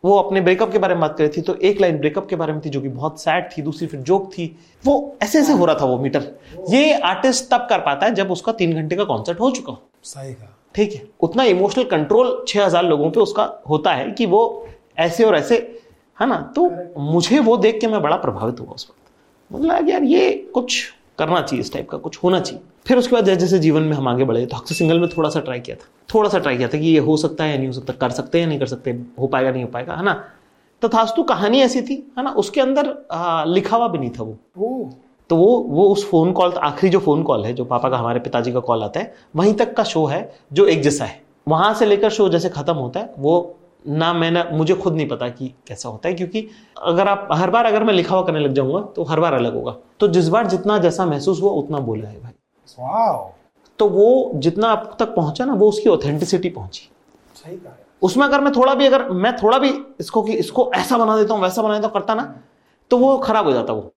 वो 0.03 0.15
अपने 0.17 0.41
ब्रेकअप 0.41 0.71
के 0.71 0.79
बारे 0.79 0.93
में 0.93 1.01
बात 1.01 1.15
करी 1.17 1.29
थी 1.29 1.41
तो 1.41 1.53
एक 1.63 1.81
लाइन 1.81 1.97
ब्रेकअप 1.99 2.27
के 2.29 2.35
बारे 2.35 2.53
में 2.53 2.61
थी 2.61 2.69
जो 2.69 2.81
कि 2.81 2.89
बहुत 2.89 3.21
सैड 3.21 3.49
थी 3.51 3.61
दूसरी 3.61 3.87
फिर 3.87 3.99
जोक 4.01 4.27
थी। 4.33 4.45
वो 4.83 4.95
ऐसे 5.23 5.39
ऐसे 5.39 5.53
हो 5.53 5.65
रहा 5.65 5.75
था 5.75 5.85
वो 5.85 5.97
मीटर 5.99 6.23
ये 6.69 6.93
आर्टिस्ट 7.03 7.49
तब 7.51 7.65
कर 7.69 7.79
पाता 7.81 8.05
है 8.05 8.13
जब 8.15 8.31
उसका 8.31 8.51
तीन 8.53 8.73
घंटे 8.73 8.95
का 8.95 9.03
कॉन्सर्ट 9.03 9.39
हो 9.39 9.49
चुका 9.51 9.71
हो। 9.71 9.81
सही 10.03 10.33
कहा। 10.33 10.51
ठीक 10.75 10.93
है 10.93 11.01
उतना 11.21 11.43
इमोशनल 11.45 11.83
कंट्रोल 11.85 12.43
छह 12.47 12.65
हज़ार 12.65 12.85
लोगों 12.85 13.09
पे 13.11 13.19
उसका 13.19 13.49
होता 13.69 13.93
है 13.93 14.11
कि 14.11 14.25
वो 14.25 14.67
ऐसे 14.99 15.23
और 15.23 15.35
ऐसे 15.35 15.55
है 16.17 16.27
ना? 16.27 16.37
तो 16.55 16.69
मुझे 17.01 17.39
वो 17.41 17.57
देख 17.57 17.79
के 17.81 17.87
मैं 17.87 18.01
बड़ा 18.01 18.17
प्रभावित 18.17 18.59
हुआ 18.59 18.73
उस 18.73 18.87
वक्त। 18.89 19.11
मुझे 19.51 19.67
लगा 19.67 19.91
यार 19.91 20.03
ये 20.05 20.31
कुछ 20.53 20.83
करना 21.19 21.41
चाहिए 21.41 21.61
इस 21.61 21.73
टाइप 21.73 21.89
का 21.89 21.97
कुछ 21.97 22.23
होना 22.23 22.39
चाहिए। 22.39 22.63
फिर 22.85 22.97
उसके 22.97 23.15
बाद 23.15 23.25
जैसे 23.25 23.39
जैसे 23.39 23.59
जीवन 23.59 23.83
में 23.83 23.95
हम 23.97 24.07
आगे 24.07 24.23
बढ़े 24.23 24.45
तो 24.45 24.57
अक्सर 24.57 24.75
सिंगल 24.75 24.99
में 24.99 25.07
थोड़ा 25.09 25.29
सा 25.29 25.39
ट्राई 25.39 25.59
किया 25.59 25.75
था। 25.75 25.87
थोड़ा 26.13 26.29
सा 26.29 26.39
ट्राई 26.39 26.57
किया 26.57 26.67
था 26.67 26.77
कि 26.77 26.85
ये 26.85 26.99
हो 26.99 27.17
सकता 27.17 27.43
है 27.43 27.51
या 27.51 27.57
नहीं 27.57 27.67
हो 27.67 27.73
सकता 27.73 27.93
कर 27.93 28.09
सकते 28.11 28.37
हैं 28.37 28.45
या 28.45 28.49
नहीं 28.49 28.59
कर 28.59 28.65
सकते 28.65 28.91
हो 29.19 29.27
पाएगा 29.27 29.51
नहीं 29.51 29.63
हो 29.63 29.69
पाएगा 29.69 29.93
है 29.93 30.03
ना? 30.03 30.13
तथास्तु 30.81 31.23
कहानी 31.23 31.61
ऐसी 31.61 31.81
थी 31.81 31.95
है 32.17 32.23
ना? 32.23 32.31
उसके 32.31 32.61
अंदर 32.61 32.93
आ, 33.11 33.43
लिखा 33.45 33.77
हुआ 33.77 33.87
भी 33.87 33.97
नहीं 33.97 34.09
था 34.09 34.23
वो। 34.23 34.89
तो 35.29 35.35
वो 35.35 35.57
वो 35.69 35.87
उस 35.89 36.09
फ़ोन 36.09 36.31
कॉल 36.31 36.51
आखिरी 36.53 36.89
जो 36.89 36.99
फ़ोन 36.99 37.23
कॉल 37.23 37.45
है 37.45 37.53
जो 37.53 37.65
पापा 37.65 37.89
का 37.89 37.97
हमारे 37.97 38.19
पिताजी 38.19 38.51
का 38.51 38.59
कॉल 38.61 38.83
आता 38.83 38.99
है 38.99 39.13
वहीं 39.35 39.53
तक 39.53 39.73
का 39.73 39.83
शो 39.83 40.05
है 40.05 40.19
जो 40.53 40.65
एक 40.67 40.81
जैसा 40.81 41.05
है। 41.05 41.21
वहाँ 41.47 41.73
से 41.73 41.85
लेकर 41.85 42.09
शो 42.09 42.29
जैसे 42.29 42.49
खत्म 42.49 42.73
होता 42.75 42.99
है 42.99 43.13
वो 43.19 43.55
ना 43.85 44.13
मैंने 44.13 44.43
मुझे 44.51 44.73
खुद 44.75 44.95
नहीं 44.95 45.07
पता 45.07 45.27
कि 45.29 45.47
कैसा 45.67 45.89
होता 45.89 46.09
है 46.09 46.15
क्योंकि 46.15 46.47
अगर 46.83 47.07
आप 47.07 47.27
हर 47.31 47.49
बार 47.49 47.65
अगर 47.65 47.83
मैं 47.83 47.93
लिखा 47.93 48.15
हुआ 48.15 48.25
करने 48.25 48.39
लग 48.39 48.53
जाऊँगा 48.53 48.81
तो 48.95 49.03
हर 49.03 49.19
बार 49.19 49.33
अलग 49.33 49.55
होगा। 49.55 49.75
तो 49.99 50.07
जिस 50.07 50.29
बार 50.29 50.47
जितना 50.47 50.77
जैसा 50.77 51.05
महसूस 51.05 51.41
हुआ 51.41 51.51
उतना 51.53 51.79
बोला 51.81 52.07
है 52.07 52.21
भाई। 52.21 52.31
तो 53.79 53.87
वो 53.89 54.31
जितना 54.35 54.67
आप 54.67 54.95
तक 54.99 55.15
पहुँचा 55.15 55.45
ना 55.45 55.53
वो 55.53 55.69
उसकी 55.69 55.89
ऑथेंटिसिटी 55.89 56.49
पहुँची। 56.49 56.89
सही 57.35 57.55
कहा 57.57 57.77
उसमें 58.01 58.25
अगर 58.25 58.41
मैं 58.41 58.51
थोड़ा 58.53 58.73
भी 58.73 58.85
अगर 58.85 59.09
मैं 59.09 59.35
थोड़ा 59.37 59.57
भी 59.57 59.69
इसको 59.99 60.21
कि 60.23 60.33
इसको 60.33 60.71
ऐसा 60.75 60.97
बना 60.97 61.17
देता 61.17 61.33
हूँ 61.33 61.41
वैसा 61.41 61.61
बना 61.61 61.73
देता 61.73 61.87
हूँ 61.87 61.93
करता 61.93 62.13
ना 62.15 62.23
तो 62.91 62.97
वो 62.97 63.17
खराब 63.17 63.45
हो 63.45 63.51
जाता 63.51 63.73
वो। 63.73 63.91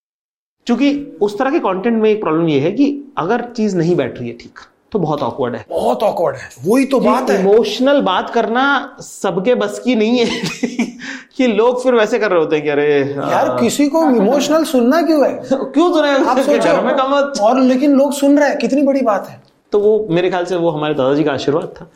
क्योंकि 0.66 1.18
उस 1.22 1.38
तरह 1.38 1.50
के 1.50 1.58
कंटेंट 1.58 2.02
में 2.02 2.08
एक 2.10 2.20
प्रॉब्लम 2.20 2.48
ये 2.48 2.60
है 2.60 2.70
कि 2.72 2.86
अगर 3.18 3.44
चीज़ 3.52 3.76
नहीं 3.76 3.96
बैठ 3.96 4.18
रही 4.18 4.28
है 4.28 4.36
ठीक। 4.36 4.58
तो 4.92 4.98
बहुत 4.98 5.22
ऑकवर्ड 5.22 5.56
है। 5.56 5.66
बहुत 5.68 6.02
ऑकवर्ड 6.02 6.36
है। 6.36 6.48
वही 6.64 6.84
तो 6.84 7.00
बात 7.00 7.30
है। 7.30 7.40
इमोशनल 7.40 8.00
बात 8.00 8.30
करना 8.30 8.96
सबके 9.00 9.54
बस 9.54 9.78
की 9.78 9.94
नहीं 9.94 10.18
है। 10.18 10.42
कि 11.36 11.46
लोग 11.46 11.82
फिर 11.82 11.94
वैसे 11.94 12.18
कर 12.18 12.30
रहे 12.30 12.40
होते 12.40 12.56
हैं 12.56 12.64
कि 12.64 12.70
अरे 12.70 13.00
यार 13.04 13.60
किसी 13.60 13.88
को 13.88 14.02
इमोशनल 14.02 14.64
सुनना 14.64 15.02
क्यों 15.02 15.28
है? 15.28 15.42
क्यों 15.52 15.92
सुने 15.92 16.94
का 16.96 17.08
मत। 17.08 17.38
और 17.40 17.60
लेकिन 17.60 17.94
लोग 17.94 18.12
सुन 18.12 18.38
रहे 18.38 18.48
हैं 18.48 18.58
कितनी 18.58 18.82
बड़ी 18.82 19.00
बात 19.00 19.28
है। 19.28 19.42
तो 19.72 19.80
वो 19.80 20.06
मेरे 20.10 20.30
ख्याल 20.30 20.44
से 20.44 20.56
वो 20.56 20.70
हमारे 20.70 20.94
दादाजी 20.94 21.24
का 21.24 21.32
आशीर्वाद 21.32 21.74
था 21.80 21.90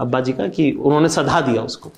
अब्बा 0.00 0.20
जी 0.20 0.32
का 0.32 0.46
कि 0.48 0.72
उन्होंने 0.72 1.08
सधा 1.08 1.40
दिया 1.40 1.62
उसको। 1.62 1.90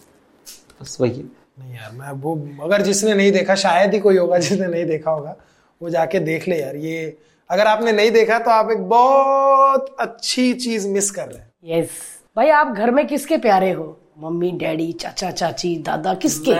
बस 0.83 0.99
वही 1.01 1.11
है। 1.11 1.43
नहीं 1.59 1.75
यार 1.75 1.91
मैं 1.93 2.13
वो 2.13 2.49
अगर 2.63 2.83
जिसने 2.83 3.15
नहीं 3.15 3.33
देखा 3.33 3.55
शायद 3.55 3.95
ही 3.95 3.99
कोई 3.99 4.17
होगा 4.17 4.39
जिसने 4.39 4.67
नहीं 4.67 4.85
देखा 4.85 5.11
होगा 5.11 5.37
वो 5.83 5.91
जाके 5.91 6.19
देख 6.19 6.49
ले 6.49 6.57
यार 6.57 6.77
ये 6.77 7.19
अगर 7.53 7.67
आपने 7.67 7.93
नहीं 7.93 8.11
देखा 8.11 8.38
तो 8.38 8.51
आप 8.51 8.71
एक 8.71 8.79
बहुत 8.88 9.97
अच्छी 10.01 10.53
चीज़ 10.55 10.88
मिस 10.88 11.11
कर 11.11 11.23
रहे 11.23 11.38
हैं। 11.38 11.81
यस 11.81 11.91
भाई 12.37 12.49
आप 12.51 12.69
घर 12.69 12.91
में 12.91 13.07
किसके 13.07 13.37
प्यारे 13.38 13.71
हो? 13.71 13.99
मम्मी 14.19 14.51
डैडी 14.51 14.93
चाचा 14.93 15.31
चाची 15.31 15.77
दादा 15.77 16.15
किसके? 16.15 16.55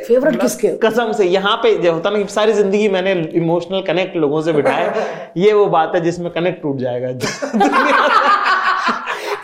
फेवरेट 0.00 0.40
किसके 0.40 0.68
कसम 0.84 1.12
से 1.12 1.24
यहाँ 1.24 1.56
पे 1.56 1.74
जो 1.78 1.92
होता 1.92 2.10
ना 2.10 2.24
सारी 2.26 2.52
ज़िंदगी 2.52 2.88
मैंने 2.88 3.12
इमोशनल 3.34 3.82
कनेक्ट 3.82 4.16
लोगों 4.16 4.42
से 4.42 4.52
बिठाया 4.52 5.06
ये 5.36 5.52
वो 5.52 5.66
बात 5.66 5.94
है 5.94 6.00
जिसमें 6.00 6.30
कनेक्ट 6.32 6.62
टूट 6.62 6.76
जाएगा। 6.76 7.08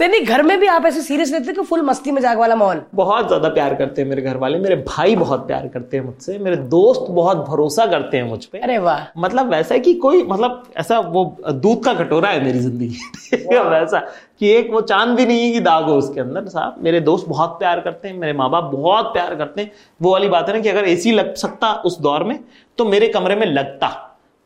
नहीं 0.06 0.24
घर 0.24 0.42
में 0.42 0.58
भी 0.60 0.66
आप 0.66 0.84
ऐसे 0.86 1.00
सीरियस 1.02 1.32
रहते 1.32 1.52
कि 1.52 1.62
फुल 1.62 1.82
मस्ती 1.82 2.10
मज़ाक 2.10 2.38
वाला 2.38 2.56
माहौल? 2.56 2.82
बहुत 2.94 3.26
ज़्यादा 3.26 3.48
प्यार 3.48 3.74
करते 3.74 4.02
हैं 4.02 4.08
मेरे 4.08 4.22
घर 4.22 4.36
वाले 4.36 4.58
मेरे 4.58 4.76
भाई 4.88 5.16
बहुत 5.16 5.46
प्यार 5.46 5.66
करते 5.68 5.96
हैं 5.96 6.04
मुझसे 6.04 6.38
मेरे 6.38 6.56
दोस्त 6.56 7.10
बहुत 7.10 7.36
भरोसा 7.48 7.86
करते 7.86 8.16
हैं 8.16 8.24
मुझ 8.24 8.44
पे। 8.44 8.58
अरे 8.58 8.78
वाह। 8.78 9.04
मतलब 9.18 9.50
वैसा 9.50 9.74
है 9.74 9.80
कि 9.80 9.94
कोई 9.96 10.22
मतलब 10.22 10.62
ऐसा 10.76 10.98
वो 11.00 11.24
दूध 11.44 11.84
का 11.84 11.94
कटोरा 11.94 12.28
है 12.28 12.44
मेरी 12.44 12.58
ज़िंदगी 12.58 12.88
वैसा 13.60 13.98
कि 14.40 14.50
एक 14.50 14.70
वो 14.72 14.80
चाँद 14.82 15.16
भी 15.16 15.26
नहीं 15.26 15.42
है 15.42 15.52
कि 15.52 15.60
दाग 15.60 15.84
हो 15.84 15.96
उसके 15.96 16.20
अंदर 16.20 16.48
साहब। 16.48 16.76
मेरे 16.82 17.00
दोस्त 17.00 17.28
बहुत 17.28 17.58
प्यार 17.58 17.80
करते 17.80 18.08
हैं 18.08 18.18
मेरे 18.18 18.32
माँ 18.32 18.50
बाप 18.50 18.64
बहुत 18.72 19.12
प्यार 19.12 19.34
करते 19.34 19.62
हैं। 19.62 19.72
वो 20.00 20.12
वाली 20.12 20.28
बात 20.28 20.48
है 20.48 20.54
ना 20.54 20.60
कि 20.60 20.68
अगर 20.68 20.88
एसी 20.88 21.12
लग 21.12 21.34
सकता 21.36 21.72
उस 21.82 22.00
दौर 22.00 22.24
में 22.24 22.38
तो 22.78 22.84
मेरे 22.84 23.08
कमरे 23.08 23.36
में 23.36 23.46
लगता। 23.46 23.88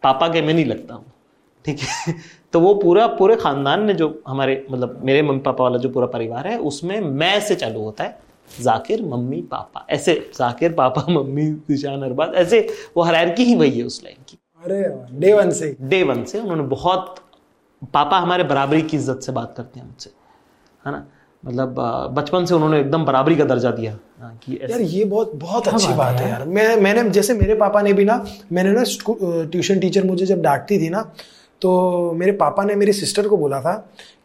पापा 0.02 0.28
के 0.28 0.42
में 0.42 0.52
नहीं 0.54 0.64
लगता 0.64 0.94
हूँ। 0.94 1.04
ठीक 1.64 1.80
है? 1.80 2.14
तो 2.52 2.60
वो 2.60 2.74
पूरा 2.74 3.06
पूरे 3.16 3.36
खानदान 3.36 3.84
ने 3.86 3.94
जो 3.94 4.08
हमारे 4.28 4.64
मतलब 4.70 5.00
मेरे 5.04 5.22
मम्मी 5.22 5.40
पापा 5.40 5.64
वाला 5.64 5.78
जो 5.78 5.88
पूरा 5.88 6.06
परिवार 6.06 6.46
है 6.48 6.58
उसमें 6.70 7.00
मैं 7.00 7.38
से 7.40 7.54
चालू 7.54 7.80
होता 7.80 8.04
है 8.04 8.18
जाकिर 8.60 9.02
मम्मी 9.04 9.40
पापा। 9.50 9.86
ऐसे 9.90 10.14
जाकिर 10.38 10.72
पापा 10.72 11.06
मम्मी 11.10 11.44
निशान 11.70 12.02
अरबाज 12.02 12.34
ऐसे 12.36 12.60
वो 12.96 13.02
हरारकी 13.02 13.44
ही 13.44 13.54
वही 13.56 13.78
है 13.78 13.84
उस 13.84 14.00
लाइन 14.04 14.16
की। 14.28 14.38
अरे 14.64 14.82
डे 15.20 15.32
वन 15.32 15.50
से। 15.50 15.76
डे 15.80 16.02
वन 16.02 16.24
से 16.24 16.40
उन्होंने 16.40 16.62
बहुत 16.68 17.14
पापा 17.94 18.18
हमारे 18.18 18.44
बराबरी 18.44 18.82
की 18.82 18.96
इज़्ज़त 18.96 19.20
से 19.22 19.32
बात 19.32 19.54
करते 19.56 19.80
हैं 19.80 19.86
मुझसे 19.86 20.10
है 20.84 20.92
ना? 20.92 21.04
मतलब 21.42 21.74
बचपन 22.14 22.44
से 22.44 22.54
उन्होंने 22.54 22.80
एकदम 22.80 23.04
बराबरी 23.04 23.36
का 23.36 23.44
दर्जा 23.44 23.70
दिया 23.70 23.96
हाँ, 24.20 24.38
कि 24.44 24.58
यार 24.62 24.80
ये 24.80 25.04
बहुत 25.04 25.34
बहुत 25.34 25.68
अच्छी 25.68 25.92
बात 25.94 26.20
है 26.20 26.28
यार। 26.30 26.44
मैं 26.46 26.76
मैंने 26.80 27.08
जैसे 27.10 27.34
मेरे 27.34 27.54
पापा 27.54 27.82
ने 27.82 27.92
भी 27.92 28.04
ना 28.04 28.24
मैंने 28.52 28.72
ना 28.72 28.84
ट्यूशन 29.52 29.78
टीचर 29.80 30.04
मुझे 30.04 30.26
जब 30.26 30.42
डांटती 30.42 30.78
थी 30.78 30.88
ना 30.88 31.00
तो 31.62 32.12
मेरे 32.12 32.32
पापा 32.34 32.64
ने 32.64 32.74
मेरी 32.74 32.92
सिस्टर 32.92 33.28
को 33.28 33.36
बोला 33.36 33.60
था 33.60 33.74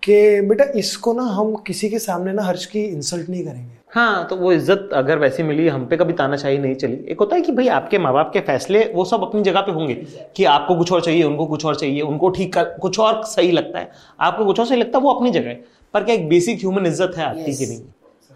कि 0.03 0.41
बेटा 0.41 0.65
इसको 0.75 1.13
ना 1.13 1.23
हम 1.23 1.55
किसी 1.67 1.89
के 1.89 1.99
सामने 1.99 2.33
ना 2.33 2.43
हर्ष 2.43 2.65
की 2.65 2.83
इंसल्ट 2.83 3.29
नहीं 3.29 3.43
करेंगे. 3.45 3.75
हाँ 3.93 4.27
तो 4.27 4.35
वो 4.35 4.51
इज़्ज़त 4.51 4.89
अगर 4.93 5.19
वैसी 5.19 5.43
मिली 5.43 5.67
हम 5.67 5.85
पे 5.85 5.97
कभी 5.97 6.13
तानाशाही 6.13 6.57
नहीं 6.57 6.75
चली। 6.75 6.97
एक 7.11 7.19
होता 7.19 7.35
है 7.35 7.41
कि 7.41 7.51
भाई 7.51 7.67
आपके 7.69 7.99
माँ 7.99 8.13
बाप 8.13 8.31
के 8.33 8.39
फैसले 8.41 8.83
वो 8.95 9.05
सब 9.05 9.21
अपनी 9.23 9.41
जगह 9.41 9.61
पे 9.61 9.71
होंगे 9.71 9.93
कि 10.35 10.43
आपको 10.45 10.75
कुछ 10.75 10.91
और 10.91 11.01
चाहिए 11.01 11.23
उनको 11.23 11.45
कुछ 11.45 11.65
और 11.65 11.75
चाहिए 11.75 12.01
उनको 12.01 12.29
ठीक 12.29 12.53
कर 12.53 12.63
कुछ 12.81 12.99
और 12.99 13.23
सही 13.25 13.51
लगता 13.51 13.79
है। 13.79 13.91
आपको 14.19 14.45
कुछ 14.45 14.59
और 14.59 14.65
सही 14.65 14.79
लगता 14.79 14.97
है 14.97 15.03
वो 15.03 15.13
अपनी 15.13 15.31
जगह 15.31 15.49
है। 15.49 15.63
पर 15.93 16.03
क्या 16.03 16.15
एक 16.15 16.27
बेसिक 16.29 16.59
ह्यूमन 16.59 16.85
इज़्ज़त 16.85 17.17
है 17.17 17.23
आपकी 17.25 17.55
की 17.55 17.65
नहीं? 17.65 17.81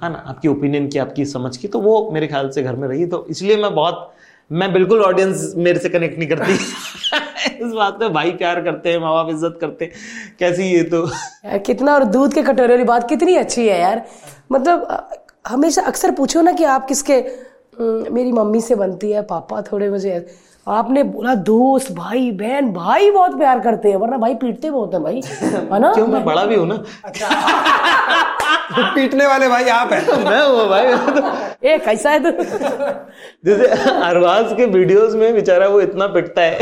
है 0.01 0.09
ना 0.11 0.23
आपकी 0.27 0.47
ओपिनियन 0.47 0.87
की 0.87 0.99
आपकी 0.99 1.25
समझ 1.27 1.55
की 1.57 1.67
तो 1.67 1.79
वो 1.79 2.09
मेरे 2.13 2.27
ख्याल 2.27 2.49
से 2.49 2.63
घर 2.63 2.75
में 2.75 2.87
रही 2.87 3.05
तो 3.05 3.25
इसलिए 3.29 3.57
मैं 3.57 3.73
बहुत 3.75 4.11
मैं 4.51 4.71
बिल्कुल 4.73 5.01
ऑडियंस 5.01 5.53
मेरे 5.57 5.79
से 5.79 5.89
कनेक्ट 5.89 6.17
नहीं 6.19 6.27
करती। 6.29 6.53
इस 7.65 7.71
बात 7.73 7.93
पे 7.93 8.09
भाई 8.09 8.31
प्यार 8.31 8.61
करते 8.61 8.91
हैं 8.91 8.99
माँ 8.99 9.13
बाप 9.13 9.29
इज़्ज़त 9.29 9.57
करते 9.61 9.85
हैं। 9.85 9.91
कैसी 10.39 10.63
ये 10.63 10.83
तो? 10.83 11.05
यार 11.45 11.57
कितना 11.57 11.93
और 11.93 12.03
दूध 12.03 12.33
के 12.33 12.41
कटोरे 12.41 12.67
वाली 12.67 12.83
बात 12.83 13.07
कितनी 13.09 13.35
अच्छी 13.35 13.67
है 13.67 13.79
यार। 13.81 14.05
मतलब 14.51 14.87
हमेशा 15.47 15.81
अक्सर 15.81 16.11
पूछो 16.11 16.41
ना 16.41 16.51
कि 16.51 16.63
आप 16.63 16.87
किसके 16.87 17.13
"हम्म, 17.13 18.13
मेरी 18.13 18.31
मम्मी 18.31 18.61
से 18.61 18.75
बनती 18.75 19.11
है 19.11 19.21
पापा 19.21 19.61
थोड़े 19.61 19.89
मुझे 19.89 20.25
आपने 20.67 21.03
बोला 21.03 21.33
दोस्त 21.35 21.91
भाई 21.91 22.31
बहन 22.31 22.71
भाई 22.73 23.09
बहुत 23.11 23.37
प्यार 23.37 23.59
करते 23.59 23.89
हैं 23.89 23.95
वरना 23.97 24.17
भाई 24.17 24.33
पीटते 24.35 24.69
बहुत 24.71 24.93
है 24.93 24.99
भाई। 24.99 25.21
है 25.71 25.79
ना? 25.79 25.93
क्यों 25.93 26.07
मैं 26.07 26.23
बड़ा 26.25 26.45
भी 26.45 26.55
हूँ 26.55 26.67
ना? 26.67 26.83
अच्छा। 27.05 27.29
पीटने 28.95 29.25
वाले 29.27 29.47
भाई 29.49 29.65
आप 29.69 29.93
हैं। 29.93 30.23
मैं 30.25 30.41
हूँ 30.45 30.67
भाई। 30.69 31.49
ए 31.63 31.77
कैसा 31.77 32.11
है 32.11 32.19
तू? 32.23 32.43
जैसे 33.45 33.67
अरबाज 33.91 34.53
के 34.57 34.65
वीडियोस 34.65 35.13
में 35.15 35.33
बेचारा 35.33 35.67
वो 35.67 35.81
इतना 35.81 36.07
पिटता 36.07 36.41
है। 36.41 36.59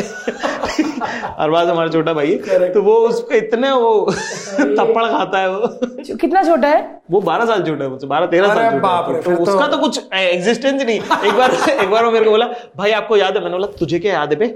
अरबाज 1.37 1.69
हमारा 1.69 1.89
छोटा 1.89 2.13
भाई 2.13 2.35
तो 2.73 2.81
वो 2.83 2.95
उसको 3.07 3.35
इतने 3.35 3.71
वो 3.71 3.91
थप्पड़ 4.11 5.05
खाता 5.05 5.39
है 5.39 5.49
वो। 5.51 5.67
कितना 6.15 6.43
छोटा 6.43 6.67
है? 6.67 6.81
वो 7.11 7.21
बारह 7.21 7.45
साल 7.45 7.63
छोटा 7.63 7.83
है 7.83 7.89
मुझसे 7.89 8.07
बारह 8.07 8.25
तेरह 8.25 8.47
साल 8.47 8.71
छोटा 8.71 8.89
है। 8.89 9.21
तो, 9.21 9.35
तो 9.35 9.41
उसका 9.43 9.67
तो 9.67 9.77
कुछ 9.77 10.01
एग्जिस्टेंस 10.13 10.83
नहीं। 10.83 10.99
एक 10.99 11.33
बार 11.33 11.51
एक 11.71 11.89
बार 11.89 12.05
वो 12.05 12.11
मेरे 12.11 12.25
को 12.25 12.31
बोला 12.31 12.45
भाई 12.77 12.91
आपको 12.91 13.17
याद 13.17 13.35
है? 13.35 13.43
मैंने 13.43 13.57
बोला 13.57 13.67
तुझे 13.79 13.99
क्या 13.99 14.13
याद 14.13 14.33
है 14.33 14.39
बे? 14.39 14.47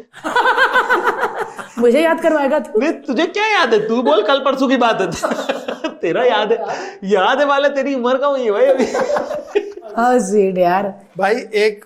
मुझे 1.79 2.01
याद 2.01 2.21
करवाएगा 2.21 2.59
तू? 2.59 2.79
नहीं 2.79 2.93
तुझे 2.93 3.25
क्या 3.25 3.59
याद 3.59 3.73
है? 3.73 3.88
तू 3.88 4.01
बोल 4.01 4.23
कल 4.23 4.39
परसों 4.39 4.67
की 4.67 4.77
बात 4.77 5.01
है। 5.01 5.12
तेरा 6.01 6.23
याद 6.23 6.51
है। 6.51 6.65
याद 7.03 7.39
है 7.39 7.45
वाले 7.45 7.69
तेरी 7.69 7.95
उम्र 7.95 8.17
का 8.17 8.27
हुई 8.27 8.43
है 8.43 8.51
भाई 8.51 8.65
अभी? 8.65 8.86
हाँ 9.97 10.19
यार। 10.62 11.01
भाई 11.17 11.36
एक 11.36 11.86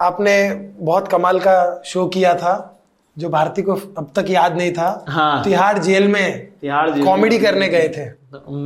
आपने 0.00 0.54
बहुत 0.78 1.08
कमाल 1.08 1.38
का 1.38 1.82
शो 1.84 2.06
किया 2.06 2.34
था। 2.34 2.79
जो 3.20 3.28
भारती 3.28 3.62
को 3.62 3.74
अब 3.98 4.10
तक 4.16 4.30
याद 4.30 4.56
नहीं 4.56 4.72
था 4.72 4.88
हाँ। 5.08 5.42
तिहाड़ 5.44 5.78
जेल 5.78 6.08
में 6.08 6.46
तिहाड़ 6.60 6.88
जेल 6.90 7.04
कॉमेडी 7.04 7.38
करने 7.38 7.68
गए 7.68 7.88
थे। 7.96 8.04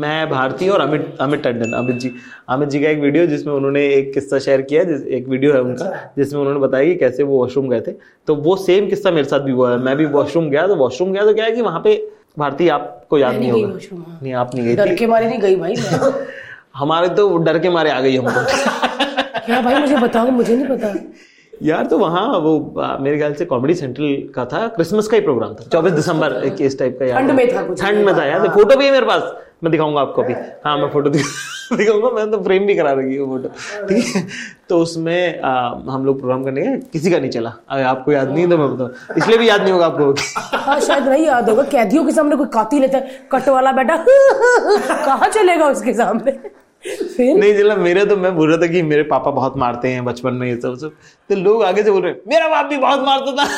मैं 0.01 0.29
भारती 0.31 0.69
और 0.69 0.81
अमित 0.81 1.17
अमित 1.21 1.43
टंडन 1.43 1.73
अमित 1.73 1.97
जी 1.97 2.11
अमित 2.49 2.69
जी 2.69 2.81
का 2.83 2.89
एक 2.89 2.99
वीडियो 3.01 3.27
जिसमें 3.27 3.53
उन्होंने 3.55 3.85
एक 3.89 4.13
किस्सा 4.15 4.39
शेयर 4.47 4.63
किया 4.63 4.83
जिस 4.85 5.07
एक 5.19 5.29
वीडियो 5.29 5.53
है 5.53 5.61
उनका 5.61 5.93
जिसमें 6.19 6.41
उन्होंने 6.41 6.61
बताया 6.61 6.85
कि 6.85 6.95
कैसे 6.95 7.23
वो 7.23 7.39
वॉशरूम 7.39 7.69
गए 7.69 7.81
थे। 7.81 7.93
तो 8.29 8.35
वो 8.47 8.57
सेम 8.57 8.89
किस्सा 8.89 9.11
मेरे 9.11 9.29
साथ 9.29 9.41
भी 9.41 9.53
हुआ 9.53 9.71
है। 9.73 9.79
मैं 9.79 9.97
भी 9.97 10.05
वॉशरूम 10.17 10.51
गया 10.51 10.67
तो 10.67 10.77
वॉशरूम 10.77 11.13
गया 11.13 11.25
तो 11.25 11.35
क्या 11.35 11.45
है 11.45 11.53
कि 11.53 11.63
वहाँ 11.63 11.81
पे 11.85 11.97
भारती 12.39 12.69
आपको 12.69 13.19
याद 13.19 13.35
नहीं 13.35 13.51
होगा। 13.53 14.17
नहीं 14.23 14.33
आप 14.35 14.55
नहीं 14.55 14.67
गई 14.67 14.77
डर 14.77 14.95
के 14.95 15.07
मारे 15.07 15.29
नहीं 15.29 15.39
गई 15.41 15.57
भाई 15.57 15.75
हमारे 16.77 17.09
तो 17.15 17.37
डर 17.39 17.59
के 17.59 17.71
मारे 17.71 17.91
आ 17.91 18.01
गई 18.01 18.17
हमको। 18.17 18.45
क्या 19.47 19.61
भाई 19.63 19.75
मुझे 19.75 19.97
बताओ 19.97 20.31
मुझे 20.31 20.57
नहीं 20.57 20.77
पता। 20.77 20.95
यार 21.63 21.87
तो 21.87 21.99
वहाँ 21.99 22.27
वो 22.39 22.53
आ, 22.81 22.97
मेरे 22.99 23.17
ख्याल 23.19 23.35
से 23.35 23.45
कॉमेडी 23.45 23.75
सेंट्रल 23.75 24.17
का 24.35 24.45
था 24.45 24.67
क्रिसमस 24.69 25.09
का 25.09 25.17
ही 25.17 25.23
प्रोग्राम 25.23 25.55
था। 25.55 25.69
चौबीस 25.73 25.93
दिसंबर 25.93 26.43
इस 26.61 26.79
टाइप 26.79 26.99
का 27.03 27.21
ठंड 27.21 27.31
में 27.31 27.49
था 27.55 27.63
कुछ। 27.63 27.81
ठंड 27.83 28.05
में 28.07 28.15
था 28.17 28.25
यार। 28.25 28.49
फ़ोटो 28.49 28.77
भी 28.77 28.85
है 28.87 28.93
मेरे 28.93 29.07
पास। 29.07 29.33
मैं 29.65 29.71
दिखाऊँगा 29.73 30.01
आपको 30.01 30.23
अभी। 30.23 30.35
हाँ 30.65 30.77
मैं 30.79 30.89
फ़ोटो 30.91 31.11
दिखाऊँगा। 31.77 32.11
मैंने 32.11 32.31
तो 32.33 32.43
फ्रेम 32.45 32.67
भी 32.67 32.75
करा 32.75 32.93
रखी 32.93 33.15
है 33.15 33.27
फ़ोटो 33.27 33.49
ठीक 33.89 34.05
है? 34.17 34.27
तो 34.69 34.79
उसमें 34.79 35.41
आ, 35.41 35.53
हम 35.91 36.05
लोग 36.07 36.19
प्रोग्राम 36.19 36.45
करने 36.45 36.63
गए। 36.63 36.77
किसी 36.93 37.11
का 37.11 37.19
नहीं 37.19 37.31
चला। 37.31 37.53
अगर 37.69 37.83
आपको 37.85 38.13
याद 38.13 38.31
नहीं 38.31 38.45
है 38.45 38.51
तो 38.51 38.59
मैं 38.59 38.75
बताऊँ। 38.75 38.91
इसलिए 39.19 39.39
भी 39.39 39.49
याद 39.49 39.63
नहीं 39.63 39.73
होगा 39.73 39.87
आपको। 39.87 40.15
हाँ 40.57 40.81
शायद 40.81 41.09
नहीं 41.09 41.27
याद 41.27 41.49
होगा। 41.51 41.63
कैदियों 41.73 42.05
के 42.05 42.13
सामने 42.13 42.37
कोई 42.37 42.47
काती 42.55 42.81
लेता 42.81 42.99
है 42.99 43.21
कट 43.33 43.49
वाला 43.49 43.73
बेटा 43.73 43.97
कहाँ 44.07 45.29
चलेगा 45.29 45.69
उसके 45.69 45.95
सामने? 45.95 46.39
फिर? 46.85 47.37
नहीं 47.37 47.53
चला 47.59 47.75
मेरे 47.77 48.05
तो 48.07 48.17
मैं 48.17 48.35
बोल 48.37 48.49
रहा 48.51 48.59
था 48.63 48.67
कि 48.73 48.83
मेरे 48.83 49.03
पापा 49.13 49.31
बहुत 49.31 49.57
मारते 49.59 49.89
हैं 49.89 50.05
बचपन 50.05 50.35
में 50.35 50.47
ये 50.49 50.57
सब 50.61 50.77
सब। 50.79 50.97
तो 51.31 51.35
लोग 51.37 51.63
आगे 51.65 51.83
से 51.83 51.91
बोल 51.91 52.03
रहे 52.03 52.15
मेरा 52.29 52.49
बाप 52.49 52.67
भी 52.67 52.77
बहुत 52.77 53.05
मारता 53.07 53.33
था। 53.37 53.49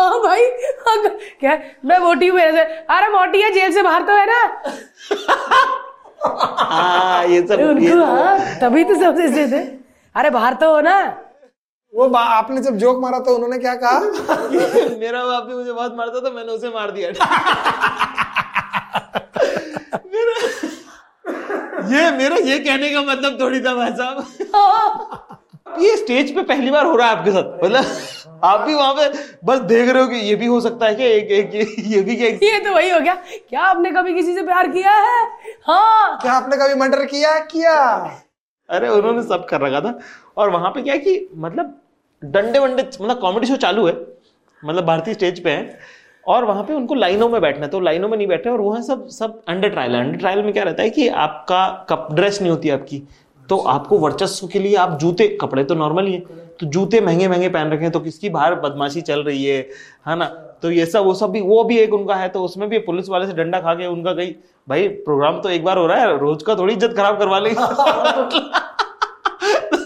हाँ 0.00 0.20
भाई 0.22 0.42
हाँ, 0.86 0.96
क्या? 1.40 1.58
मैं 1.84 1.98
मोटी 1.98 2.26
हूँ 2.28 2.36
मेरे 2.36 2.62
अरे 2.96 3.08
मोटी 3.08 3.40
है 3.42 3.50
जेल 3.54 3.72
से 3.72 3.82
बाहर 3.82 4.02
तो 4.02 4.12
है 4.12 4.26
ना। 4.26 4.40
हाँ 6.70 7.24
ये 7.26 7.46
सब 7.46 7.60
उनको 7.60 8.04
हाँ 8.04 8.38
तभी 8.60 8.84
तो 8.84 8.94
सब 9.00 9.18
ऐसे 9.20 9.46
थे 9.52 9.62
अरे 10.14 10.30
बाहर 10.30 10.54
तो 10.54 10.74
हो 10.74 10.80
ना। 10.80 10.96
वो 11.92 12.08
बा- 12.08 12.26
आपने 12.28 12.60
जब 12.60 12.76
जोक 12.78 13.00
मारा 13.02 13.18
तो 13.26 13.34
उन्होंने 13.34 13.58
क्या 13.58 13.74
कहा? 13.84 13.98
मेरा 15.00 15.24
बाप 15.26 15.44
भी 15.46 15.54
मुझे 15.54 15.72
बहुत 15.72 15.94
मारता 15.96 16.20
था 16.20 16.30
मैंने 16.34 16.52
उसे 16.52 16.68
मार 16.68 16.90
दिया। 16.90 17.10
मेरा 20.14 20.34
ये 21.92 22.10
मेरा 22.10 22.36
ये 22.36 22.58
कहने 22.58 22.90
का 22.90 23.02
मतलब 23.02 23.40
थोड़ी 23.40 23.60
था 23.60 23.74
भाई 23.74 23.92
साहब। 23.92 25.78
ये 25.82 25.96
स्टेज 25.96 26.34
पे 26.34 26.42
पहली 26.42 26.70
बार 26.70 26.84
हो 26.86 26.96
रहा 26.96 27.10
है 27.10 27.16
आपके 27.16 27.30
साथ? 27.30 27.64
मतलब 27.64 27.84
आप 28.44 28.60
भी 28.60 28.74
वहाँ 28.74 28.94
पे 28.94 29.08
बस 29.44 29.58
देख 29.58 29.88
रहे 29.88 30.02
हो 30.02 30.08
कि 30.08 30.16
ये 30.16 30.34
भी 30.36 30.46
हो 30.46 30.60
सकता 30.60 30.86
है 30.86 30.94
कि 30.94 31.04
एक 31.04 31.30
एक 31.30 31.54
ये, 31.54 31.82
ये 31.96 32.00
भी 32.00 32.16
क्या? 32.16 32.28
ये 32.28 32.60
तो 32.60 32.74
वही 32.74 32.90
हो 32.90 33.00
गया। 33.00 33.14
क्या 33.48 33.60
आपने 33.60 33.90
कभी 33.90 34.14
किसी 34.14 34.34
से 34.34 34.42
प्यार 34.42 34.68
किया 34.68 34.92
है? 34.92 35.26
हाँ। 35.66 36.18
क्या 36.22 36.32
आपने 36.32 36.56
कभी 36.56 36.74
मर्डर 36.74 37.04
किया 37.04 37.38
किया। 37.38 37.76
अरे 38.70 38.88
उन्होंने 38.88 39.22
सब 39.22 39.46
कर 39.48 39.60
रखा 39.60 39.80
था। 39.80 39.98
और 40.36 40.50
वहाँ 40.50 40.70
पे 40.70 40.82
क्या 40.82 40.94
है 40.94 41.00
कि 41.00 41.28
मतलब 41.34 41.80
डंडे 42.24 42.58
वंडे 42.58 42.82
मतलब 42.82 43.20
कॉमेडी 43.20 43.46
शो 43.46 43.56
चालू 43.56 43.86
है। 43.86 43.94
मतलब 44.64 44.84
भारतीय 44.84 45.14
स्टेज 45.14 45.42
पे 45.44 45.50
है। 45.50 45.78
और 46.26 46.44
वहाँ 46.44 46.62
पे 46.64 46.74
उनको 46.74 46.94
लाइनों 46.94 47.28
में 47.28 47.40
बैठना 47.40 47.66
तो 47.66 47.80
लाइनों 47.80 48.08
में 48.08 48.16
नहीं 48.16 48.26
बैठे 48.26 48.50
और 48.50 48.60
वहाँ 48.60 48.80
सब 48.82 49.08
सब 49.08 49.40
अंडर 49.48 49.68
ट्रायल 49.68 49.94
अंडर 49.94 50.18
ट्रायल 50.18 50.42
में 50.42 50.52
क्या 50.52 50.64
रहता 50.64 50.82
है 50.82 50.90
कि 50.90 51.08
आपका 51.08 51.66
कप 51.88 52.08
ड्रेस 52.12 52.40
नहीं 52.42 52.50
होती 52.50 52.70
आपकी। 52.70 53.02
तो 53.48 53.56
आपको 53.58 53.98
वर्चस्व 53.98 54.46
के 54.46 54.58
लिए 54.58 54.76
आप 54.76 54.98
जूते 55.00 55.26
कपड़े 55.40 55.64
तो 55.64 55.74
नॉर्मल 55.74 56.06
ही 56.06 56.12
है 56.12 56.20
तो 56.60 56.66
जूते 56.66 57.00
महँगे 57.00 57.28
महँगे 57.28 57.48
पहन 57.48 57.70
रखे 57.70 57.82
हैं 57.82 57.92
तो 57.92 58.00
किसकी 58.00 58.28
बाहर 58.28 58.54
बदमाशी 58.54 59.00
चल 59.00 59.22
रही 59.22 59.44
है 59.44 59.58
है 60.08 60.16
ना? 60.16 60.24
तो 60.62 60.70
ये 60.70 60.86
सब 60.86 61.04
वो 61.04 61.14
सब 61.14 61.30
भी 61.30 61.40
वो 61.40 61.62
भी 61.64 61.78
एक 61.78 61.94
उनका 61.94 62.14
है 62.14 62.28
तो 62.28 62.42
उसमें 62.44 62.68
भी 62.68 62.78
पुलिस 62.80 63.08
वाले 63.08 63.26
से 63.26 63.32
डंडा 63.34 63.60
खा 63.60 63.74
के 63.74 63.86
उनका 63.86 64.12
कहीं 64.12 64.32
भाई 64.68 64.88
प्रोग्राम 64.88 65.40
तो 65.40 65.48
एक 65.50 65.64
बार 65.64 65.78
हो 65.78 65.86
रहा 65.86 66.00
है 66.00 66.18
रोज 66.18 66.42
का 66.42 66.54
थोड़ी 66.54 66.74
इज़्ज़त 66.74 66.96
खराब 66.96 67.18
करवा 67.18 67.38
लेंगे। 67.38 68.40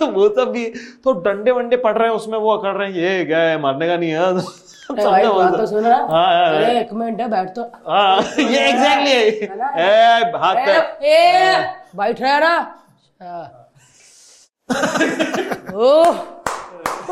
वो 0.15 0.29
सब 0.37 0.51
भी 0.53 0.65
तो 1.05 1.13
डंडे 1.27 1.51
वंडे 1.51 1.77
पड़ 1.77 1.97
रहे 1.99 2.09
हैं 2.09 2.15
उसमें 2.17 2.39
वो 2.39 2.57
अकड़ 2.57 2.77
रहे 2.77 2.89
हैं 2.89 2.95
ये 2.99 3.25
क्या 3.25 3.39
है 3.39 3.61
मारने 3.61 3.87
का 3.89 3.97
नहीं 3.97 4.11
है? 4.11 4.33
तो 4.89 5.67
सुन 5.67 5.85
रहा 5.85 5.97
हाँ, 5.97 6.07
हाँ, 6.09 6.55
अरे 6.57 6.79
एक 6.81 6.93
मिनट 6.93 7.21
है 7.21 7.29
बैठ 7.31 7.49
तो। 7.57 7.63
हाँ 7.89 8.21
ये 8.39 8.69
एग्जैक्टली 8.69 9.13
ए, 9.13 10.31
हाथ 10.37 10.57
ए, 10.57 10.79
पे। 11.01 11.07
ए, 11.09 11.67
बैठ 11.97 12.21
रहा 12.23 12.39
ना। 12.39 12.55
ओ 15.75 16.03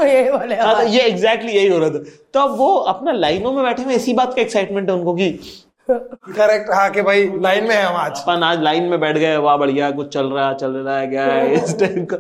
ये 0.05 0.31
बोले 0.33 0.55
हाँ, 0.55 0.75
तो 0.77 0.87
ये 0.88 1.01
एग्जैक्टली 1.03 1.53
यही 1.53 1.68
हो 1.68 1.79
रहा 1.79 1.90
था। 1.90 1.99
तो 2.35 2.40
अब 2.40 2.57
वो 2.59 2.75
अपना 2.94 3.12
लाइनों 3.12 3.53
में 3.53 3.62
बैठे 3.64 3.83
हुए 3.83 3.94
इसी 3.94 4.14
बात 4.14 4.35
का 4.35 4.42
एक्साइटमेंट 4.42 4.88
है 4.90 4.94
उनको 4.96 5.14
कि 5.14 5.31
करेक्ट 5.90 6.70
हाँ 6.75 6.88
कि 6.90 7.03
भाई 7.03 7.25
लाइन 7.42 7.64
में 7.68 7.75
है 7.75 7.83
हम 7.83 7.96
आज। 7.96 8.20
अपन 8.22 8.42
आज 8.42 8.62
लाइन 8.62 8.85
में 8.90 8.99
बैठ 9.01 9.16
गए 9.18 9.37
वाह 9.46 9.57
बढ़िया 9.57 9.90
कुछ 9.90 10.12
चल 10.14 10.31
रहा 10.31 10.49
है 10.49 10.55
चल 10.59 10.72
रहा 10.77 10.99
है 10.99 11.07
क्या 11.07 11.25
है 11.25 11.55
इस 11.55 11.79
टाइप 11.81 12.07
का। 12.11 12.16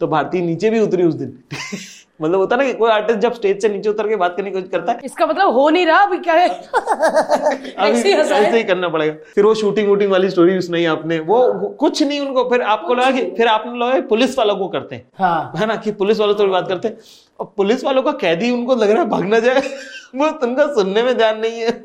तो 0.00 0.06
भारती 0.06 0.40
नीचे 0.40 0.70
भी 0.70 0.80
उतरी 0.80 1.02
उस 1.02 1.14
दिन। 1.14 1.38
मतलब 2.22 2.38
होता 2.38 2.56
ना 2.56 2.64
कि 2.64 2.72
कोई 2.72 2.90
आर्टिस्ट 2.90 3.20
जब 3.20 3.34
स्टेज 3.34 3.62
से 3.62 3.68
नीचे 3.68 3.88
उतर 3.88 4.08
के 4.08 4.16
बात 4.16 4.36
करने 4.36 4.50
की 4.50 4.54
कोशिश 4.56 4.70
करता 4.70 4.92
है। 4.92 5.00
इसका 5.04 5.26
मतलब 5.26 5.52
हो 5.52 5.70
नहीं 5.70 5.86
रहा 5.86 5.98
अभी 5.98 6.18
क्या 6.18 6.34
है? 6.34 6.48
ऐसे 7.78 8.08
ही 8.08 8.14
ऐसे 8.14 8.56
ही 8.56 8.64
करना 8.64 8.88
पड़ेगा। 8.88 9.14
फिर 9.34 9.44
वो 9.44 9.54
शूटिंग 9.54 9.88
वूटिंग 9.88 10.10
वाली 10.10 10.30
स्टोरी 10.30 10.60
सुनाई 10.60 10.84
आपने। 10.84 11.18
वो 11.20 11.68
कुछ 11.68 12.02
नहीं 12.02 12.20
उनको 12.20 12.44
फिर 12.44 12.62
आपको 12.62 12.94
लगा 12.94 13.10
कि 13.10 13.22
फिर 13.22 13.46
आपने 13.46 13.78
लगा 13.78 14.00
पुलिस 14.00 14.38
वालों 14.38 14.56
को 14.56 14.68
करते 14.68 14.94
हैं। 14.94 15.08
हाँ। 15.18 15.52
है 15.56 15.66
ना 15.66 15.76
कि 15.76 15.92
पुलिस 15.92 16.20
वालों 16.20 16.34
से 16.34 16.46
बात 16.46 16.68
करते 16.68 16.88
हैं। 16.88 16.98
और 17.40 17.52
पुलिस 17.56 17.84
वालों 17.84 18.02
का 18.02 18.12
कैदी 18.12 18.50
उनको 18.50 18.74
लग 18.74 18.90
रहा 18.90 19.02
है 19.02 19.08
भाग 19.08 19.24
ना 19.24 19.38
जाए। 19.38 19.60
वो 20.14 20.30
तुमका 20.30 20.66
सुनने 20.66 21.02
में 21.02 21.16
ध्यान 21.16 21.38
नहीं 21.38 21.60
है। 21.60 21.84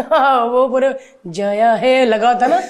हाँ, 0.00 0.44
वो 0.44 0.68
पूरे 0.68 0.98
जया 1.26 1.72
है 1.72 2.04
लगा 2.04 2.34
था 2.34 2.46
ना। 2.46 2.60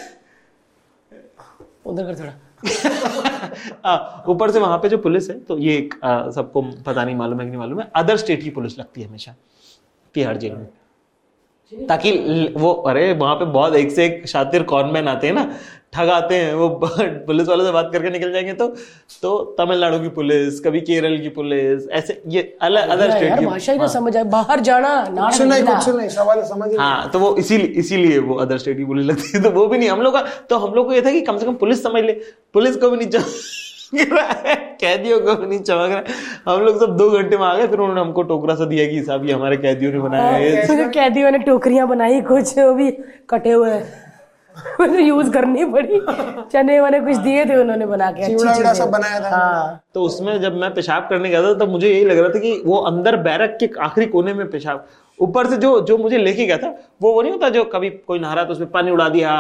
उधर 1.87 2.05
कर 2.05 2.21
थोड़ा। 2.21 2.48
ऊपर 4.29 4.51
से 4.51 4.59
वहाँ 4.59 4.79
पे 4.79 4.89
जो 4.89 4.99
पुलिस 4.99 5.31
है 5.31 5.39
तो 5.41 5.59
ये 5.59 5.77
एक, 5.77 5.95
सबको 6.35 6.63
पता 6.63 7.05
नहीं 7.05 7.17
मालूम 7.17 7.41
है 7.41 7.47
कि 7.47 7.51
नहीं 7.51 7.59
मालूम 7.59 7.81
है 7.81 7.91
अदर 7.97 8.17
स्टेट 8.17 8.43
की 8.43 8.51
पुलिस 8.51 8.79
लगती 8.79 9.03
है 9.03 9.09
हमेशा 9.09 9.35
तिहाड़ 10.15 10.37
जेल 10.37 10.53
में। 10.53 10.67
ताकि 11.87 12.13
वो 12.57 12.73
अरे 12.73 13.13
वहाँ 13.13 13.35
पे 13.35 13.45
बहुत 13.45 13.75
एक 13.75 13.91
से 13.91 14.05
एक 14.07 14.27
शातिर 14.27 14.63
कॉनमैन 14.63 15.09
आते 15.09 15.27
हैं 15.27 15.35
ना 15.35 15.51
ठग 15.93 16.09
आते 16.09 16.35
हैं 16.35 16.55
वो 16.55 16.69
पुलिस 17.27 17.49
वालों 17.49 17.65
से 17.65 17.71
बात 17.73 17.91
करके 17.93 18.11
निकल 18.11 18.33
जाएँगे 18.33 18.53
तो 18.53 18.67
तो 19.23 19.37
तमिलनाडु 19.59 19.99
की 19.99 20.09
पुलिस 20.09 20.61
कभी 20.61 20.81
केरल 20.81 21.19
की 21.19 21.29
पुलिस 21.29 21.89
ऐसे 21.91 22.21
ये 22.29 22.43
अलग 22.63 22.89
अदर 22.89 23.11
स्टेट 23.11 23.39
की 23.39 23.47
भाषा 23.47 23.73
ही 23.73 23.79
ना 23.79 23.87
समझ 23.87 24.17
आए 24.17 24.25
बाहर 24.25 24.61
जाना 24.61 24.93
कुछ 25.11 25.41
नहीं 25.43 25.63
कुछ 25.63 25.89
नहीं 25.89 26.09
सवाल 26.09 26.43
समझ 26.43 26.69
हाँ 26.77 27.11
तो 27.11 27.19
वो 27.19 27.35
इसीलिए 27.37 27.67
इसीलिए 27.67 28.19
वो 28.19 28.35
अदर 28.35 28.59
स्टेट 28.59 28.77
की 28.77 28.85
पुलिस 28.85 29.07
लगती 29.07 29.31
है 29.35 29.43
तो 29.43 29.51
वो 29.51 29.67
भी 29.67 29.79
नहीं 29.79 29.89
हम 29.89 30.01
लोग 30.01 30.15
का 30.15 30.23
तो 30.51 30.59
हम 30.59 30.75
लोग 30.75 30.87
को 30.87 30.93
ये 30.93 31.03
था 31.03 31.11
कि 31.11 31.21
कम 31.21 31.39
से 31.39 31.47
कम 31.47 31.55
पुलिस 31.55 31.83
समझ 31.83 32.03
ले 32.05 32.13
पुलिस 32.53 32.77
को 32.77 32.91
भी 32.91 32.97
नहीं 32.97 33.09
चमक 33.09 33.41
कैदियों 34.81 35.21
को 35.21 35.35
भी 35.35 35.47
नहीं 35.47 35.59
चमक 35.59 35.91
रहा 35.91 35.99
है। 35.99 36.05
हम 36.49 36.61
लोग 36.65 36.81
सब 36.81 36.97
दो 36.97 37.09
घंटे 37.11 37.39
में 37.39 37.45
आ 37.47 37.55
गए 37.57 37.67
फिर 37.67 37.79
उन्होंने 37.79 38.01
हमको 38.01 38.23
टोकरा 38.23 38.55
सा 38.55 38.65
दिया 38.65 38.87
कि 38.89 39.03
साहब 39.03 39.25
ये 39.27 39.33
हमारे 39.33 39.57
कैदियों 39.57 39.93
ने 39.93 39.99
बनाया 39.99 40.33
है 40.33 40.89
कैदियों 40.89 41.31
ने 41.31 41.39
टोकरियाँ 41.39 41.87
बनाई 41.89 42.21
कुछ 42.21 42.59
वो 42.59 42.73
भी 42.75 42.91
कटे 43.31 43.51
हुए। 43.51 43.81
मुझे 44.81 44.99
यूज़ 44.99 45.31
करनी 45.31 45.65
पड़ी। 45.65 46.01
चने 46.53 46.79
वने 46.81 47.01
कुछ 47.01 47.17
दिए 47.17 47.45
थे 47.47 47.57
उन्होंने 47.57 47.87
बना 47.87 48.11
के 48.13 48.23
अच्छी 48.23 48.35
चिवड़ा 48.37 48.53
चीज़ें। 48.55 48.73
सब 48.75 48.91
बनाया 48.91 49.21
था। 49.21 49.29
हाँ। 49.31 49.81
तो 49.95 50.03
उसमें 50.03 50.41
जब 50.41 50.57
मैं 50.57 50.73
पेशाब 50.75 51.07
करने 51.11 51.29
गया 51.29 51.43
था 51.43 51.53
तब 51.55 51.69
मुझे 51.69 51.89
यही 51.89 52.05
लग 52.05 52.19
रहा 52.19 52.29
था 52.29 52.39
कि 52.39 52.63
वो 52.67 52.77
अंदर 52.91 53.17
बैरक 53.29 53.57
के 53.61 53.69
आखिरी 53.81 54.07
कोने 54.07 54.35
में 54.35 54.51
पेशाब। 54.51 54.87
ऊपर 55.19 55.47
से 55.51 55.57
जो 55.57 55.81
जो 55.81 55.99
मुझे 55.99 56.19
लेके 56.19 56.47
गया 56.47 56.57
था 56.57 56.69
वो 57.03 57.13
वो 57.13 57.23
नहीं 57.23 57.33
होता 57.33 57.49
जो 57.49 57.65
कभी 57.65 57.91
कोई 57.91 58.19
नहा 58.19 58.35
रहा 58.35 58.45
तो 58.45 58.53
उसमें 58.53 58.71
पानी 58.71 58.91
उड़ा 58.91 59.09
दिया 59.09 59.31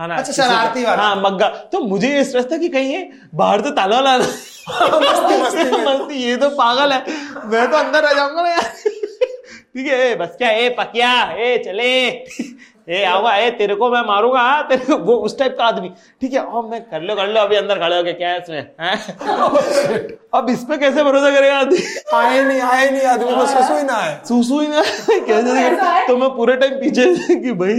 है 0.00 0.06
ना? 0.08 0.16
अच्छा, 0.16 0.32
शरारती 0.32 0.84
वाला। 0.84 1.02
हाँ 1.02 1.16
मग्गा। 1.16 1.48
तो 1.72 1.80
मुझे 1.80 2.08
ये 2.08 2.22
स्ट्रेस 2.24 2.46
था 2.52 2.56
कि 2.58 2.68
कहीं 2.68 2.92
ये 2.94 3.08
बाहर 3.34 3.60
तो 3.60 3.70
ताला 3.70 4.00
वाला 4.00 4.16
मस्ती 4.18 5.40
मस्ती। 5.42 5.70
मस्ती 5.84 6.22
ये 6.24 6.36
तो 6.36 6.48
पागल 6.58 6.92
है। 6.92 7.04
मैं 7.46 7.70
तो 7.70 7.76
अंदर 7.76 8.04
आ 8.04 8.12
जाऊँगा 8.12 8.42
ना 8.42 8.48
यार। 8.48 8.62
ठीक 9.74 9.86
है 9.86 10.14
बस 10.16 10.34
क्या 10.38 10.50
ए 10.50 10.68
पकिया 10.78 11.12
ए 11.38 11.56
चले। 11.66 11.92
ए 12.88 13.02
आवा 13.06 13.34
ए 13.36 13.50
तेरे 13.58 13.74
को 13.74 13.88
मैं 13.90 14.00
मारूँगा 14.06 14.40
हाँ, 14.40 14.62
तेरे 14.68 14.84
को 14.86 14.96
वो 15.04 15.14
उस 15.26 15.38
टाइप 15.38 15.56
का 15.58 15.64
आदमी। 15.64 15.88
ठीक 16.20 16.32
है 16.32 16.40
और 16.40 16.66
मैं 16.68 16.80
कर 16.90 17.00
लो 17.00 17.14
कर 17.16 17.28
लो 17.28 17.40
अभी 17.40 17.56
अंदर 17.56 17.78
खड़े 17.80 17.96
हो 17.96 18.02
गए 18.02 18.12
क्या 18.12 18.28
है 18.30 18.38
इसमें 18.40 18.60
अब 20.34 20.50
इस 20.50 20.64
पे 20.68 20.76
कैसे 20.78 21.04
भरोसा 21.04 21.30
करेगा 21.30 21.58
आदमी? 21.58 21.78
आए 22.14 22.42
नहीं 22.44 22.60
आए 22.60 22.90
नहीं 22.90 23.02
आदमी 23.08 23.34
को 23.34 23.46
ससु 23.46 23.76
ही 23.76 23.82
ना 23.82 23.94
आए 23.96 24.18
सूसू 24.28 24.60
ही 24.60 24.68
ना 24.68 24.82
कैसे 25.26 26.06
तो 26.06 26.16
मैं 26.16 26.30
पूरे 26.36 26.56
टाइम 26.56 26.74
पीछे 26.80 27.06
कि 27.40 27.52
भाई। 27.62 27.74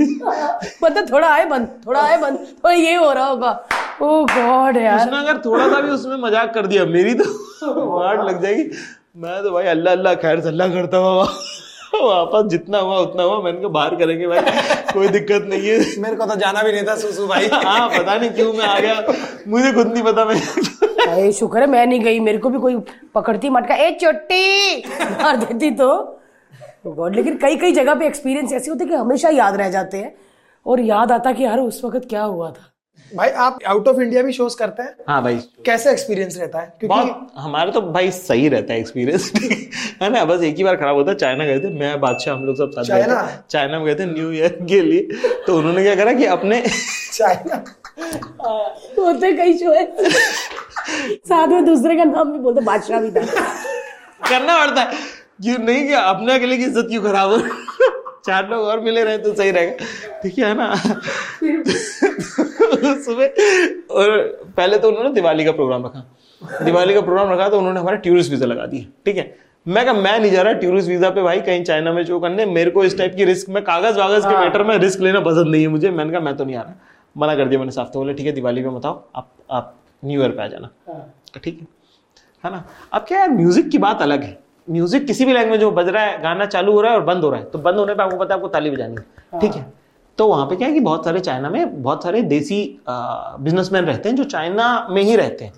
मतलब 0.83 1.11
थोड़ा 1.11 1.29
आए 1.29 1.45
बंद 1.45 1.67
थोड़ा 1.87 2.01
आए 2.01 2.17
बंद 2.17 2.47
तो 2.63 2.71
ये 2.71 2.93
हो 2.95 3.11
रहा 3.11 3.25
होगा। 3.25 3.51
ओ 4.01 4.23
गॉड 4.25 4.77
यार। 4.77 4.99
उसने 4.99 5.17
अगर 5.19 5.37
थोड़ा 5.45 5.67
सा 5.69 5.79
भी 5.81 5.89
उसमें 5.91 6.15
मज़ाक 6.19 6.53
कर 6.53 6.67
दिया 6.67 6.85
मेरी 6.97 7.13
तो 7.13 7.25
वाट 7.97 8.23
लग 8.29 8.41
जाएगी। 8.41 8.63
मैं 9.17 9.41
तो 9.43 9.51
भाई 9.51 9.65
अल्लाह 9.67 9.93
अल्लाह 9.93 10.15
खैर 10.23 10.41
सल्ला 10.41 10.67
करता 10.69 10.97
हुआ 10.97 11.27
वापस 12.03 12.49
जितना 12.49 12.77
हुआ 12.77 12.97
उतना 12.97 13.23
हुआ 13.23 13.41
मैंने 13.41 13.59
कहा 13.59 13.67
बाहर 13.67 13.95
करेंगे 13.95 14.27
भाई 14.27 14.41
कोई 14.93 15.07
दिक्कत 15.07 15.45
नहीं 15.49 15.67
है। 15.69 15.79
मेरे 15.99 16.15
को 16.15 16.25
तो 16.25 16.35
जाना 16.35 16.63
भी 16.63 16.71
नहीं 16.71 16.83
था 16.83 16.95
सुसु 16.95 17.27
भाई। 17.27 17.47
हाँ 17.53 17.89
पता 17.89 18.15
नहीं 18.15 18.29
क्यों 18.29 18.53
मैं 18.53 18.65
आ 18.65 18.79
गया। 18.79 19.13
मुझे 19.47 19.73
खुद 19.73 19.87
नहीं 19.87 20.03
पता 20.03 20.25
मैं। 20.25 20.41
अरे 21.11 21.31
शुक्र 21.31 21.59
है 21.59 21.67
मैं 21.67 21.85
नहीं 21.85 21.99
गई। 21.99 22.19
मेरे 22.19 22.37
को 22.37 22.49
भी 22.49 22.59
कोई 22.59 22.75
पकड़ती 23.15 23.49
मटका। 23.49 23.75
ए 23.75 23.91
चोटी! 23.91 24.77
मार 25.01 25.37
देती 25.37 25.71
तो। 25.71 26.21
गॉड 26.87 27.15
लेकिन 27.15 27.37
कई 27.37 27.55
कई 27.55 27.71
जगह 27.71 27.93
पे 27.93 28.05
एक्सपीरियंस 28.05 28.53
ऐसे 28.53 28.71
होते 28.71 28.83
हैं 28.83 28.93
कि 28.93 28.99
हमेशा 28.99 29.29
याद 29.29 29.55
रह 29.55 29.69
जाते 29.69 29.97
हैं। 29.97 30.15
और 30.67 30.79
याद 30.79 31.11
आता 31.11 31.31
कि 31.31 31.43
यार 31.43 31.59
उस 31.59 31.81
वक्त 31.85 32.09
क्या 32.09 32.23
हुआ 32.23 32.51
था। 32.51 32.74
भाई 33.13 33.29
आप 33.29 33.59
आउट 33.67 33.87
ऑफ़ 33.87 33.99
इंडिया 34.01 34.21
भी 34.23 34.31
शोज़ 34.33 34.55
करते 34.57 34.83
हैं? 34.83 34.95
हाँ 35.09 35.21
भाई। 35.23 35.35
कैसे 35.65 35.91
एक्सपीरियंस 35.91 36.37
रहता 36.37 36.59
है? 36.59 36.73
क्योंकि 36.79 37.39
हमारे 37.41 37.71
तो 37.71 37.81
भाई 37.81 38.11
सही 38.11 38.47
रहता 38.49 38.73
है 38.73 38.79
एक्सपीरियंस 38.79 39.31
है 40.01 40.09
ना? 40.09 40.23
बस 40.25 40.43
एक 40.43 40.57
ही 40.57 40.63
बार 40.63 40.75
खराब 40.75 40.95
होता 40.95 41.11
है 41.11 41.17
चाइना 41.17 41.45
गए 41.45 41.59
थे 41.59 41.69
मैं 41.79 41.99
बादशाह 42.01 42.35
हम 42.35 42.43
लोग 42.45 42.55
सब 42.55 42.71
साथ 42.71 42.83
चाइना? 42.83 43.21
चाइना 43.49 43.79
में 43.79 43.85
गए 43.85 43.95
थे 43.95 44.05
न्यू 44.05 44.31
ईयर 44.31 44.57
के 44.69 44.81
लिए। 44.81 45.01
तो 45.47 45.57
उन्होंने 45.57 45.83
क्या 45.83 45.95
करा 45.95 46.13
कि 46.13 46.25
अपने 46.35 46.61
चाइना? 47.13 47.63
होते 48.99 49.31
कई 49.33 49.57
शो 49.57 49.73
है। 49.73 49.85
साथ 51.29 51.47
में 51.47 51.65
दूसरे 51.65 51.95
का 51.97 52.03
नाम 52.03 52.31
भी 52.31 52.39
बोलते 52.39 52.61
बादशाह 52.65 52.99
भी 53.01 53.11
था। 53.11 53.25
करना 54.29 54.57
पड़ता 54.65 54.81
है। 54.81 54.97
ये 55.41 55.57
नहीं 55.57 55.87
कि 55.87 55.93
अपने 55.93 56.33
अकेले 56.33 56.57
की 56.57 56.63
इज़्ज़त 56.63 56.85
क्यों 56.89 57.01
खराब 57.03 57.31
हो? 57.31 57.37
चार 58.25 58.49
लोग 58.49 58.63
और 58.63 58.79
मिले 58.79 59.03
रहे 59.03 59.17
तो 59.17 59.33
सही 59.33 59.51
रहेगा। 59.51 59.85
ठीक 60.21 60.37
है 60.37 60.53
ना? 60.53 60.75
सुबह 63.05 63.25
और 63.93 64.17
पहले 64.57 64.77
तो 64.77 64.87
उन्होंने 64.89 65.09
दिवाली 65.13 65.45
का 65.45 65.51
प्रोग्राम 65.51 65.85
रखा। 65.85 66.63
दिवाली 66.65 66.93
का 66.93 67.01
प्रोग्राम 67.01 67.31
रखा 67.31 67.47
तो 67.49 67.57
उन्होंने 67.57 67.79
हमारा 67.79 67.97
टूरिस्ट 67.97 68.31
वीज़ा 68.31 68.45
लगा 68.45 68.65
दिया 68.65 68.85
ठीक 69.05 69.17
है? 69.17 69.35
मैं 69.65 69.85
कहा 69.85 69.93
मैं 69.95 70.19
नहीं 70.19 70.31
जा 70.31 70.41
रहा 70.41 70.53
टूरिस्ट 70.55 70.89
वीज़ा 70.89 71.09
पे 71.09 71.21
भाई 71.23 71.41
कहीं 71.41 71.63
चाइना 71.63 71.93
में 71.93 72.03
जो 72.05 72.19
करने 72.19 72.45
मेरे 72.45 72.71
को 72.71 72.83
इस 72.83 72.97
टाइप 72.97 73.15
की 73.15 73.25
रिस्क 73.25 73.49
में 73.49 73.63
कागज़ 73.63 73.97
वागज 73.99 74.25
के 74.25 74.37
मैटर 74.39 74.63
में 74.63 74.77
रिस्क 74.77 74.99
लेना 75.01 75.19
पसंद 75.21 75.47
नहीं 75.47 75.61
है 75.61 75.67
मुझे। 75.67 75.91
मैंने 75.91 76.11
कहा 76.11 76.21
मैं 76.21 76.35
तो 76.37 76.45
नहीं 76.45 76.55
आ 76.55 76.61
रहा। 76.61 76.73
मना 77.15 77.35
कर 77.35 77.47
दिया 77.47 77.59
मैंने 77.59 77.71
साफ़ 77.71 77.89
तो 77.89 77.99
बोले 77.99 78.13
ठीक 78.13 78.25
है 78.25 78.31
दिवाली 78.31 78.61
में 78.63 78.75
बताओ 78.75 79.03
आप 79.15 79.31
आप 79.51 79.75
न्यू 80.05 80.21
ईयर 80.21 80.31
पे 80.31 80.43
आ 80.43 80.47
जाना। 80.47 80.69
ठीक 81.43 81.59
है। 81.59 81.67
है 82.43 82.51
ना? 82.51 82.63
अब 82.93 83.05
क्या 83.07 83.19
यार 83.19 83.29
म्यूज़िक 83.29 83.69
की 83.69 83.77
बात 83.77 84.01
अलग 84.01 84.23
है। 84.23 84.37
म्यूज़िक 84.67 85.05
किसी 85.07 85.25
भी 85.25 85.33
लैंग्वेज 85.33 85.63
में 85.63 85.73
बज 85.75 85.87
रहा 85.87 86.03
है 86.03 86.21
गाना 86.21 86.45
चालू 86.47 86.71
हो 86.73 86.81
रहा 86.81 86.91
है 86.91 86.97
और 86.97 87.03
बंद 87.05 87.23
हो 87.23 87.29
रहा 87.29 87.39
है 87.39 87.45
तो 87.45 87.59
बंद 87.59 87.77
होने 87.77 87.93
पर 87.93 88.03
आपको 88.03 88.17
पता 88.17 88.33
है 88.33 88.39
आपको 88.39 88.47
ताली 88.49 88.69
बजानी 88.69 88.95
है। 88.95 89.39
ठीक 89.39 89.51
है? 89.51 89.65
तो 90.17 90.27
वहाँ 90.27 90.45
पे 90.45 90.55
क्या 90.55 90.67
है 90.67 90.73
कि 90.73 90.79
बहुत 90.79 91.05
सारे 91.05 91.19
चाइना 91.19 91.49
में 91.49 91.81
बहुत 91.83 92.03
सारे 92.03 92.21
देसी 92.23 92.57
बिजनेसमैन 92.89 93.85
रहते 93.85 94.09
हैं 94.09 94.15
जो 94.15 94.23
चाइना 94.25 94.87
में 94.89 95.01
ही 95.01 95.15
रहते 95.15 95.45
हैं। 95.45 95.53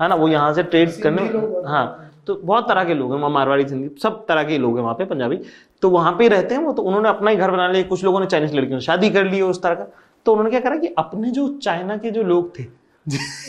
है 0.00 0.08
ना? 0.08 0.14
वो 0.14 0.28
यहाँ 0.28 0.52
से 0.54 0.62
ट्रेड 0.64 1.00
करने 1.02 1.22
हाँ 1.68 2.00
तो 2.26 2.34
बहुत 2.36 2.68
तरह 2.68 2.84
के 2.84 2.94
लोग 2.94 3.12
हैं 3.12 3.18
वहाँ 3.18 3.30
मारवाड़ी 3.30 3.68
सिंधी 3.68 3.88
सब 4.02 4.24
तरह 4.28 4.44
के 4.44 4.58
लोग 4.58 4.76
हैं 4.76 4.82
वहाँ 4.82 4.94
पे 4.94 5.04
पंजाबी। 5.04 5.38
तो 5.82 5.90
वहाँ 5.90 6.12
पे 6.18 6.28
रहते 6.28 6.54
हैं 6.54 6.62
वो 6.62 6.72
तो 6.72 6.82
उन्होंने 6.82 7.08
अपना 7.08 7.30
ही 7.30 7.36
घर 7.36 7.50
बना 7.50 7.66
लिया। 7.68 7.82
कुछ 7.84 8.04
लोगों 8.04 8.20
ने 8.20 8.26
चाइनीज़ 8.26 8.54
लड़कियों 8.56 8.78
से 8.78 8.86
शादी 8.86 9.10
कर 9.10 9.24
ली 9.24 9.40
उस 9.42 9.62
तरह 9.62 9.74
का। 9.74 9.86
तो 10.26 10.32
उन्होंने 10.32 10.50
क्या 10.50 10.60
करा 10.60 10.76
कि 10.76 10.94
अपने 10.98 11.30
जो 11.30 11.48
चाइना 11.58 11.96
के 11.96 12.10
जो 12.10 12.22
लोग 12.22 12.58
थे 12.58 12.64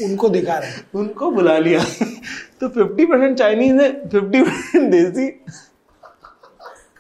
उनको 0.04 0.30
दिखा 0.30 0.58
रहे 0.58 0.70
हैं। 0.70 0.86
उनको 0.96 1.32
बुला 1.32 1.58
लिया। 1.58 1.84
तो 2.62 2.68
फिफ्टी 2.70 3.06
परसेंट 3.06 3.38
चाइनीज़ 3.38 3.82
है 3.82 3.92
फिफ्टी 4.10 4.42
परसेंट 4.42 4.92
देसी। 4.92 5.30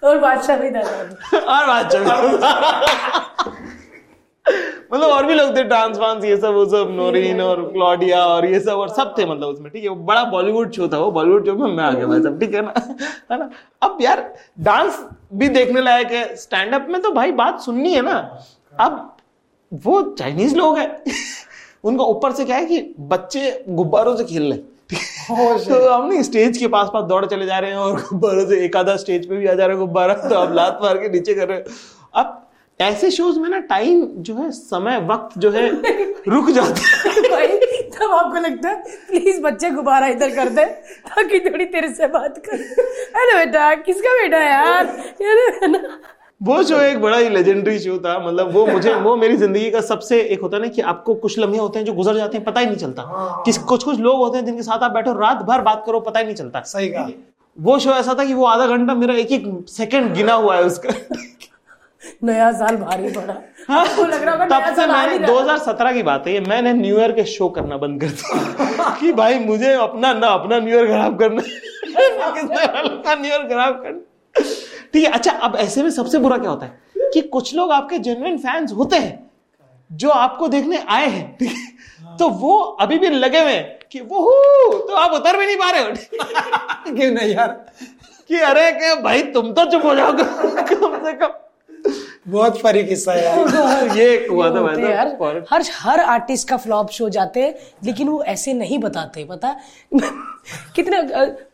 और 0.03 0.17
बादशाह 0.19 0.57
भी 0.57 0.69
था 0.71 0.79
और 0.79 1.67
बात 1.67 1.91
चल 1.91 2.03
मतलब 4.93 5.09
और 5.09 5.25
भी 5.25 5.33
लोग 5.33 5.55
थे 5.57 5.63
डांस 5.63 5.97
वांस 5.97 6.23
ये 6.25 6.35
सब 6.37 6.53
वो 6.53 6.65
सब 6.69 6.89
नोरीन 6.95 7.39
और 7.41 7.61
क्लॉडिया 7.71 8.19
और 8.25 8.45
ये 8.45 8.59
सब 8.59 8.79
और 8.79 8.89
सब 8.89 9.13
थे 9.17 9.25
मतलब 9.25 9.47
उसमें 9.47 9.71
ठीक 9.71 9.83
है? 9.83 9.89
वो 9.89 9.95
बड़ा 9.95 10.23
बॉलीवुड 10.23 10.71
शो 10.71 10.87
था 10.87 10.97
वो 10.97 11.11
बॉलीवुड 11.11 11.45
शो 11.45 11.53
में 11.55 11.75
मैं 11.75 11.83
आ 11.83 11.91
गया 11.91 12.05
भाई 12.07 12.21
सब 12.21 12.39
ठीक 12.39 12.53
है 12.55 12.61
ना? 12.61 12.73
है 13.31 13.37
ना? 13.39 13.49
अब 13.81 13.97
यार 14.01 14.33
डांस 14.59 14.99
भी 15.33 15.49
देखने 15.49 15.81
लायक 15.81 16.11
है 16.11 16.35
स्टैंड 16.35 16.73
अप 16.75 16.87
में 16.89 17.01
तो 17.01 17.11
भाई 17.11 17.31
बात 17.31 17.59
सुननी 17.61 17.93
है 17.93 18.01
ना। 18.01 18.17
अब 18.79 19.17
वो 19.85 20.01
चाइनीज़ 20.19 20.55
लोग 20.55 20.77
हैं। 20.77 20.89
उनका 21.85 22.03
ऊपर 22.05 22.31
से 22.31 22.45
क्या 22.45 22.57
है 22.57 22.65
कि 22.65 22.79
बच्चे 22.99 23.63
गुब्बारों 23.69 24.15
से 24.15 24.23
खेल 24.23 24.43
रहे 24.43 24.73
तो 25.65 25.89
हम 25.89 26.07
नहीं 26.07 26.21
स्टेज 26.23 26.57
के 26.57 26.67
पास 26.67 26.89
पास 26.93 27.03
दौड़ 27.03 27.25
चले 27.25 27.45
जा 27.45 27.59
रहे 27.59 27.71
हैं 27.71 27.77
और 27.77 28.01
गुब्बारों 28.01 28.45
से 28.45 28.63
एक 28.65 28.75
आधा 28.77 28.95
स्टेज 28.95 29.27
पे 29.29 29.35
भी 29.35 29.47
आ 29.47 29.53
जा 29.53 29.65
रहा 29.65 29.75
है 29.75 29.79
गुब्बारा 29.79 30.13
तो 30.13 30.35
आप 30.35 30.53
लात 30.55 30.79
मार 30.83 30.97
के 30.97 31.09
नीचे 31.09 31.33
कर 31.33 31.47
रहे 31.47 31.57
हो। 31.57 31.63
अब 32.15 32.41
ऐसे 32.79 33.09
शोज़ 33.11 33.39
में 33.39 33.49
ना 33.49 33.59
टाइम 33.67 34.05
जो 34.19 34.35
है 34.35 34.49
समय 34.51 34.99
वक्त 35.07 35.37
जो 35.39 35.51
है 35.51 35.69
रुक 36.27 36.49
जाता 36.49 37.09
है। 37.09 37.21
भाई 37.29 37.47
तब 37.95 38.11
आपको 38.11 38.39
लगता 38.39 38.69
है 38.69 38.75
प्लीज़ 39.07 39.41
बच्चे 39.41 39.69
गुब्बारा 39.69 40.07
इधर 40.07 40.35
कर 40.35 40.49
दे 40.49 40.65
ताकि 40.65 41.39
थोड़ी 41.39 41.65
तेरे 41.65 41.89
से 41.93 42.07
बात 42.07 42.41
कर। 42.45 42.53
अरे 42.53 43.37
बेटा 43.37 43.73
किसका 43.75 44.13
बेटा 44.13 44.39
यार? 44.39 44.85
ये 45.21 45.67
ना। 45.67 45.79
वो 46.41 46.61
शो 46.63 46.79
एक 46.81 46.99
बड़ा 47.01 47.17
ही 47.17 47.29
लेजेंडरी 47.29 47.77
शो 47.79 47.97
था 47.99 48.17
मतलब 48.19 48.51
वो 48.53 48.65
मुझे 48.67 48.93
वो 48.93 49.15
मेरी 49.15 49.37
ज़िंदगी 49.37 49.69
का 49.71 49.81
सबसे 49.81 50.21
एक 50.21 50.41
होता 50.41 50.57
ना 50.57 50.67
कि 50.67 50.81
आपको 50.93 51.13
कुछ 51.15 51.37
लम्हे 51.39 51.59
होते 51.59 51.79
हैं 51.79 51.85
जो 51.85 51.93
गुजर 51.93 52.15
जाते 52.15 52.37
हैं 52.37 52.45
पता 52.45 52.59
ही 52.59 52.65
नहीं 52.65 52.77
चलता। 52.77 53.03
किस 53.45 53.57
कुछ 53.57 53.83
कुछ 53.83 53.99
लोग 53.99 54.17
होते 54.17 54.37
हैं 54.37 54.45
जिनके 54.45 54.63
साथ 54.63 54.83
आप 54.83 54.91
बैठो 54.91 55.13
रात 55.19 55.37
भर 55.37 55.61
बात 55.61 55.83
करो 55.85 55.99
पता 55.99 56.19
ही 56.19 56.25
नहीं 56.25 56.35
चलता। 56.35 56.59
सही 56.65 56.89
कहा। 56.89 57.07
वो 57.57 57.77
शो 57.79 57.91
ऐसा 57.91 58.13
था 58.19 58.25
कि 58.25 58.33
वो 58.33 58.45
आधा 58.45 58.67
घंटा 58.67 58.93
मेरा 58.93 59.13
एक 59.15 59.31
एक 59.31 59.43
सेकंड 59.69 60.13
गिना 60.13 60.33
हुआ 60.33 60.55
है 60.55 60.63
उसका। 60.63 60.93
नया 62.23 62.51
साल 62.51 62.75
भारी 62.77 63.09
पड़ा। 63.11 63.33
आपको 63.79 64.03
लग 64.03 64.23
रहा 64.23 64.45
तब 64.45 64.75
से 64.75 64.85
मैंने 64.87 65.17
2017 65.27 65.93
की 65.93 66.03
बात 66.03 66.27
है 66.27 66.33
ये 66.33 66.39
मैंने 66.39 66.73
न्यू 66.73 66.99
ईयर 66.99 67.11
के 67.11 67.23
शो 67.25 67.49
करना 67.49 67.77
बंद 67.77 68.01
कर 68.01 68.07
दिया। 68.07 68.89
कि 68.99 69.11
भाई 69.13 69.39
मुझे 69.39 69.73
अपना 69.73 70.13
ना 70.13 70.27
अपना 70.27 70.59
न्यू 70.59 70.75
ईयर 70.77 70.87
खराब 70.87 71.19
करना 71.19 71.41
न्यू 73.15 73.31
ईयर 73.31 73.47
खराब 73.47 73.81
करना 73.83 74.43
ठीक 74.95 75.03
है 75.05 75.11
अच्छा 75.11 75.31
अब 75.31 75.55
ऐसे 75.55 75.83
में 75.83 75.89
सबसे 75.89 76.17
बुरा 76.17 76.37
क्या 76.37 76.49
होता 76.49 76.65
है? 76.65 76.79
कि 77.13 77.21
कुछ 77.21 77.55
लोग 77.55 77.71
आपके 77.71 77.97
जेन्युइन 77.99 78.37
फैंस 78.37 78.71
होते 78.71 78.95
हैं 78.95 79.31
जो 79.91 80.09
आपको 80.09 80.47
देखने 80.47 80.77
आए 80.77 81.07
हैं 81.07 81.35
ठीक 81.37 81.51
है? 81.51 82.17
तो 82.17 82.29
वो 82.29 82.57
अभी 82.57 82.97
भी 82.99 83.09
लगे 83.09 83.39
हुए 83.39 83.51
हैं 83.51 83.79
कि 83.91 83.99
वो 84.01 84.31
तो 84.87 84.95
आप 84.95 85.11
उतर 85.11 85.37
भी 85.37 85.45
नहीं 85.45 85.55
पा 85.55 85.69
रहे 85.69 85.83
हो। 85.83 85.91
क्यों 86.95 87.11
नहीं 87.11 87.33
यार? 87.35 87.65
कि 88.27 88.39
अरे 88.39 88.71
के 88.71 89.01
भाई 89.01 89.23
तुम 89.23 89.51
तो 89.53 89.65
चुप 89.71 89.85
हो 89.85 89.95
जाओगे। 89.95 90.23
कम 90.75 91.05
से 91.05 91.13
कम। 91.13 91.27
बहुत 92.27 92.57
फरी 92.61 92.83
किस्सा 92.83 93.13
यार। 93.19 93.97
ये 93.97 94.13
एक 94.13 94.31
हुआ 94.31 94.49
था 94.49 94.71
हैं 94.71 94.89
यार 94.89 95.45
हर 95.51 95.63
हर 95.79 95.99
आर्टिस्ट 95.99 96.49
का 96.49 96.57
फ्लॉप 96.57 96.89
शो 96.89 97.09
जाते 97.09 97.41
हैं 97.41 97.55
लेकिन 97.83 98.09
वो 98.09 98.23
ऐसे 98.23 98.53
नहीं 98.53 98.79
बताते 98.79 99.25
पता? 99.25 99.55
कितने 100.75 100.97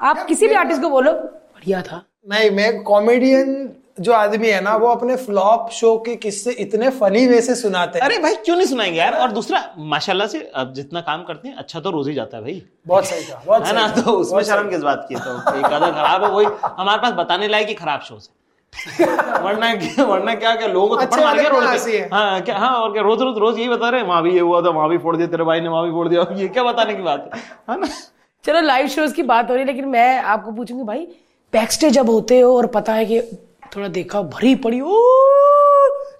आप 0.02 0.26
किसी 0.28 0.48
भी 0.48 0.54
आर्टिस्ट 0.54 0.82
को 0.82 0.90
बोलो 0.90 1.12
बढ़िया 1.12 1.82
था। 1.82 2.04
नहीं 2.26 2.50
मैं 2.52 2.82
कॉमेडियन 2.84 3.70
जो 4.00 4.12
आदमी 4.14 4.48
है 4.48 4.60
ना 4.64 4.76
वो 4.78 4.88
अपने 4.88 5.16
फ्लॉप 5.16 5.70
शो 5.74 5.96
के 6.06 6.16
किस्से 6.16 6.52
इतने 6.64 6.90
फनी 7.00 7.26
वे 7.28 7.40
से 7.42 7.56
सुनाते 7.56 8.00
हैं। 8.00 8.06
अरे 8.06 8.18
भाई 8.18 8.36
क्यों 8.46 8.56
नहीं 8.56 8.68
सुनाएँगे 8.68 8.98
यार? 9.00 9.14
और 9.14 9.32
दूसरा 9.32 9.62
माशाल्लाह 9.94 10.28
से 10.28 10.40
अब 10.56 10.74
जितना 10.74 11.02
काम 11.02 11.24
करते 11.24 11.48
हैं 11.48 11.56
अच्छा 11.56 11.80
तो 11.80 11.92
रोज 11.92 12.08
ही 12.08 12.14
जाता 12.14 12.38
है 12.38 12.44
भाई। 12.44 12.62
बहुत 12.88 13.06
सही 13.06 13.24
कहा 13.24 13.42
बहुत 13.46 13.62
है 13.68 13.74
सही 13.74 13.82
ना? 13.82 14.02
तो 14.02 14.12
उसमें 14.12 14.44
शर्म 14.44 14.70
किस 14.70 14.84
बात 14.84 15.06
की 15.10 15.16
तो 15.16 15.58
एक 15.58 15.66
आधा 15.66 15.90
खराब 15.90 16.24
है 16.24 16.30
वही 16.30 16.46
हमारे 16.78 17.02
पास 17.02 17.14
बताने 17.14 17.48
लायक 17.48 17.68
ही 17.68 17.74
खराब 17.74 18.02
शोज़ 18.10 18.30
है। 18.30 19.06
वरना 19.44 19.74
क्या 19.76 20.04
वरना 20.06 20.36
क्या 20.36 20.56
क्या 20.56 20.68
लोगों 20.68 20.88
को 20.88 20.96
थप्पड़ 20.96 21.20
अच्छे 21.20 21.26
मार 21.26 21.42
के 21.44 21.50
रोड 21.50 21.64
पे 21.64 21.98
है। 21.98 22.08
हाँ। 22.14 22.42
क्या 22.42 22.58
हाँ 22.58 22.72
और 22.76 22.94
क्या 22.94 23.02
रोज 23.04 23.22
रोज 23.22 23.38
रोज 23.38 23.60
यही 23.60 23.70
बता 23.70 23.90
रहे 23.90 24.02
हैं 24.02 24.08
वहाँ 24.08 24.22
भी 24.24 24.34
ये 24.34 24.40
हुआ 24.40 24.62
था 24.62 24.70
वहाँ 24.70 24.90
भी 24.90 24.98
फोड़ 24.98 25.16
दिया 25.18 25.28
तेरे 25.28 25.44
भाई 25.44 25.62
ने 25.62 25.70
वहाँ 25.70 25.84
भी 25.86 25.92
फोड़ 25.92 26.08
दिया। 26.10 26.26
ये 26.42 26.48
क्या 26.48 26.64
बताने 26.64 26.96
की 26.96 27.02
बात 27.02 27.30
है? 27.34 27.42
है 27.70 27.80
ना? 27.80 27.88
चलो 28.46 28.62
लाइव 28.62 28.88
शोज़ 28.96 29.14
की 29.14 29.24
बात 29.34 29.50
हो 29.50 29.56
रही 29.56 29.64
है 29.64 29.68
लेकिन 29.68 29.88
मैं 29.90 30.18
आपको 30.36 30.52
पूछूँगी 30.52 30.84
भाई 30.84 31.08
बैक 31.54 31.72
स्टेज 31.72 31.94
जब 31.94 32.10
होते 32.10 32.40
हो 32.40 32.58
और 32.58 32.68
पता 32.68 32.94
है 32.94 33.06
कि 33.06 33.22
थोड़ा 33.76 33.88
देखा 33.88 34.22
भरी 34.22 34.56
पड़ी 34.56 34.82
ओ 34.82 34.98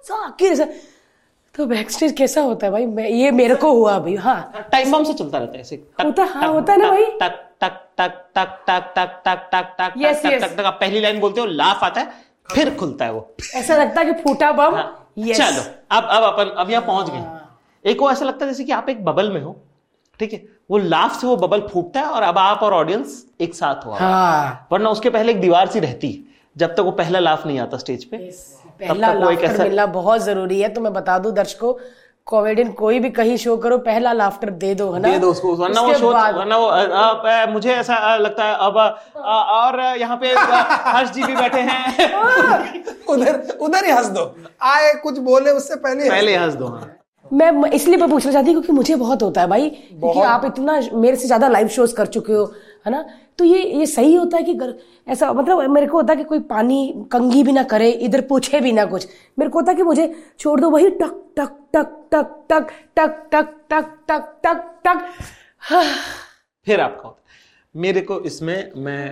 साकिर 0.04 0.54
से। 0.54 0.64
तो 1.56 1.66
बैक 1.66 1.90
स्टेज 1.90 2.12
कैसा 2.18 2.40
होता 2.40 2.66
है 2.66 2.72
भाई? 2.72 2.86
मैं 2.86 3.08
ये 3.08 3.30
मेरे 3.30 3.54
को 3.54 3.72
हुआ 3.72 3.94
अभी 3.96 4.16
हाँ। 4.16 4.68
टाइम 4.72 4.92
बम 4.92 5.04
से 5.04 5.12
चलता 5.12 5.38
रहता 5.38 5.52
है 5.52 5.60
ऐसे। 5.60 5.76
होता- 6.04 6.28
हाँ, 6.28 6.48
होता 6.48 6.72
है 6.72 6.78
ना 6.78 6.90
भाई। 6.90 7.04
टक 7.04 7.38
टक 7.60 7.80
टक 7.98 8.12
टक 8.36 8.64
टक 8.68 8.92
टक 8.96 9.22
टक 9.26 9.48
टक 9.52 9.74
टक 9.78 9.94
Yes, 9.98 10.22
टक 10.22 10.48
टक 10.48 10.56
टक 10.58 10.64
आप 10.64 10.74
पहली 10.80 11.00
लाइन 11.00 11.20
बोलते 11.20 11.40
हो 11.40 11.46
लाफ 11.46 11.84
आता 11.84 12.00
है 12.00 12.12
फिर 12.54 12.74
खुलता 12.74 13.04
है 13.04 13.12
वो। 13.12 13.34
ऐसा 13.54 13.76
लगता 13.76 14.00
है 14.00 14.06
कि 14.06 14.22
फूटा 14.22 14.52
बम? 14.52 14.74
हाँ, 14.74 15.08
चलो 15.18 15.62
अब 15.90 16.04
अब 16.04 16.22
अपन 16.24 16.54
अब 16.58 16.70
यहाँ 16.70 16.82
पहुँच 16.86 17.10
गए। 17.10 17.90
एक 17.90 18.00
वो 18.00 18.10
ऐसा 18.10 18.24
लगता 18.24 18.44
है 18.46 18.50
जैसे 18.52 18.64
कि 18.64 18.72
आप 18.72 18.88
एक 18.88 19.04
बबल 19.04 19.30
में 19.30 19.40
हो 19.42 19.56
ठीक 20.22 20.32
है? 20.32 20.42
वो 20.70 20.78
लाफ 20.78 21.20
से 21.20 21.26
वो 21.26 21.36
बबल 21.36 21.60
फूटता 21.72 22.00
है 22.00 22.06
और 22.06 22.22
अब 22.22 22.38
आप 22.38 22.62
और 22.62 22.72
ऑडियंस 22.74 23.24
एक 23.40 23.54
साथ 23.54 23.86
हो 23.86 23.92
हाँ। 24.00 24.68
वरना 24.72 24.90
उसके 24.90 25.10
पहले 25.10 25.32
एक 25.32 25.40
दीवार 25.40 25.66
सी 25.68 25.80
रहती 25.80 26.12
है 26.12 26.30
जब 26.56 26.74
तक 26.74 26.80
वो 26.80 26.90
पहला 26.92 27.18
लाफ 27.18 27.46
नहीं 27.46 27.58
आता 27.60 27.76
स्टेज 27.78 28.04
पे 28.04 28.16
पहला 28.16 29.12
लाफ्टर 29.12 29.44
ऐसा- 29.44 29.60
मिलना 29.60 29.86
बहुत 29.94 30.20
ज़रूरी 30.20 30.60
है। 30.60 30.68
तो 30.68 30.80
मैं 30.80 30.92
बता 30.92 31.18
दूँ 31.18 31.32
दर्शकों 31.32 31.72
कॉमेडियन 32.26 32.70
कोई 32.72 32.98
भी 33.00 33.08
कहीं 33.10 33.36
शो 33.36 33.56
करो 33.56 33.76
पहला 33.78 34.12
लाफ्टर 34.12 34.50
दे 34.64 34.74
दो 34.74 34.90
है 34.92 35.00
ना? 35.00 35.08
दे 35.08 35.18
दो 35.18 35.30
उसको 35.30 35.54
वरना 35.56 35.80
वो 35.80 35.94
शो 35.94 36.10
वरना 36.12 36.56
वो 36.56 36.66
अ, 36.66 37.46
मुझे 37.50 37.72
ऐसा 37.74 38.16
लगता 38.16 38.44
है 38.44 38.54
अब 38.66 38.78
अ, 38.78 39.20
और 39.20 39.80
यहाँ 39.98 40.16
पे 40.16 40.32
हर्ष 40.88 41.10
जी 41.10 41.22
भी 41.22 41.34
बैठे 41.36 41.60
हैं। 41.60 42.10
उधर 43.08 43.40
उधर 43.60 43.84
ही 43.84 43.90
हंस 43.90 44.06
दो। 44.10 44.24
आए 44.62 44.92
कुछ 45.02 45.18
बोले 45.18 45.50
उससे 45.50 45.76
पहले 45.76 46.10
पहले 46.10 46.36
हंस 46.36 46.54
दो 46.54 46.66
हाँ। 46.66 46.96
मैं 47.32 47.70
इसलिए 47.70 47.96
मैं 47.96 48.08
पूछना 48.10 48.32
चाहती 48.32 48.46
हूँ 48.46 48.54
क्योंकि 48.54 48.72
मुझे 48.72 48.94
बहुत 48.96 49.22
होता 49.22 49.40
है 49.40 49.46
भाई 49.48 49.68
क्योंकि 49.70 50.20
आप 50.20 50.44
इतना 50.44 50.80
मेरे 50.94 51.16
से 51.16 51.26
ज़्यादा 51.26 51.48
लाइव 51.48 51.68
शोज़ 51.70 51.94
कर 51.94 52.06
चुके 52.08 52.32
हो 52.32 52.44
है 52.86 52.92
ना 52.92 53.04
तो 53.38 53.44
ये 53.44 53.62
ये 53.70 53.86
सही 53.86 54.14
होता 54.14 54.36
है 54.36 54.42
कि 54.42 54.54
गर, 54.54 54.74
ऐसा 55.08 55.32
मतलब 55.32 55.70
मेरे 55.70 55.86
को 55.86 55.96
होता 55.96 56.12
है 56.12 56.16
कि 56.16 56.24
कोई 56.24 56.38
पानी 56.48 57.06
कंगी 57.12 57.42
भी 57.42 57.52
ना 57.52 57.62
करे 57.64 57.90
इधर 58.00 58.20
पूछे 58.26 58.60
भी 58.60 58.72
ना 58.72 58.84
कुछ 58.86 59.06
मेरे 59.38 59.50
को 59.50 59.58
होता 59.58 59.72
है 59.72 59.76
कि 59.76 59.82
मुझे 59.82 60.12
छोड़ 60.38 60.60
दो 60.60 60.70
वही 60.70 60.90
टक 60.92 61.16
टक 61.36 61.56
टक 61.72 61.96
टक 62.12 62.36
टक 62.50 62.70
टक 62.96 63.26
टक 63.32 63.54
टक 63.70 63.90
टक 64.08 64.28
टक 64.44 64.62
टक 64.84 65.02
हाँ, 65.62 65.84
फिर 66.66 66.80
आपका 66.80 67.02
होता 67.02 67.20
मेरे 67.74 68.00
को 68.00 68.20
इसमें 68.20 68.72
मैं 68.76 69.04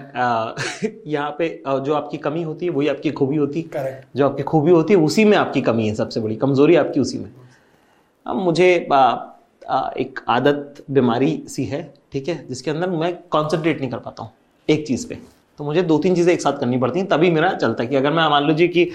यहाँ 1.06 1.30
पे 1.38 1.48
जो 1.66 1.94
आपकी 1.94 2.18
कमी 2.18 2.42
होती 2.42 2.66
है 2.66 2.72
वही 2.72 2.88
आपकी 2.88 3.10
खूबी 3.12 3.36
होती 3.36 3.68
है 3.74 4.00
जो 4.16 4.26
आपकी 4.26 4.42
खूबी 4.44 4.70
होती 4.70 4.94
है 4.94 5.00
उसी 5.00 5.24
में 5.24 5.36
आपकी 5.38 5.60
कमी 5.62 5.86
है 5.88 5.94
सबसे 5.94 6.20
बड़ी 6.20 6.36
कमज़ोरी 6.36 6.76
आपकी 6.76 7.00
उसी 7.00 7.18
में 7.18 7.30
मुझे 8.26 8.74
अ, 8.92 8.96
अ, 9.68 9.90
एक 9.98 10.20
आदत 10.28 10.84
बीमारी 10.90 11.42
सी 11.48 11.64
है 11.64 11.82
ठीक 12.12 12.28
है 12.28 12.46
जिसके 12.48 12.70
अंदर 12.70 12.90
मैं 12.90 13.12
कॉन्सेंट्रेट 13.30 13.80
नहीं 13.80 13.90
कर 13.90 13.98
पाता 13.98 14.22
हूँ 14.22 14.32
एक 14.68 14.86
चीज़ 14.86 15.06
पे। 15.08 15.14
तो 15.58 15.64
मुझे 15.64 15.82
दो 15.82 15.98
तीन 15.98 16.14
चीज़ें 16.14 16.32
एक 16.32 16.40
साथ 16.40 16.58
करनी 16.60 16.78
पड़ती 16.78 16.98
हैं 16.98 17.08
तभी 17.08 17.30
मेरा 17.30 17.52
चलता 17.54 17.82
है 17.82 17.88
कि 17.88 17.96
अगर 17.96 18.12
मैं 18.12 18.28
मान 18.30 18.46
लीजिए 18.46 18.68
कि 18.68 18.88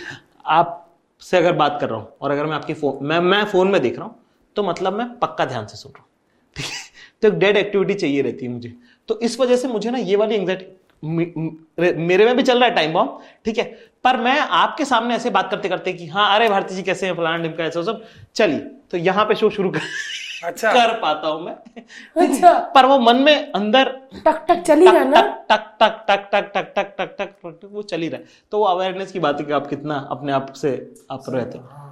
आप 0.58 0.82
से 1.22 1.38
अगर 1.38 1.54
बात 1.54 1.78
कर 1.82 1.90
रहा 1.90 2.00
हूँ 2.00 2.08
और 2.22 2.32
अगर 2.32 2.46
मैं 2.46 2.56
आपकी 2.56 2.74
फ़ोन 2.74 3.06
मैं 3.08 3.20
मैं 3.22 3.44
फ़ोन 3.46 3.68
में 3.72 3.82
देख 3.82 3.98
रहा 3.98 4.06
हूँ 4.06 4.16
तो 4.56 4.64
मतलब 4.64 4.94
मैं 4.94 5.08
पक्का 5.20 5.46
ध्यान 5.46 5.66
से 5.68 5.78
सुन 5.78 5.92
रहा 5.92 6.02
हूँ 6.02 6.10
ठीक 6.56 6.66
है? 6.66 6.72
तो 7.22 7.28
एक 7.28 7.34
डेड 7.40 7.58
एक्टिविटी 7.58 7.94
चाहिए 7.94 8.22
रहती 8.22 8.46
है 8.46 8.52
मुझे। 8.52 8.74
तो 9.10 9.20
इस 9.20 9.40
वजह 9.40 9.56
से 9.58 9.68
मुझे 9.68 9.92
ना 9.92 9.98
ये 9.98 10.16
वाली 10.16 10.36
एंग्जाइटी 10.36 10.66
मेरे 11.04 12.26
में 12.26 12.36
भी 12.38 12.44
चल 12.44 12.60
रहा 12.60 12.70
है 12.70 12.76
टाइम 12.76 12.94
बॉम्ब 12.94 13.20
ठीक 13.46 13.58
है? 13.58 13.64
पर 14.06 14.18
मैं 14.20 14.40
आपके 14.56 14.86
सामने 14.86 15.16
ऐसे 15.16 15.30
बात 15.32 15.50
करते 15.52 15.70
करते 15.70 15.94
कि 15.94 16.08
हाँ 16.08 16.34
अरे 16.36 16.50
भारती 16.50 16.76
जी 16.76 16.84
कैसे 16.84 17.06
हैं 17.06 17.16
फलाना 17.16 17.44
ढिमका 17.44 17.64
ऐसा 17.64 17.82
सब 17.84 18.04
चलिए 18.36 18.60
तो 18.92 18.98
यहाँ 19.00 19.26
पे 19.26 19.36
शो 19.36 19.50
शुरू 19.52 19.70
कर 19.72 19.82
अच्छा 20.46 20.72
कर 20.74 20.94
पाता 21.00 21.28
हूँ 21.28 21.42
मैं 21.42 21.56
अच्छा 22.18 22.54
पर 22.76 22.86
वो 22.86 22.98
मन 23.02 23.22
में 23.22 23.52
अंदर 23.52 23.90
टक 24.18 24.46
टक 24.50 24.62
चली 24.62 24.86
ही 24.86 24.92
रहा 24.92 25.04
टक 25.04 25.10
ना 25.10 25.22
टक 25.50 25.66
टक 25.80 26.06
टक 26.10 26.30
टक 26.32 26.52
टक 26.54 26.74
टक 26.76 26.94
टक 26.98 27.16
टक 27.20 27.36
टक 27.42 27.66
वो 27.66 27.82
चली 27.84 28.04
ही 28.04 28.10
रहा 28.10 28.20
है 28.20 28.44
तो 28.52 28.60
वो 28.60 28.66
अवेयरनेस 28.66 29.12
की 29.12 29.20
बात 29.20 29.40
है 29.40 29.46
कि 29.46 29.54
आप 29.54 29.68
कितना 29.68 29.98
अपने 30.12 30.34
आप 30.34 30.54
से 30.56 30.76
आप 31.12 31.24
रहते 31.30 31.58
हो 31.58 31.85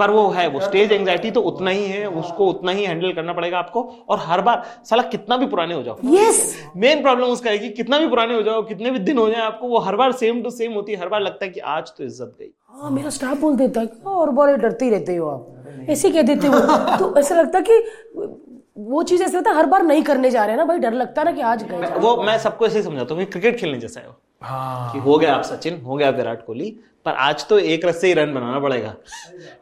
पर 0.00 0.10
वो 0.10 0.28
है 0.30 0.46
वो 0.48 0.60
स्टेज 0.60 0.92
एंजाइटी 0.92 1.30
तो 1.30 1.40
उतना 1.50 1.70
ही 1.70 1.84
है 1.86 2.04
उसको 2.20 2.46
उतना 2.48 2.72
ही 2.72 2.84
हैंडल 2.84 3.12
करना 3.12 3.32
पड़ेगा 3.32 3.58
आपको। 3.58 3.82
और 4.08 4.18
हर 4.22 4.40
बार 4.40 4.62
साला 4.90 5.02
कितना 5.10 5.36
भी 5.36 5.46
पुराने 5.46 5.74
हो 5.74 5.82
जाओ। 5.82 5.98
यस 6.14 6.42
मेन 6.76 7.02
प्रॉब्लम 7.02 7.26
उसका 7.28 7.50
है 7.50 7.58
कि 7.58 7.68
कितना 7.72 7.98
भी 7.98 8.08
पुराने 8.08 8.34
हो 8.34 8.42
जाओ 8.42 8.62
कितने 8.64 8.90
भी 8.90 8.98
दिन 9.00 9.18
हो 9.18 9.28
जाए 9.30 9.40
आपको 9.42 9.68
वो 9.68 9.78
हर 9.80 9.96
बार 9.96 10.12
सेम 10.20 10.42
टू 10.42 10.50
सेम 10.52 10.72
होती 10.72 10.92
है 10.92 11.00
हर 11.00 11.08
बार 11.08 11.20
लगता 11.22 11.44
है 11.44 11.50
कि 11.50 11.60
आज 11.72 11.92
तो 11.98 12.04
इज़्ज़त 12.04 12.34
गई। 12.38 12.50
हाँ 12.72 12.90
मेरा 12.90 13.10
स्टाफ 13.10 13.40
बोल 13.40 13.56
देता 13.56 13.80
है 13.80 13.86
"हाँ, 13.86 14.14
और 14.14 14.30
बोले 14.30 14.56
डरते 14.56 14.84
ही 14.84 14.90
रहते 14.90 15.16
हो 15.16 15.28
आप। 15.28 15.86
ऐसे 15.90 16.10
कह 16.10 16.22
देते 16.22 16.46
हो 16.46 16.60
तो 16.98 17.14
ऐसा 17.18 17.34
लगता 17.34 17.60
कि 17.70 17.78
वो 18.90 19.02
चीज़ 19.02 19.22
ऐसा 19.22 19.36
लगता 19.38 19.50
है 19.50 19.56
हर 19.56 19.66
बार 19.66 19.82
नहीं 19.82 20.02
करने 20.02 20.30
जा 20.30 20.44
रहे 20.44 20.50
हैं 20.50 20.56
ना 20.58 20.64
भाई 20.64 20.78
डर 20.78 20.92
लगता 20.94 21.20
है 21.20 21.24
ना 21.24 21.32
कि 21.32 21.40
आज 21.42 21.62
गए 21.70 21.92
वो 21.98 22.16
मैं 22.22 22.38
सबको 22.38 22.66
ऐसे 22.66 22.78
ही 22.78 22.84
समझाता 22.84 23.14
हूँ 23.14 23.24
क्रिकेट 23.26 23.58
खेलने 23.58 23.78
जैसा 23.78 24.00
है 24.00 24.06
वो। 24.06 24.14
हाँ। 24.42 24.92
कि 24.92 24.98
हो 24.98 25.18
गया 25.18 25.34
आप 25.34 25.42
सचिन 25.44 25.80
हो 25.80 25.96
गया 25.96 26.10
विराट 26.10 26.44
कोहली 26.46 26.68
पर 27.06 27.12
आज 27.12 27.46
तो 27.48 27.58
एक 27.58 27.84
रस 27.84 28.00
से 28.00 28.06
ही 28.06 28.12
रन 28.14 28.34
बनाना 28.34 28.58
पड़ेगा। 28.60 28.94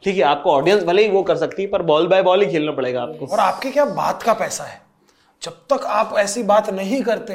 ठीक 0.03 0.15
है 0.17 0.23
आपको 0.23 0.51
ऑडियंस 0.51 0.83
भले 0.83 1.03
ही 1.03 1.09
वो 1.09 1.23
कर 1.23 1.35
सकती 1.37 1.61
है 1.61 1.69
पर 1.69 1.81
बॉल 1.83 2.07
बाय 2.07 2.21
बॉल 2.23 2.41
ही 2.41 2.51
खेलना 2.51 2.71
पड़ेगा 2.71 3.01
आपको। 3.01 3.25
और 3.25 3.39
आपके 3.39 3.71
क्या 3.71 3.85
बात 3.85 4.23
का 4.23 4.33
पैसा 4.35 4.63
है? 4.63 4.81
जब 5.41 5.53
तक 5.71 5.85
आप 5.87 6.15
ऐसी 6.19 6.43
बात 6.45 6.69
नहीं 6.71 7.01
करते 7.03 7.33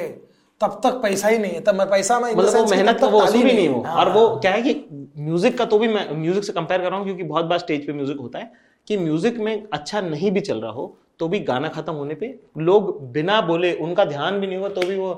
तब 0.61 0.80
तक 0.84 1.00
पैसा 1.02 1.28
ही 1.28 1.38
नहीं 1.38 1.52
है। 1.52 1.61
तब 1.61 1.74
मैं 1.74 1.88
पैसा 1.90 2.18
में 2.20 2.30
मतलब 2.32 2.55
वो 2.55 2.64
मेहनत 2.66 2.96
तक 2.96 3.05
वो 3.05 3.20
वसूल 3.20 3.40
ही 3.40 3.52
नहीं। 3.52 3.68
हो। 3.68 3.80
हाँ। 3.82 3.94
और 3.94 4.12
वो 4.12 4.28
क्या 4.36 4.52
है 4.52 4.62
कि 4.62 4.74
म्यूज़िक 5.18 5.57
का 5.59 5.64
तो 5.64 5.78
भी 5.78 5.88
मैं 5.88 6.07
म्यूज़िक 6.12 6.44
से 6.44 6.52
कंपेयर 6.52 6.82
कर 6.82 6.88
रहा 6.88 6.98
हूँ 6.98 7.07
क्योंकि 7.07 7.22
बहुत 7.24 7.44
बार 7.44 7.59
स्टेज 7.59 7.86
पे 7.86 7.92
म्यूज़िक 7.92 8.20
होता 8.20 8.38
है 8.38 8.52
कि 8.88 8.96
म्यूज़िक 8.96 9.38
में 9.38 9.66
अच्छा 9.72 10.00
नहीं 10.00 10.30
भी 10.30 10.40
चल 10.40 10.61
रहा 10.61 10.70
हो 10.72 10.96
तो 11.18 11.28
भी 11.28 11.38
गाना 11.40 11.68
खत्म 11.68 11.92
होने 11.92 12.14
पे 12.14 12.26
लोग 12.59 13.12
बिना 13.12 13.40
बोले 13.42 13.72
उनका 13.74 14.05
ध्यान 14.05 14.40
भी 14.40 14.46
नहीं 14.46 14.57
होगा 14.57 14.68
तो 14.70 14.86
भी 14.86 14.96
वो 14.96 15.11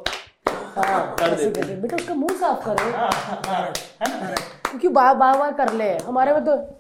हाँ। 0.77 1.17
हैं, 1.21 1.83
बेटा 1.83 1.97
उसका 1.97 2.15
मुँह 2.15 2.35
साफ़ 2.35 2.65
करो। 2.69 2.93
क्योंकि 4.71 4.89
बार 4.89 5.15
बार 5.15 5.39
बार 5.39 5.53
कर 5.53 5.73
ले। 5.73 5.91
हमारे 5.99 6.33
में 6.33 6.45
तो 6.45 6.77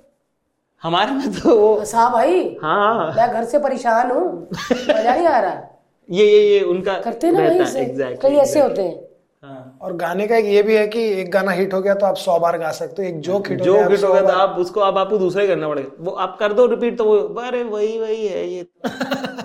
हमारे 0.82 1.11
में 1.11 1.32
तो 1.32 1.61
वो 1.61 1.84
साहब 1.84 2.12
भाई। 2.12 2.57
हाँ। 2.62 3.14
मैं 3.16 3.32
घर 3.32 3.44
से 3.44 3.59
परेशान 3.59 4.11
हूँ। 4.11 4.49
मज़ा 4.72 5.14
नहीं 5.14 5.26
आ 5.26 5.38
रहा। 5.38 5.62
ये 6.11 6.26
ये 6.26 6.40
ये 6.49 6.61
उनका 6.61 6.99
करते 6.99 7.30
ना 7.30 7.38
वहीं 7.38 7.64
से। 7.64 7.84
Exactly, 7.84 8.22
कई 8.22 8.34
ऐसे 8.34 8.61
होते 8.61 8.82
हैं। 8.82 9.01
हाँ। 9.44 9.78
और 9.82 9.92
गाने 9.97 10.26
का 10.26 10.36
एक 10.36 10.44
ये 10.44 10.62
भी 10.62 10.74
है 10.74 10.86
कि 10.88 11.03
एक 11.20 11.30
गाना 11.30 11.51
हिट 11.51 11.74
हो 11.74 11.80
गया 11.80 11.94
तो 11.94 12.07
आप 12.07 12.16
सौ 12.16 12.38
बार 12.38 12.59
गा 12.59 12.70
सकते 12.70 13.03
हो। 13.03 13.09
एक 13.09 13.20
जोक 13.20 13.49
हिट 13.49 13.61
हो 13.61 13.64
जो 13.64 13.88
हिट 13.88 14.05
हो 14.05 14.12
गया 14.12 14.22
बार- 14.22 14.36
आप 14.36 14.57
उसको 14.59 14.80
अब 14.80 14.99
आपको 14.99 15.18
दूसरा 15.18 15.42
ही 15.42 15.49
करना 15.49 15.68
पड़ेगा। 15.68 15.90
वो 16.01 16.11
आप 16.11 16.36
कर 16.40 16.53
दो 16.53 16.66
रिपीट 16.66 16.99
तो 16.99 17.05
वो 17.05 17.40
अरे 17.40 17.62
वही 17.62 17.99
वही 17.99 18.26
है 18.26 18.49
ये 18.49 18.66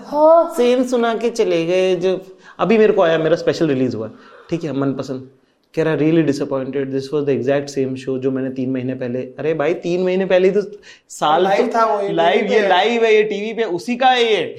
हाँ। 0.05 0.53
सेम 0.57 0.83
सुना 0.83 1.13
के 1.15 1.29
चले 1.29 1.65
गए 1.65 1.95
जो 1.95 2.21
अभी 2.61 2.77
मेरे 2.77 2.93
को 2.93 3.01
आया 3.01 3.17
मेरा 3.17 3.35
स्पेशल 3.35 3.67
रिलीज़ 3.67 3.95
हुआ। 3.95 4.09
ठीक 4.49 4.63
है 4.63 4.73
मनपसंद। 4.73 5.29
कह 5.75 5.83
रहा 5.83 5.93
really 5.93 6.21
disappointed 6.21 6.91
this 6.91 7.13
was 7.13 7.23
the 7.23 7.29
exact 7.29 7.69
same 7.69 7.95
show 7.95 8.17
जो 8.17 8.31
मैंने 8.31 8.49
तीन 8.49 8.71
महीने 8.71 8.93
पहले 8.93 9.19
अरे 9.19 9.53
भाई 9.53 9.73
तीन 9.73 10.03
महीने 10.03 10.25
पहले 10.25 10.51
तो 10.51 10.61
साल 11.09 11.47
Live 11.47 11.75
था 11.75 11.85
वो, 11.85 12.13
लाइव 12.13 12.45
ये 12.45 12.67
लाइव 12.67 13.03
है 13.03 13.15
ये 13.15 13.23
टीवी 13.23 13.53
पे 13.53 13.63
उसी 13.63 13.95
का 13.95 14.07
है 14.07 14.33
ये। 14.33 14.55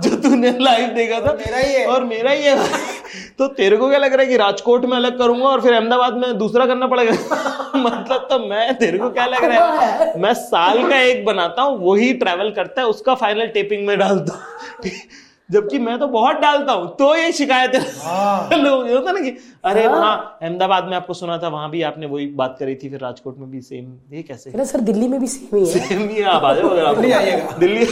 जो 0.00 0.16
तूने 0.16 0.58
लाइव 0.60 0.88
देखा 0.88 1.20
था। 1.20 1.32
मेरा 1.32 1.58
ही 1.58 1.74
है। 1.74 1.86
और 1.86 2.04
मेरा 2.04 2.30
ही 2.30 2.42
है। 2.42 2.68
तो 3.38 3.46
तेरे 3.46 3.76
को 3.76 3.88
क्या 3.88 3.98
लग 3.98 4.12
रहा 4.12 4.22
है 4.22 4.26
कि 4.26 4.36
राजकोट 4.36 4.84
में 4.84 4.96
अलग 4.96 5.18
करूँगा 5.18 5.44
और 5.44 5.60
फिर 5.60 5.72
अहमदाबाद 5.72 6.14
में 6.14 6.38
दूसरा 6.38 6.66
करना 6.66 6.86
पड़ेगा? 6.86 7.12
मतलब 7.76 8.26
तो 8.30 8.48
मैं 8.48 8.74
तेरे 8.74 8.98
को 8.98 9.10
क्या 9.10 9.26
लग 9.26 9.44
रहा 9.44 9.80
है? 9.80 10.20
मैं 10.20 10.34
साल 10.34 10.90
का 10.90 11.00
एक 11.00 11.24
बनाता 11.24 11.62
हूँ 11.62 11.78
वही 11.78 12.12
ट्रैवल 12.12 12.50
करता 12.50 12.80
है 12.80 12.86
उसका 12.86 13.14
फाइनल 13.14 13.46
टेपिंग 13.46 13.86
में 13.86 13.98
डालता 13.98 14.34
हूँ? 14.34 14.90
जबकि 15.50 15.78
मैं 15.78 15.98
तो 15.98 16.06
बहुत 16.08 16.36
डालता 16.36 16.72
हूँ 16.72 16.88
तो 16.96 17.14
ये 17.16 17.32
शिकायत 17.32 17.76
हाँ। 18.02 18.48
है। 18.52 18.58
लोग 18.58 18.88
होता 18.90 19.12
ना 19.12 19.20
कि 19.20 19.30
अरे 19.64 19.86
वहाँ 19.86 20.38
अहमदाबाद 20.42 20.84
में 20.84 20.96
आपको 20.96 21.14
सुना 21.14 21.38
था 21.38 21.48
वहाँ 21.48 21.70
भी 21.70 21.82
आपने 21.82 22.06
वही 22.06 22.26
बात 22.36 22.56
करी 22.58 22.74
थी 22.74 22.90
फिर 22.90 23.00
राजकोट 23.00 23.38
में 23.38 23.50
भी 23.50 23.60
सेम 23.62 23.92
ये 24.12 24.22
कैसे? 24.22 24.50
रहे, 24.50 24.64
सर 24.64 24.80
दिल्ली 24.82 25.08
में 25.08 25.18
भी 25.20 25.26
सेम 25.26 25.56
ही 25.56 25.66
है। 25.66 25.78
सेम 25.78 26.08
ही 26.08 26.22
आप 26.24 26.44
आ 26.44 26.54
जाओ 26.54 26.94
दिल्ली 27.58 27.86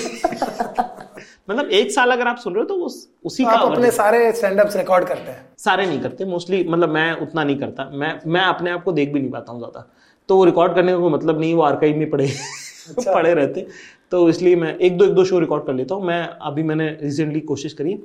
मतलब 1.50 1.70
एक 1.70 1.90
साल 1.92 2.11
अगर 2.11 2.28
आप 2.28 2.36
सुन 2.38 2.55
रहे 2.55 2.62
हो 2.62 2.68
तो 2.68 2.74
उस 2.84 2.96
उसी 3.24 3.44
का 3.44 3.50
आप 3.50 3.72
अपने 3.72 3.90
सारे 3.90 4.32
स्टैंड 4.32 4.61
अप्स 4.61 4.76
रिकॉर्ड 4.76 5.07
करते 5.07 5.30
हैं। 5.30 5.46
सारे 5.59 5.86
नहीं 5.86 6.00
करते 6.00 6.24
मोस्टली 6.24 6.62
मतलब 6.68 6.88
मैं 6.88 7.12
उतना 7.20 7.44
नहीं 7.44 7.57
करता। 7.59 7.88
मैं 7.92 8.18
मैं 8.26 8.40
अपने 8.42 8.70
आप 8.70 8.84
को 8.84 8.92
देख 8.92 9.12
भी 9.12 9.20
नहीं 9.20 9.30
पाता 9.30 9.53
हूँ 9.53 9.61
ज़्यादा। 9.61 9.86
तो 10.28 10.36
वो 10.36 10.44
रिकॉर्ड 10.44 10.74
करने 10.74 10.92
का 10.92 10.98
कोई 10.98 11.11
मतलब 11.12 11.40
नहीं 11.40 11.55
वो 11.55 11.62
आर्काइव 11.62 11.96
में 11.96 12.09
पड़े 12.11 12.26
अच्छा। 12.26 13.14
पड़े 13.14 13.32
रहते। 13.34 13.66
तो 14.12 14.28
इसलिए 14.28 14.56
मैं 14.56 14.76
एक 14.76 14.96
दो 14.98 15.04
एक 15.04 15.12
दो 15.12 15.24
शो 15.24 15.38
रिकॉर्ड 15.38 15.64
कर 15.66 15.74
लेता 15.74 15.94
हूँ। 15.94 16.04
मैं, 16.04 16.22
अभी 16.22 16.62
मैंने 16.62 16.88
रिसेंटली 17.02 17.40
कोशिश 17.42 17.72
करी। 17.72 17.98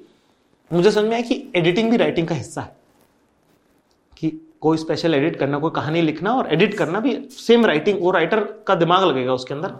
मुझे 0.72 0.92
समझ 0.92 1.06
में 1.06 1.14
आया 1.14 1.22
कि 1.22 1.36
एडिटिंग 1.56 1.90
भी 1.92 1.98
राइटिंग 1.98 2.28
का 2.28 2.36
हिस्सा 2.36 2.62
है। 2.62 2.76
कि 4.18 4.30
कोई 4.62 4.78
स्पेशल 4.78 5.14
एडिट 5.16 5.36
करना, 5.36 5.60
कोई 5.60 5.72
कहानी 5.72 6.02
लिखना 6.02 6.34
और 6.34 6.52
एडिट 6.54 6.74
करना 6.74 7.00
भी 7.00 7.18
सेम 7.32 7.66
राइटिंग 7.66 8.00
वो 8.02 8.12
राइटर 8.12 8.40
का 8.68 8.76
दिमाग 8.76 9.04
लगेगा 9.04 9.34
उसके 9.34 9.54
अंदर। 9.54 9.74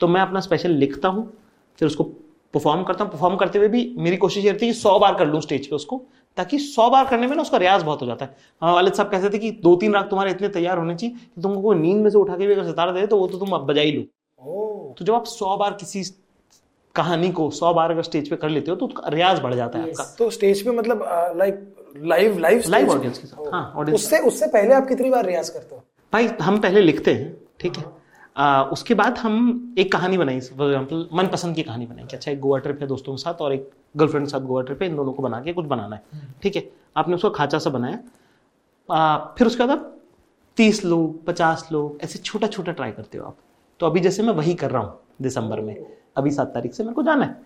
तो 0.00 0.08
मैं 0.08 0.20
अपना 0.20 0.40
स्पेशल 0.40 0.70
लिखता 0.72 1.08
हूँ, 1.08 1.30
फिर 1.78 1.86
उसको 1.88 2.04
परफॉर्म 2.54 2.82
करता 2.82 3.04
हूँ। 3.04 3.12
परफॉर्म 3.12 3.36
करते 3.36 3.58
हुए 3.58 3.68
भी 3.68 3.94
मेरी 3.98 4.16
कोशिश 4.16 4.44
ये 4.44 4.50
रहती 4.50 4.66
है 4.66 4.72
कि 4.72 4.78
सौ 4.78 4.98
बार 4.98 5.14
कर 5.14 5.26
लूँ 5.26 5.40
स्टेज 5.40 5.66
पे 5.66 5.76
उसको, 5.76 6.02
ताकि 6.36 6.58
सौ 6.58 6.88
बार 6.90 7.06
करने 7.06 7.26
में 7.26 7.36
ना 7.36 7.42
उसका 7.42 7.58
रियाज 7.58 7.82
बहुत 7.82 8.02
हो 8.02 8.06
जाता 8.06 8.24
है। 8.24 8.36
हाँ 8.62 8.74
वालिद 8.74 8.92
साहब 8.92 9.10
कहते 9.10 9.30
थे 9.30 9.38
कि 9.38 9.50
दो 9.62 9.76
तीन 9.76 9.94
राग 9.94 10.08
तुम्हारे 10.10 10.30
इतने 10.30 10.48
तैयार 10.50 10.78
होने 10.78 10.94
चाहिए 10.94 11.16
कि 11.16 11.42
तुमको 11.42 11.62
कोई 11.62 11.76
नींद 11.78 12.02
में 12.02 12.10
से 12.10 12.18
उठा 12.18 12.36
के 12.36 12.46
भी 12.46 12.52
अगर 12.52 12.66
सितारा 12.66 12.92
दे 12.92 13.06
तो 13.06 13.18
वो 13.18 13.26
तो 13.26 13.38
तुम 13.38 13.50
अब 13.50 13.66
बजा 13.66 13.82
ही 13.82 13.92
लो। 13.92 14.02
तो 14.46 15.04
जब 15.04 15.14
आप 15.14 15.24
सौ 15.26 15.56
बार 15.56 15.72
किसी 15.80 16.02
कहानी 16.94 17.30
को 17.32 17.48
सौ 17.52 17.72
बार 17.74 17.90
अगर 17.90 18.02
स्टेज 18.02 18.28
पे 18.30 18.36
कर 18.36 18.48
लेते 18.48 18.70
हो 18.70 18.76
तो 18.76 18.86
उसका 18.86 19.08
रियाज 19.08 19.40
बढ़ 19.40 19.54
जाता 19.54 19.78
है 19.78 19.90
आपका। 19.90 20.04
तो 20.18 20.30
स्टेज 20.30 20.64
पे 20.64 20.70
मतलब 20.72 21.02
like 21.36 21.60
live 22.04 22.38
live 22.38 22.62
live 22.68 22.90
audience 22.90 23.18
के 23.18 23.26
साथ। 23.26 23.52
हाँ 23.52 23.72
ऑडियंस 23.76 24.00
उससे 24.00 24.18
उससे 24.28 24.46
पहले 24.48 24.74
आप 24.74 24.86
कितनी 24.88 25.10
बार 25.10 25.26
रियाज 25.26 25.48
करते 25.48 25.74
हो? 25.74 25.82
भाई 26.12 26.26
हम 26.42 26.58
पहले 26.60 26.80
लिखते 26.80 27.14
हैं 27.14 27.36
ठीक 27.60 27.76
है? 27.76 27.84
आ, 28.36 28.62
उसके 28.62 28.94
बाद 28.94 29.18
हम 29.18 29.74
एक 29.78 29.92
कहानी 29.92 30.18
बनाई 30.18 30.40
फॉर 30.40 30.66
एग्ज़ाम्पल 30.66 31.08
मनपसंद 31.12 31.56
की 31.56 31.62
कहानी 31.62 31.86
बनाई 31.86 32.04
कि 32.04 32.16
अच्छा 32.16 32.30
एक 32.30 32.40
गोवा 32.40 32.58
ट्रिप 32.58 32.80
है 32.80 32.86
दोस्तों 32.88 33.14
के 33.14 33.22
साथ 33.22 33.40
और 33.40 33.52
एक 33.52 33.70
गर्लफ्रेंड 33.96 34.26
के 34.26 34.30
साथ 34.30 34.40
गोवा 34.42 34.62
ट्रिप 34.62 34.82
है 34.82 34.88
इन 34.88 34.96
दोनों 34.96 35.12
को 35.12 35.22
बना 35.22 35.40
के 35.40 35.52
कुछ 35.52 35.66
बनाना 35.66 35.96
है 35.96 36.28
ठीक 36.42 36.56
है? 36.56 36.68
आपने 36.96 37.14
उसको 37.14 37.30
खाचा 37.30 37.58
सा 37.58 37.70
बनाया। 37.70 37.98
आ, 38.88 39.16
फिर 39.38 39.46
उसके 39.46 39.64
बाद 39.64 39.78
आप 39.78 39.92
तीस 40.56 40.84
लोग 40.84 41.24
पचास 41.24 41.68
लोग 41.72 41.98
ऐसे 42.04 42.18
छोटा 42.20 42.46
छोटा 42.48 42.72
ट्राई 42.72 42.92
करते 42.92 43.18
हो 43.18 43.26
आप। 43.26 43.36
तो 43.80 43.86
अभी 43.86 44.00
जैसे 44.00 44.22
मैं 44.22 44.32
वही 44.34 44.54
कर 44.54 44.70
रहा 44.70 44.82
हूँ 44.82 44.98
दिसंबर 45.22 45.60
में। 45.60 45.76
अभी 46.16 46.30
सात 46.30 46.52
तारीख 46.54 46.74
से 46.74 46.82
मेरे 46.82 46.94
को 46.94 47.02
जाना 47.02 47.24
है 47.24 47.36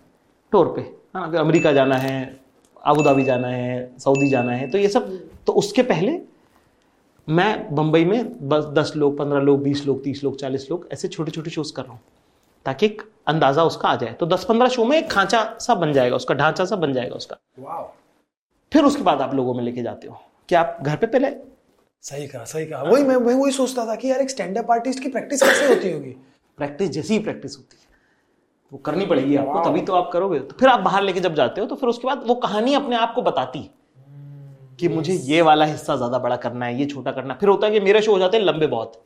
टूर 0.53 0.73
पे 0.75 0.81
है 0.81 0.93
ना? 1.15 1.39
अमेरिका 1.39 1.71
जाना 1.73 1.95
है 1.95 2.39
आबूधाबी 2.83 3.23
जाना 3.23 3.47
है 3.47 3.97
सऊदी 3.99 4.29
जाना 4.29 4.51
है 4.51 4.69
तो 4.71 4.77
ये 4.77 4.87
सब 4.89 5.09
तो 5.47 5.53
उसके 5.53 5.83
पहले 5.83 6.19
मैं 7.27 7.75
बंबई 7.75 8.05
में 8.05 8.49
बस 8.49 8.65
दस 8.73 8.93
लोग 8.95 9.17
पंद्रह 9.17 9.39
लोग 9.39 9.61
बीस 9.63 9.85
लोग 9.85 10.03
तीस 10.03 10.23
लोग 10.23 10.39
चालीस 10.39 10.69
लोग 10.71 10.87
ऐसे 10.93 11.07
छोटे 11.07 11.31
छोटे 11.31 11.49
शोज़ 11.49 11.73
कर 11.73 11.83
रहा 11.83 11.93
हूँ 11.93 12.01
ताकि 12.65 12.85
एक 12.85 13.01
अंदाज़ा 13.27 13.63
उसका 13.63 13.89
आ 13.89 13.95
जाए। 13.95 14.13
तो 14.13 14.25
दस 14.25 14.43
पंद्रह 14.45 14.67
शो 14.67 14.85
में 14.85 14.97
एक 14.97 15.09
खांचा 15.11 15.43
सा 15.61 15.75
बन 15.75 15.93
जाएगा 15.93 16.15
उसका 16.15 16.33
ढांचा 16.33 16.65
सा 16.65 16.75
बन 16.75 16.93
जाएगा 16.93 17.15
उसका। 17.15 17.37
फिर 18.71 18.83
उसके 18.83 19.03
बाद 19.03 19.21
आप 19.21 19.33
लोगों 19.35 19.53
में 19.53 19.63
लेके 19.63 19.81
जाते 19.81 20.07
हो। 20.07 20.21
कि 20.49 20.55
आप 20.55 20.77
घर 20.81 20.95
पे 20.95 21.07
पहले 21.07 21.29
सही 22.03 22.27
कहा 22.27 22.43
सही 22.45 22.65
कहा। 22.65 22.83
वही 22.83 23.03
मैं 23.03 23.15
मैं 23.17 23.33
वही 23.33 23.51
सोचता 23.51 23.85
था 23.85 23.95
कि 23.95 24.09
यार 24.09 24.21
एक 24.21 24.29
स्टैंड 24.29 24.57
अप 24.57 24.71
आर्टिस्ट 24.71 24.99
की 24.99 25.09
प्रैक्टिस 25.09 25.41
कैसे 25.43 25.67
होती 25.67 25.91
होगी? 25.91 26.15
प्रैक्टिस 26.57 26.89
जैसी 26.89 27.13
ही 27.13 27.19
प्रैक्टिस 27.19 27.57
होती 27.57 27.77
है। 27.77 27.89
वो 28.71 28.77
करनी 28.79 29.05
पड़ेगी 29.05 29.35
आपको 29.35 29.63
तभी 29.65 29.81
तो 29.81 29.93
आप 29.93 30.09
करोगे। 30.13 30.39
तो 30.39 30.55
फिर 30.59 30.69
आप 30.69 30.79
बाहर 30.79 31.03
लेके 31.03 31.19
जब 31.19 31.35
जाते 31.35 31.61
हो 31.61 31.67
तो 31.67 31.75
फिर 31.75 31.89
उसके 31.89 32.07
बाद 32.07 32.23
वो 32.27 32.35
कहानी 32.37 32.73
अपने 32.73 32.95
आप 32.95 33.13
को 33.15 33.21
बताती। 33.21 33.59
है 33.59 33.69
कि 34.79 34.87
मुझे 34.87 35.13
ये 35.13 35.41
वाला 35.41 35.65
हिस्सा 35.65 35.95
ज़्यादा 35.95 36.19
बड़ा 36.19 36.35
करना 36.37 36.65
है 36.65 36.79
ये 36.79 36.85
छोटा 36.85 37.11
करना 37.11 37.33
फिर 37.33 37.49
होता 37.49 37.67
है 37.67 37.73
कि 37.73 37.79
मेरे 37.79 38.01
शो 38.01 38.11
हो 38.11 38.19
जाते 38.19 38.37
हैं 38.37 38.43
लंबे 38.43 38.67
बहुत। 38.67 39.01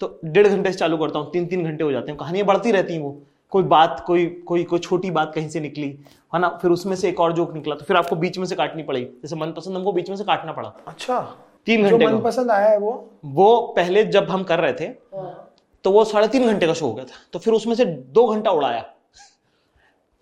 तो 0.00 0.18
डेढ़ 0.24 0.46
घंटे 0.46 0.72
से 0.72 0.78
चालू 0.78 0.96
करता 0.96 1.18
हूँ 1.18 1.30
तीन 1.32 1.46
तीन 1.46 1.64
घंटे 1.64 1.84
हो 1.84 1.90
जाते 1.92 2.10
हैं। 2.10 2.18
कहानियाँ 2.18 2.46
बढ़ती 2.46 2.72
रहती 2.72 2.94
हैं 2.94 3.00
वो। 3.00 3.20
कोई 3.52 3.62
बात 3.64 4.02
कोई 4.06 4.26
कोई 4.46 4.64
कोई 4.64 4.78
छोटी 4.78 5.10
बात 5.10 5.32
कहीं 5.34 5.48
से 5.48 5.60
निकली 5.60 5.88
है 6.34 6.40
ना? 6.40 6.48
फिर 6.62 6.70
उसमें 6.70 6.96
से 6.96 7.08
एक 7.08 7.20
और 7.20 7.32
जोक 7.32 7.52
निकला 7.54 7.74
तो 7.74 7.84
फिर 7.84 7.96
आपको 7.96 8.16
बीच 8.16 8.38
में 8.38 8.46
से 8.46 8.54
काटनी 8.54 8.82
पड़ेगी। 8.82 9.06
जैसे 9.22 9.36
मनपसंद 9.36 9.76
हमको 9.76 9.92
बीच 9.92 10.08
में 10.10 10.16
से 10.16 10.24
काटना 10.24 10.52
पड़ा। 10.52 10.72
अच्छा। 10.86 11.18
तीन 11.66 11.82
घंटे 11.82 12.04
का। 12.04 12.10
मनपसंद 12.10 12.50
आया 12.50 12.68
है 12.68 12.78
वो। 12.78 12.92
वो 13.26 13.56
पहले 13.76 14.04
जब 14.06 14.30
हम 14.30 14.44
कर 14.44 14.60
रहे 14.60 14.72
थे 14.72 14.88
तो 15.84 15.90
वो 15.90 16.04
साढ़े 16.04 16.28
तीन 16.28 16.46
घंटे 16.46 16.66
का 16.66 16.72
शो 16.74 16.86
हो 16.86 16.92
गया 16.94 17.04
था। 17.04 17.16
तो 17.32 17.38
फिर 17.38 17.54
उसमें 17.54 17.74
से 17.74 17.84
दो 17.84 18.26
घंटा 18.26 18.50
उड़ाया। 18.50 18.84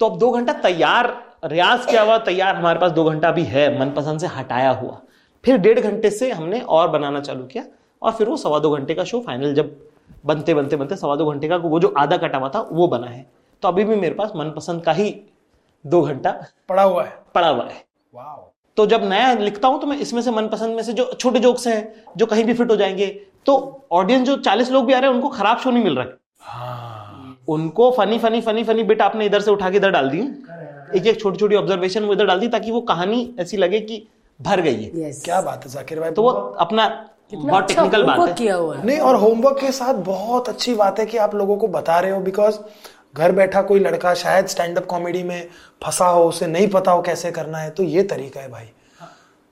तो 0.00 0.06
अब 0.06 0.18
दो 0.18 0.30
घंटा 0.30 0.52
तैयार 0.62 1.14
रियाज 1.44 1.86
किया 1.86 2.02
हुआ 2.02 2.18
तैयार 2.24 2.56
हमारे 2.56 2.78
पास 2.78 2.92
दो 2.92 3.04
घंटा 3.04 3.30
भी 3.30 3.42
है 3.44 3.68
मनपसंद 3.78 4.20
से 4.20 4.26
हटाया 4.28 4.70
हुआ। 4.72 5.00
फिर 5.44 5.58
डेढ़ 5.58 5.80
घंटे 5.80 6.10
से 6.10 6.30
हमने 6.32 6.60
और 6.60 6.88
बनाना 6.88 7.20
चालू 7.20 7.44
किया 7.44 7.64
और 8.02 8.12
फिर 8.12 8.28
वो 8.28 8.36
सवा 8.36 8.58
दो 8.58 8.70
घंटे 8.70 8.94
का 8.94 9.04
शो 9.04 9.20
फाइनल 9.20 9.54
जब 9.54 9.74
बनते 10.26 10.54
बनते 10.54 10.76
बनते 10.76 10.96
सवा 10.96 11.16
दो 11.16 11.26
घंटे 11.26 11.48
का 11.48 11.56
वो 11.58 11.80
जो 11.80 11.92
आधा 11.98 12.16
कटा 12.16 12.38
हुआ 12.38 12.48
था 12.48 12.60
वो 12.72 12.88
बना 12.88 13.06
है। 13.06 13.26
तो 13.62 13.68
अभी 13.68 13.84
भी 13.84 13.96
मेरे 13.96 14.14
पास 14.14 14.32
मनपसंद 14.36 14.82
का 14.84 14.92
ही 14.92 15.10
दो 15.84 16.02
घंटा 16.02 16.30
पड़ा 16.68 16.82
हुआ 16.82 17.04
है। 17.04 17.12
पड़ा 17.34 17.48
हुआ 17.48 17.64
है। 17.64 17.84
वाह 18.14 18.34
तो 18.76 18.86
जब 18.86 19.04
नया 19.04 19.32
लिखता 19.34 19.68
हूँ 19.68 19.80
तो 19.80 19.86
मैं 19.86 19.96
इसमें 19.98 20.20
से 20.22 20.30
मनपसंद 20.30 20.76
में 20.76 20.82
से 20.82 20.92
जो 20.92 21.10
छोटे 21.12 21.40
जोक्स 21.40 21.66
हैं 21.66 21.80
जो 22.16 22.26
कहीं 22.26 22.44
भी 22.44 22.54
फिट 22.54 22.70
हो 22.70 22.76
जाएँगे 22.76 23.06
तो 23.46 23.54
ऑडियंस 23.92 24.26
जो 24.26 24.36
चालीस 24.38 24.70
लोग 24.70 24.86
भी 24.86 24.92
आ 24.92 24.98
रहे 24.98 25.10
हैं 25.10 25.16
उनको 25.16 25.28
खराब 25.28 25.58
शो 25.58 25.70
नहीं 25.70 25.84
मिल 25.84 25.96
रहा 25.96 26.04
है। 26.04 26.16
हाँ। 26.40 27.36
उनको 27.48 27.90
funny 27.90 28.18
funny 28.18 28.40
funny 28.40 28.64
funny 28.64 28.82
bit 28.84 29.02
आपने 29.02 29.26
इधर 29.26 29.40
से 29.40 29.50
उठा 29.50 29.70
के 29.70 29.76
इधर 29.76 29.90
डाल 29.90 30.08
दी 30.10 30.18
एक 30.94 31.06
एक 31.06 31.20
छोटी 31.20 31.38
छोटी 31.38 31.56
ऑब्जर्वेशन 31.56 32.04
वो 32.04 32.12
इधर 32.12 32.26
डाल 32.26 32.40
दी 32.40 32.48
ताकि 32.48 32.70
वो 32.70 32.80
कहानी 32.90 33.34
ऐसी 33.40 33.56
लगे 33.56 33.80
कि 33.80 34.06
भर 34.40 34.60
गई 34.60 34.82
है। 34.82 35.08
यस 35.08 35.22
क्या 35.24 35.40
बात 35.40 35.64
है 35.64 35.70
जाकिर 35.72 36.00
भाई 36.00 36.10
तो 36.10 36.22
वो 36.22 36.30
अपना 36.30 36.86
बहुत 37.34 37.62
अच्छा 37.62 37.74
टेक्निकल 37.74 38.02
बात 38.04 38.28
है। 38.28 38.34
किया 38.34 38.54
हुआ 38.56 38.76
है। 38.76 38.84
नहीं 38.86 38.98
और 38.98 39.16
होमवर्क 39.16 39.58
के 39.60 39.70
साथ 39.72 39.94
बहुत 40.04 40.48
अच्छी 40.48 40.74
बात 40.74 40.98
है 40.98 41.06
कि 41.06 41.16
आप 41.18 41.34
लोगों 41.34 41.56
को 41.56 41.68
बता 41.68 41.98
रहे 42.00 42.10
हो 42.10 42.20
बिकॉज़ 42.20 42.58
घर 43.16 43.32
बैठा 43.32 43.62
कोई 43.62 43.80
लड़का 43.80 44.14
शायद 44.14 44.46
स्टैंड 44.46 44.78
अप 44.78 44.86
कॉमेडी 44.86 45.22
में 45.22 45.48
फंसा 45.84 46.06
हो 46.08 46.24
उसे 46.28 46.46
नहीं 46.46 46.68
पता 46.68 46.92
हो 46.92 47.02
कैसे 47.02 47.30
करना 47.32 47.58
है 47.58 47.70
तो 47.70 47.82
ये 47.82 48.02
तरीका 48.12 48.40
है 48.40 48.48
भाई। 48.50 48.68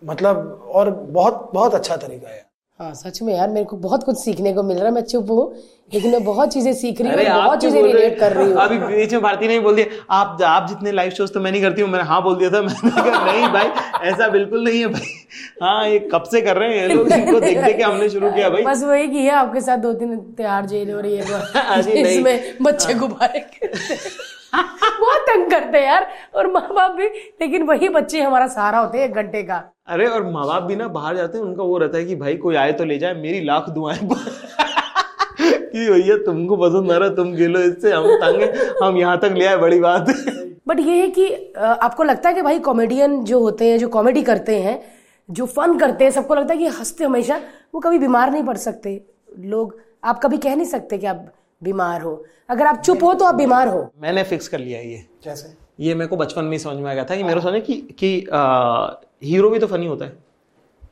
मतलब 0.03 0.69
और 0.75 0.91
बहुत 0.91 1.51
बहुत 1.55 1.75
अच्छा 1.75 1.97
तरीका 1.97 2.29
है। 2.29 2.43
हाँ 2.81 2.93
सच 2.95 3.21
में 3.23 3.35
यार 3.35 3.49
मेरे 3.49 3.65
को 3.67 3.77
बहुत 3.77 4.05
कुछ 4.05 4.17
सीखने 4.19 4.53
को 4.55 4.63
मिल 4.63 4.77
रहा 4.77 4.87
है 4.87 4.93
मैं 4.95 5.03
चुप 5.03 5.31
हूँ 5.31 5.45
लेकिन 5.95 6.11
मैं 6.13 6.23
बहुत 6.25 6.53
चीज़ें 6.53 6.73
सीख 6.75 7.01
रही 7.01 7.27
हूँ 7.27 7.35
बहुत 7.37 7.61
चीज़ें 7.61 7.83
रिलेट 7.83 8.19
कर 8.21 8.33
रही 8.33 8.47
हूँ। 8.47 8.57
अभी 8.61 8.79
बीच 8.79 9.13
में 9.13 9.23
भारती 9.23 9.49
ने 9.49 9.59
भी 9.59 9.65
बोल 9.65 9.77
दिया 9.77 10.15
आप 10.17 10.43
आप 10.45 10.69
जितने 10.69 10.93
लाइव 10.93 11.11
शोज़ 11.19 11.33
तो 11.33 11.41
मैं 11.41 11.53
नहीं 11.53 11.63
करती 11.63 11.83
हूँ 11.83 11.91
मैंने 11.91 12.05
हाँ 12.05 12.23
बोल 12.23 12.37
दिया 12.37 12.51
था 12.51 12.63
मैंने 12.63 12.91
कहा 12.91 13.25
नहीं 13.25 13.49
भाई 13.53 13.69
ऐसा 14.05 14.29
बिल्कुल 14.29 14.65
नहीं 14.65 14.81
है 14.81 14.87
भाई। 14.89 15.07
हाँ 15.63 15.89
ये 15.89 15.99
कब 16.13 16.23
से 16.33 16.41
कर 16.41 16.57
रहे 16.57 16.79
हैं 16.79 16.89
लोग? 16.89 17.13
इनको 17.13 17.41
देख 17.41 17.59
देख 17.65 17.77
के 17.77 17.83
हमने 17.83 18.09
शुरू 18.11 18.31
किया 18.31 18.49
भाई। 18.51 18.63
बस 18.65 18.83
वही 18.85 19.09
की 19.09 19.25
है 19.25 19.31
आपके 19.35 19.61
साथ 19.61 19.79
दो 19.79 19.93
तीन 19.95 20.17
तिहाड़ 20.37 20.65
जेल 20.67 20.91
हो 20.91 21.01
रही 21.01 21.17
है 21.17 21.23
इसमें 22.03 22.57
बच्चे 22.63 22.95
गुब्बारे 22.95 23.41
खेलते 23.41 23.95
बहुत 24.55 25.23
तंग 25.29 25.51
करते 25.51 25.79
हैं 25.79 25.85
यार। 25.87 26.07
और 26.35 26.47
माँ 26.53 26.67
बाप 26.75 26.91
भी 26.97 27.07
लेकिन 27.41 27.63
वही 27.67 27.89
बच्चे 27.89 28.21
हमारा 28.21 28.47
सहारा 28.49 28.79
होते 28.79 28.99
हैं 28.99 29.05
एक 29.05 29.15
घंटे 29.15 29.43
का। 29.43 29.57
अरे 29.89 30.07
और 30.07 30.31
माँ 30.33 30.47
बाप 30.47 30.63
भी 30.63 30.77
ना 30.77 30.89
बाहर 30.89 31.17
जाते 31.17 31.39
हैं 31.39 31.45
उनका 31.45 31.63
वो 31.63 31.79
रहता 31.79 31.99
है 31.99 32.05
कि 32.05 32.17
भाई 32.17 32.37
कोई 32.45 32.57
आए 32.57 32.73
तो 32.73 32.85
ले 32.85 32.99
जाए 32.99 33.15
मेरी 33.23 33.41
लाख 33.45 33.69
दुआएँ 33.71 33.99
कि 35.41 35.89
भैया 35.91 36.17
तुमको 36.27 36.57
पसंद 36.57 36.93
आ 36.93 36.97
रहा 36.97 37.09
तुम 37.15 37.35
खेलो 37.37 37.61
इससे 37.61 37.93
हम 37.93 38.07
तंग 38.23 38.43
हम 38.83 38.97
यहाँ 38.97 39.19
तक 39.21 39.35
ले 39.39 39.47
आए 39.47 39.57
बड़ी 39.57 39.81
बात 39.81 40.09
है। 40.09 40.54
बट 40.67 40.81
ये 40.81 41.01
है 41.01 41.09
कि 41.09 41.53
आपको 41.57 42.03
लगता 42.03 42.29
है 42.29 42.35
कि 42.35 42.43
भाई 42.43 42.59
कॉमेडियन 42.59 43.25
जो 43.25 43.41
होते 43.41 43.71
हैं 43.71 43.79
जो 43.79 43.89
कॉमेडी 43.89 44.23
करते 44.23 44.59
हैं 44.59 44.81
जो 45.29 45.47
फन 45.47 45.79
करते 45.79 46.05
हैं 46.05 46.11
सबको 46.11 46.35
लगता 46.35 46.55
है 46.55 46.59
कि 46.59 46.67
हँसते 46.67 47.05
हमेशा 47.05 47.41
वो 47.75 47.81
कभी 47.81 47.99
बीमार 47.99 48.31
नहीं 48.31 48.45
पड़ 48.45 48.57
सकते। 48.57 49.01
लोग 49.39 49.79
आप 50.05 50.21
कभी 50.23 50.39
कह 50.39 50.57
नहीं 50.57 50.67
सकते 50.67 50.99
कि 50.99 51.07
आप 51.07 51.27
बीमार 51.63 52.01
हो। 52.01 52.25
अगर 52.49 52.67
आप 52.67 52.77
चुप 52.77 53.03
हो 53.05 53.15
तो 53.15 53.25
आप 53.25 53.35
बीमार 53.35 53.69
हो। 53.69 53.89
मैंने 53.99 54.23
फिक्स 54.23 54.49
कर 54.49 54.59
लिया 54.59 54.81
ये। 54.81 55.05
जैसे 55.25 55.55
ये 55.81 55.95
मेरे 55.95 56.09
को 56.09 56.17
बचपन 56.17 56.45
में 56.45 56.53
ही 56.53 56.59
समझ 56.59 56.77
में 56.77 56.91
आ 56.91 56.95
गया 56.95 57.05
था 57.05 57.17
कि 57.17 57.23
मेरे 57.23 57.41
को 57.41 57.51
समझ 57.51 57.63
कि 57.63 57.75
कि 57.99 58.27
आ, 58.33 58.87
हीरो 59.23 59.51
भी 59.51 59.59
तो 59.59 59.67
फनी 59.67 59.87
होता 59.87 60.05
है। 60.05 60.17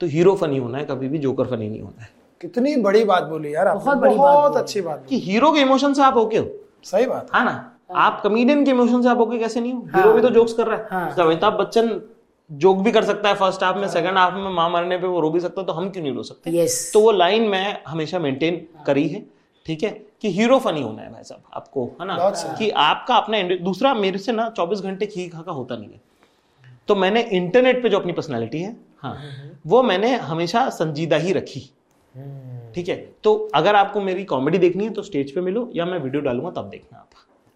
तो 0.00 0.06
हीरो 0.06 0.34
फनी 0.34 0.58
होना 0.58 0.78
है 0.78 0.84
कभी 0.84 1.08
भी 1.08 1.18
जोकर 1.18 1.46
फनी 1.46 1.68
नहीं 1.68 1.80
होना 1.80 2.02
है। 2.02 2.08
कितनी 2.40 2.76
बड़ी 2.76 3.04
बात 3.04 3.22
बोली 3.22 3.54
यार 3.54 3.72
बहुत 3.74 3.98
बड़ी 3.98 4.14
बहुत 4.14 4.56
अच्छी 4.56 4.80
बात 4.80 5.04
कि 5.08 5.18
हीरो 5.20 5.52
के 5.52 5.60
इमोशन 5.60 5.92
से 5.92 6.02
आप 6.02 6.16
ओके 6.16 6.38
हो। 6.38 6.50
सही 6.84 7.06
बात। 7.06 7.28
है 7.34 7.44
ना? 7.44 7.71
आप 7.96 8.20
कमेडियन 8.20 8.64
के 8.64 8.70
इमोशन 8.70 9.02
से 9.02 9.08
आप 9.08 9.18
ओके 9.18 9.38
कैसे 9.38 9.60
नहीं 9.60 9.72
हो? 9.72 9.80
हीरो 9.96 10.12
भी 10.12 10.20
तो 10.22 10.30
जोक्स 10.30 10.52
कर 10.52 10.66
रहा 10.66 11.04
है। 11.04 11.14
तो 11.16 11.22
अमिताभ 11.22 11.52
बच्चन 11.52 12.00
जोक 12.50 12.78
भी 12.78 12.92
कर 12.92 13.04
सकता 13.04 13.28
है 13.28 13.34
फ़र्स्ट 13.34 13.62
हाफ़ 13.64 13.76
में 13.76 13.88
सेकंड 13.88 14.18
हाफ़ 14.18 14.34
में 14.34 14.50
माँ 14.50 14.68
मरने 14.70 14.98
पे 14.98 15.06
वो 15.06 15.20
रो 15.20 15.30
भी 15.30 15.40
सकता 15.40 15.60
है 15.60 15.66
तो 15.66 15.72
हम 15.72 15.90
क्यों 15.90 16.02
नहीं 16.02 16.14
रो 16.14 16.22
सकते? 16.22 16.50
तो 16.92 17.00
वो 17.00 17.12
लाइन 17.12 17.48
मैं 17.48 17.82
हमेशा 17.88 18.18
मेंटेन 18.18 18.66
करी 18.86 19.06
है 19.08 19.24
ठीक 19.66 19.82
है? 19.82 19.90
कि 20.22 20.30
हीरो 20.30 20.58
फनी 20.58 20.82
होना 20.82 21.02
है 21.02 21.12
भाई 21.12 21.22
साहब 21.22 21.42
आपको 21.54 21.84
है 22.00 22.06
ना? 22.06 22.16
कि 22.58 22.70
आपका 22.70 23.16
अपना 23.16 23.42
दूसरा 23.56 23.94
मेरे 23.94 24.18
से 24.18 24.32
ना 24.32 24.48
24 24.50 24.80
घंटे 24.80 25.06
खी 25.06 25.28
खा 25.28 25.42
का 25.42 25.52
होता 25.52 25.76
नहीं 25.76 25.90
है। 25.90 26.00
तो 26.88 26.94
मैंने 26.94 27.22
इंटरनेट 27.22 27.82
पे 27.82 27.88
जो 27.88 27.98
अपनी 27.98 28.12
पर्सनालिटी 28.12 28.58
है 28.58 28.76
हाँ 29.02 29.16
वो 29.66 29.82
मैंने 29.82 30.14
हमेशा 30.16 30.68
संजीदा 30.70 31.16
ही 31.16 31.32
रखी। 31.32 31.60
ठीक 32.74 32.88
है? 32.88 32.96
तो 33.24 33.50
अगर 33.54 33.76
आपको 33.76 34.00
मेरी 34.00 34.24
कॉमेडी 34.24 34.58
देखनी 34.58 34.84
है 34.84 34.90
तो 34.90 35.02
स्टेज 35.02 35.34
पे 35.34 35.40
मिलो 35.40 35.70
या 35.74 35.84
मैं 35.86 35.98
वीडियो 35.98 36.22
डालूँगा 36.22 36.50
तब 36.50 36.68
देखना 36.68 36.98
आप। 36.98 37.08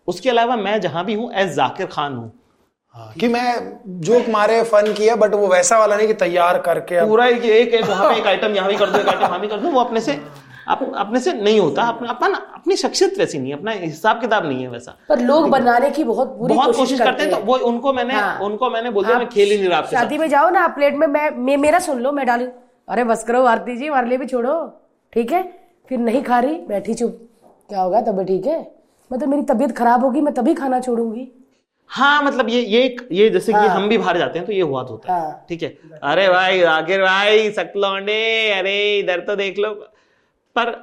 उसके 0.06 0.30
अलावा 0.30 0.56
मैं 0.56 0.80
जहाँ 0.80 1.04
भी 1.04 1.14
हूँ 1.14 1.32
एज 1.34 1.54
जाकिर 1.56 1.86
खान 1.86 2.16
हूँ। 2.16 2.32
हाँ, 2.94 3.12
कि 3.20 3.28
मैं 3.28 3.80
जोक 4.02 4.28
मारे 4.30 4.62
फन 4.64 4.92
किया 4.92 5.16
बट 5.16 5.34
वो 5.34 5.46
वैसा 5.48 5.78
वाला 5.78 5.96
नहीं 5.96 6.06
कि 6.08 6.14
तैयार 6.16 6.58
करके 6.58 7.04
पूरा 7.06 7.26
एक 7.26 7.44
एक, 7.44 7.74
एक 7.74 7.84
वहाँ 7.84 8.08
पे 8.10 8.18
एक 8.18 8.26
आइटम 8.26 8.54
यहाँ 8.54 8.68
भी 8.68 8.76
कर 8.76 8.90
दो 8.90 8.98
एक 8.98 9.08
आइटम 9.08 9.26
वहाँ 9.26 9.40
भी 9.40 9.48
कर 9.48 9.56
दो 9.56 9.70
वो 9.70 9.80
अपने 9.80 10.00
से 10.00 10.18
आप 10.68 10.80
अपने 10.96 11.20
से 11.20 11.32
नहीं 11.32 11.58
होता। 11.60 11.82
अपना 11.84 12.08
अपना 12.10 12.36
अपनी 12.54 12.76
शख्सियत 12.76 13.18
वैसी 13.18 13.38
नहीं 13.38 13.50
है 13.50 13.58
अपना 13.58 13.72
हिसाब 13.72 14.20
किताब 14.20 14.46
नहीं 14.46 14.62
है 14.62 14.68
वैसा। 14.68 14.96
पर 15.08 15.20
लोग 15.20 15.48
बनाने 15.50 15.90
की 15.90 16.04
बहुत 16.04 16.28
बुरी 16.38 16.54
बहुत 16.54 16.76
कोशिश 16.76 17.00
करते 17.00 17.22
हैं 17.22 17.30
तो 17.30 17.38
वो 17.46 17.56
उनको 17.68 17.92
मैंने 17.92 18.14
हाँ। 18.14 18.38
उनको 18.40 18.70
मैंने 18.70 18.90
बोल 18.90 19.04
दिया 19.04 19.18
मैं 19.18 19.28
खेल 19.28 19.50
ही 19.50 19.58
नहीं 19.58 19.68
रहा 19.68 19.82
शादी 19.90 20.18
में 20.18 20.28
जाओ 20.28 20.48
ना 20.50 20.60
आप 20.60 20.70
प्लेट 20.70 20.94
में 20.94 21.06
मैं, 21.06 21.30
मैं 21.30 21.56
मेरा 21.56 21.78
सुन 21.78 22.00
लो 22.00 22.12
मैं 22.12 22.26
डालू। 22.26 22.46
अरे 22.88 23.04
बस 23.04 23.24
करो 23.24 23.44
आरती 23.46 23.76
जी 23.76 23.86
हमारे 23.86 24.08
लिए 24.08 24.18
भी 24.18 24.26
छोड़ो। 24.26 24.56
ठीक 25.12 25.32
है? 25.32 25.42
फिर 25.88 25.98
नहीं 25.98 26.22
खा 26.22 26.38
रही 26.40 26.54
बैठी 26.68 26.94
चुप। 26.94 27.18
क्या 27.68 27.80
होगा? 27.80 28.00
तब 28.00 28.22
ठीक 28.24 28.46
है? 28.46 28.58
मतलब 29.10 29.28
मेरी 29.28 29.42
तबीयत 29.42 29.76
खराब 29.76 30.04
होगी 30.04 30.20
मैं 30.20 30.34
तभी 30.34 30.54
खाना 30.54 30.80
छोड़ूँगी। 30.80 31.28
हाँ 31.90 32.22
मतलब 32.22 32.48
ये 32.48 32.60
ये 32.60 32.96
ये 33.12 33.28
जैसे 33.30 33.52
हाँ, 33.52 33.62
कि 33.62 33.68
हम 33.68 33.88
भी 33.88 33.98
बाहर 33.98 34.18
जाते 34.18 34.38
हैं 34.38 34.46
तो 34.46 34.52
ये 34.52 34.60
हुआ 34.60 34.82
तो 34.82 34.90
होता 34.90 35.14
है। 35.14 35.20
हाँ। 35.20 35.46
ठीक 35.48 35.62
है? 35.62 35.68
अरे 36.02 36.28
भाई 36.28 36.62
आखिर 36.62 37.02
भाई 37.02 37.50
सकलौंडे 37.50 38.50
अरे 38.50 38.98
इधर 38.98 39.20
तो 39.20 39.36
देख 39.36 39.58
लो। 39.58 39.72
पर 40.56 40.74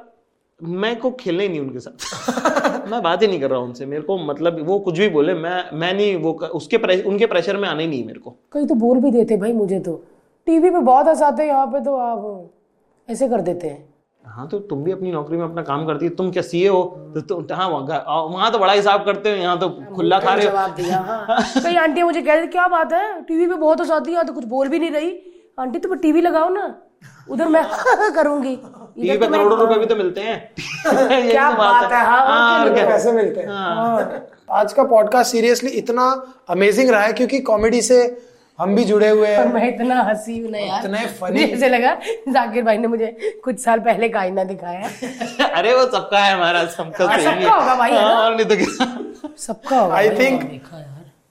मैं 0.63 0.99
को 0.99 1.11
खेलना 1.11 1.43
नहीं 1.43 1.59
उनके 1.59 1.79
साथ। 1.79 2.87
मैं 2.91 3.01
बात 3.03 3.21
ही 3.21 3.27
नहीं 3.27 3.39
कर 3.39 3.49
रहा 3.49 3.59
हूँ 3.59 3.67
उनसे। 3.67 3.85
मेरे 3.85 4.01
को 4.01 4.17
मतलब 4.17 4.61
वो 4.67 4.79
कुछ 4.79 4.99
भी 4.99 5.07
बोले 5.09 5.33
मैं 5.33 5.63
मैं 5.73 5.93
नहीं 5.93 6.15
वो 6.15 6.31
उसके 6.33 6.77
प्रेश, 6.77 7.03
उनके 7.05 7.25
प्रेशर 7.25 7.57
में 7.57 7.69
आना 7.69 7.81
ही 7.81 7.87
नहीं 7.87 8.05
मेरे 8.05 8.19
को। 8.19 8.35
कहीं 8.51 8.67
तो 8.67 8.75
बोल 8.75 8.99
भी 8.99 9.11
देते 9.11 9.37
भाई 9.37 9.53
मुझे 9.53 9.79
तो। 9.79 10.03
टीवी 10.45 10.69
पे 10.69 10.79
बहुत 10.79 11.07
हंसाते 11.07 11.43
हैं 11.43 11.49
यहाँ 11.49 11.67
पे 11.67 11.79
तो 11.79 11.95
आप 11.95 12.49
ऐसे 13.09 13.27
कर 13.27 13.41
देते 13.41 13.67
हैं। 13.67 13.92
हाँ 14.25 14.47
तो 14.47 14.59
तुम 14.59 14.83
भी 14.83 14.91
अपनी 14.91 15.11
नौकरी 15.11 15.37
में 15.37 15.43
अपना 15.43 15.61
काम 15.61 15.85
करती 15.85 16.05
है 16.05 16.11
तुम 16.15 16.31
क्या 16.31 16.43
सीए 16.43 16.67
हो? 16.67 16.81
तो 17.15 17.21
तुम 17.21 17.45
हाँ 17.55 17.67
वहाँ 17.69 18.23
वहाँ 18.25 18.51
तो 18.51 18.59
बड़ा 18.59 18.73
हिसाब 18.73 19.03
करते 19.05 19.29
हो 19.29 19.35
यहाँ 19.35 19.57
तो 19.59 19.69
खुला 19.95 20.19
खा 20.19 20.33
रहे 20.33 20.47
हो। 20.47 20.57
हाँ। 20.57 21.41
कई 21.63 21.75
आंटियाँ 21.75 22.07
मुझे 22.07 22.21
कह 22.21 22.33
रही 22.33 22.47
क्या 22.47 22.67
बात 22.67 22.93
है? 22.93 23.21
टीवी 23.21 23.47
पे 23.47 23.55
बहुत 23.55 23.81
हंसाती 23.81 24.13
है 24.13 24.23
तो 24.23 24.33
कुछ 24.33 24.45
बोल 24.45 24.67
भी 24.69 24.79
नहीं 24.79 24.91
रही। 24.91 25.11
आंटी 25.59 25.79
तुम 25.79 25.95
टीवी 25.95 26.21
लगाओ 26.21 26.49
ना 26.49 26.73
उधर 27.29 27.47
मैं 27.47 27.63
करूँगी। 28.15 28.55
टीवी 28.55 29.17
पे 29.17 29.27
करोड़ों 29.27 29.59
रुपए 29.59 29.79
भी 29.79 29.85
तो 29.85 29.95
मिलते 29.95 30.21
हैं। 30.21 30.37
क्या 31.29 31.49
तो 31.51 31.57
बात 31.57 31.91
है। 31.91 32.05
हाँ 32.05 32.25
हाँ, 32.27 32.73
क्या? 32.73 32.85
पैसे 32.85 33.11
मिलते 33.11 33.41
हैं। 33.41 33.47
हाँ। 33.47 34.27
आज 34.51 34.73
का 34.73 34.83
पॉडकास्ट 34.83 35.31
सीरियसली 35.31 35.69
इतना 35.69 36.05
अमेजिंग 36.49 36.89
रहा 36.89 37.01
है 37.01 37.13
क्योंकि 37.13 37.39
कॉमेडी 37.41 37.81
से 37.81 38.05
हम 38.59 38.75
भी 38.75 38.83
जुड़े 38.85 39.09
हुए 39.09 39.35
पर 39.37 39.45
हैं 39.47 39.53
मैं 39.53 39.67
इतना 39.67 40.01
हँसी 40.01 40.37
हूँ 40.39 40.49
ना 40.51 40.57
यार। 40.57 40.85
इतने 40.85 41.05
फनी 41.19 41.43
ऐसे 41.43 41.69
लगा 41.69 41.93
जाकिर 42.29 42.63
भाई 42.63 42.77
ने 42.77 42.87
मुझे 42.87 43.07
कुछ 43.43 43.59
साल 43.59 43.79
पहले 43.79 44.09
का 44.09 44.19
आईना 44.19 44.43
दिखाया। 44.43 44.89
अरे 45.57 45.73
वो 45.75 45.85
सबका 45.85 46.19
है 46.19 46.33
हमारा 46.33 46.65
सबका 46.65 47.05
हाँ, 47.05 47.17
ही 47.17 47.23
सबका 47.23 47.53
होगा 47.55 47.75
भाई, 47.75 47.91
हाँ, 47.91 48.35
नहीं 48.35 48.45
तो 48.45 49.35
सबका 49.37 49.79
होगा 49.79 49.95
आई 49.95 50.09
थिंक 50.09 50.43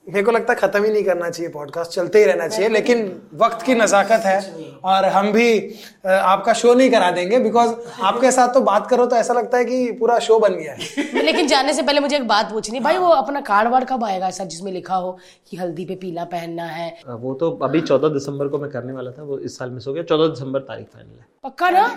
मेरे 0.07 0.23
को 0.23 0.31
लगता 0.31 0.53
है 0.53 0.59
खत्म 0.59 0.83
ही 0.83 0.91
नहीं 0.91 1.03
करना 1.03 1.29
चाहिए 1.29 1.51
पॉडकास्ट 1.51 1.91
चलते 1.91 2.19
ही 2.19 2.25
रहना 2.25 2.47
चाहिए 2.47 2.69
लेकिन 2.69 3.21
वक्त 3.33 3.61
की 3.61 3.75
नजाकत 3.75 4.21
है 4.25 4.39
और 4.83 5.05
हम 5.05 5.31
भी 5.31 5.75
आपका 6.07 6.53
शो 6.53 6.73
नहीं 6.73 6.89
करा 6.91 7.11
देंगे 7.11 7.39
बिकॉज़ 7.39 7.73
आपके 8.01 8.31
साथ 8.31 8.53
तो 8.53 8.61
बात 8.61 8.87
करो 8.87 9.05
तो 9.05 9.15
ऐसा 9.15 9.33
लगता 9.33 9.57
है 9.57 9.65
कि 9.65 9.91
पूरा 9.91 10.19
शो 10.19 10.39
बन 10.39 10.53
गया 10.53 10.73
है। 10.73 11.23
लेकिन 11.23 11.47
जाने 11.47 11.73
से 11.73 11.81
पहले 11.81 11.99
मुझे 11.99 12.15
एक 12.15 12.27
बात 12.27 12.51
पूछनी 12.51 12.77
है। 12.77 12.83
भाई 12.83 12.97
वो 12.97 13.07
अपना 13.07 13.41
कार्ड 13.41 13.69
वार्ड 13.69 13.87
कब 13.89 14.03
आएगा 14.03 14.27
ऐसा 14.27 14.43
जिसमें 14.45 14.71
लिखा 14.71 14.95
हो 14.95 15.17
कि 15.49 15.57
हल्दी 15.57 15.85
पे 15.85 15.95
पीला 15.95 16.23
पहनना 16.25 16.63
है? 16.63 16.89
वो 17.07 17.33
तो 17.33 17.51
अभी 17.63 17.81
चौदह 17.81 18.09
दिसंबर 18.09 18.47
को 18.47 18.57
मैं 18.57 18.71
करने 18.71 18.93
वाला 18.93 19.11
था 19.11 19.23
वो 19.23 19.37
इस 19.39 19.57
साल 19.57 19.69
मिस 19.69 19.87
हो 19.87 19.93
गया 19.93 20.03
चौदह 20.03 20.27
दिसंबर 20.27 20.59
तारीख 20.59 20.87
फाइनल 20.87 21.09
है। 21.09 21.25
पक्का 21.43 21.69
ना? 21.69 21.87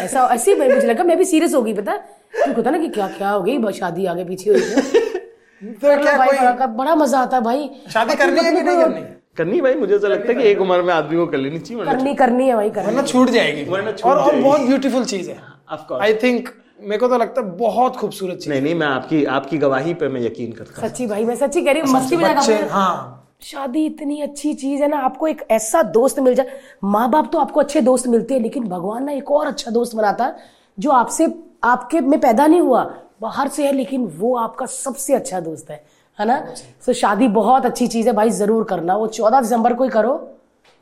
ऐसा 0.04 0.28
ऐसे 0.34 0.54
ही 0.54 0.68
मुझे 0.72 0.86
लगा 0.86 1.04
मैं 1.04 1.16
भी 1.18 1.24
सीरियस 1.24 1.54
हो 1.54 1.62
गई 1.62 1.72
पता? 1.74 1.96
क्योंकि 2.32 2.52
होता 2.56 2.70
ना 2.70 2.78
कि 2.78 2.88
क्या 2.88 3.06
क्या 3.18 3.30
हो 3.30 3.42
गई 3.42 3.58
बस 3.58 3.74
शादी 3.78 4.06
आगे 4.06 4.24
पीछे 4.24 4.50
है 4.50 4.82
तो 5.62 5.96
क्या 6.02 6.16
भाई 6.18 6.26
कोई 6.28 6.38
बड़ा, 6.38 6.66
बड़ा 6.66 6.94
मज़ा 6.94 7.18
आता 7.20 7.36
है 7.36 7.42
भाई। 7.42 7.70
शादी 7.92 8.14
करनी 8.14 8.40
है 8.40 8.52
कि 8.54 8.60
नहीं 8.60 8.76
करनी 8.76 9.02
करनी? 9.36 9.60
भाई 9.60 9.74
मुझे 9.74 9.94
ऐसा 9.96 10.08
लगता 10.08 10.28
है 10.28 10.34
कि 10.34 10.42
एक 10.48 10.60
उम्र 10.60 10.82
में 10.82 10.92
आदमी 10.94 11.16
को 11.16 11.26
कर 11.26 11.38
लेनी 11.38 11.58
चाहिए 11.58 11.84
करनी 11.84 12.14
करनी 12.14 12.48
है 12.48 12.54
भाई 12.56 12.70
करनी 12.70 12.86
वरना 12.86 13.02
छूट 13.02 13.30
जाएगी। 13.30 13.64
और 13.70 13.94
और 14.16 14.34
बहुत 14.36 14.60
ब्यूटीफुल 14.60 15.04
चीज़ 15.04 15.30
है। 15.30 15.38
ऑफ़ 15.72 15.80
कोर्स 15.88 16.02
आई 16.02 16.14
थिंक 16.22 16.48
मेरे 16.80 16.98
को 16.98 17.08
तो 17.08 17.18
लगता 17.18 17.40
है 17.40 17.46
बहुत 17.56 17.96
खूबसूरत 17.96 18.38
चीज़ 18.38 18.48
नहीं 18.50 18.62
नहीं 18.62 18.74
मैं 18.74 18.86
आपकी 18.86 19.24
आपकी 19.38 19.58
गवाही 19.58 19.94
पे 19.94 20.08
मैं 20.08 20.20
यकीन 20.20 20.52
करता 20.52 20.80
हूँ। 20.80 20.88
सच्ची 20.88 21.06
भाई 21.06 21.24
मैं 21.24 21.34
सच्ची 21.36 21.62
कह 21.62 21.72
रही 21.72 21.80
हूँ 21.82 21.90
मस्ती 21.90 22.16
में 22.16 22.24
हाँ। 22.70 23.18
शादी 23.42 23.84
इतनी 23.86 24.20
अच्छी 24.22 24.52
चीज़ 24.54 24.82
है 24.82 24.88
ना 24.88 24.98
आपको 24.98 25.26
एक 25.26 25.42
ऐसा 25.50 25.82
दोस्त 25.82 26.18
मिल 26.20 26.34
जाए 26.34 26.58
माँ 26.84 27.08
बाप 27.10 27.30
तो 27.32 27.38
आपको 27.38 27.60
अच्छे 27.60 27.80
दोस्त 27.80 28.06
मिलते 28.06 28.34
हैं 28.34 28.40
लेकिन 28.40 28.68
भगवान 28.68 29.04
ना 29.04 29.12
एक 29.12 29.30
और 29.30 29.46
अच्छा 29.46 29.70
दोस्त 29.70 29.96
बनाता 29.96 30.24
है 30.24 30.36
जो 30.78 30.90
आपसे 30.90 31.26
आपके 31.64 32.00
में 32.00 32.18
पैदा 32.20 32.46
नहीं 32.46 32.60
हुआ 32.60 32.82
बाहर 33.20 33.48
से 33.48 33.66
है 33.66 33.72
लेकिन 33.72 34.06
वो 34.18 34.34
आपका 34.36 34.66
सबसे 34.66 35.14
अच्छा 35.14 35.40
दोस्त 35.40 35.70
है 35.70 35.84
है 36.18 36.26
ना? 36.26 36.38
सो 36.86 36.92
so, 36.92 36.98
शादी 36.98 37.28
बहुत 37.28 37.66
अच्छी 37.66 37.86
चीज़ 37.86 38.08
है 38.08 38.12
भाई 38.14 38.30
ज़रूर 38.30 38.64
करना 38.64 38.96
वो 38.96 39.06
चौदह 39.06 39.40
दिसंबर 39.40 39.74
को 39.74 39.84
ही 39.84 39.90
करो। 39.90 40.14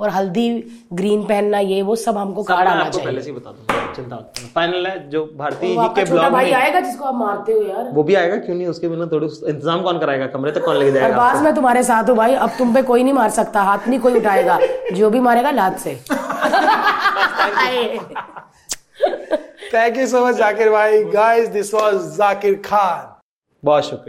और 0.01 0.09
हल्दी 0.11 0.49
ग्रीन 0.93 1.23
पहनना 1.25 1.59
ये 1.59 1.81
वो 1.83 1.97
सब 1.97 2.17
हमको 2.17 2.43
कार्ड 2.43 2.69
आना 2.69 2.85
आपको 2.85 2.99
पहले 2.99 3.23
से 3.23 3.33
बता 3.33 3.51
दूँगा 3.51 3.93
चिंता 3.95 4.17
फाइनल 4.55 4.87
है 4.87 5.09
जो 5.11 5.25
भारतीय 5.37 5.71
ही 5.71 5.77
के 5.77 6.05
छोटा 6.05 6.11
ब्लॉग 6.11 6.33
भाई 6.33 6.51
आएगा 6.53 6.81
जिसको 6.81 7.05
आप 7.05 7.15
मारते 7.15 7.53
हो 7.53 7.63
यार। 7.63 7.91
वो 7.95 8.03
भी 8.03 8.15
आएगा 8.15 8.37
क्यों 8.37 8.57
नहीं? 8.57 8.67
उसके 8.69 8.89
बिना 8.89 9.07
थोड़ी 9.13 9.27
इंतज़ाम 9.27 9.83
कौन 9.83 9.99
कराएगा? 9.99 10.27
कमरे 10.29 10.53
तक 10.53 10.65
कौन 10.65 10.77
लेके 10.77 10.93
जाएगा 10.93 11.07
अरबाज 11.07 11.43
मैं 11.45 11.55
तुम्हारे 11.55 11.83
साथ 11.83 12.09
हूँ 12.09 12.17
भाई। 12.17 12.35
अब 12.37 12.51
तुम 12.59 12.75
पे 12.75 12.83
कोई 12.83 13.03
नहीं 13.03 13.13
मार 13.15 13.31
सकता। 13.31 13.63
हाथ 13.63 13.89
नहीं 13.89 14.01
कोई 14.01 14.15
उठाएगा। 14.21 14.59
जो 14.93 15.11
भी 15.11 15.21
मारेगा 15.21 15.51
लात 15.51 15.79
से। 15.79 15.95
Thank 19.75 19.97
you 19.99 20.07
so 20.07 20.27
much 20.27 20.35
Zakir 20.37 20.71
भाई। 20.71 21.03
Guys 21.13 21.49
this 21.51 21.75
was 21.75 21.95
Zakir 22.17 22.55
Khan. 22.65 23.17
बहुत 23.63 23.85
शुक्रिया। 23.85 24.09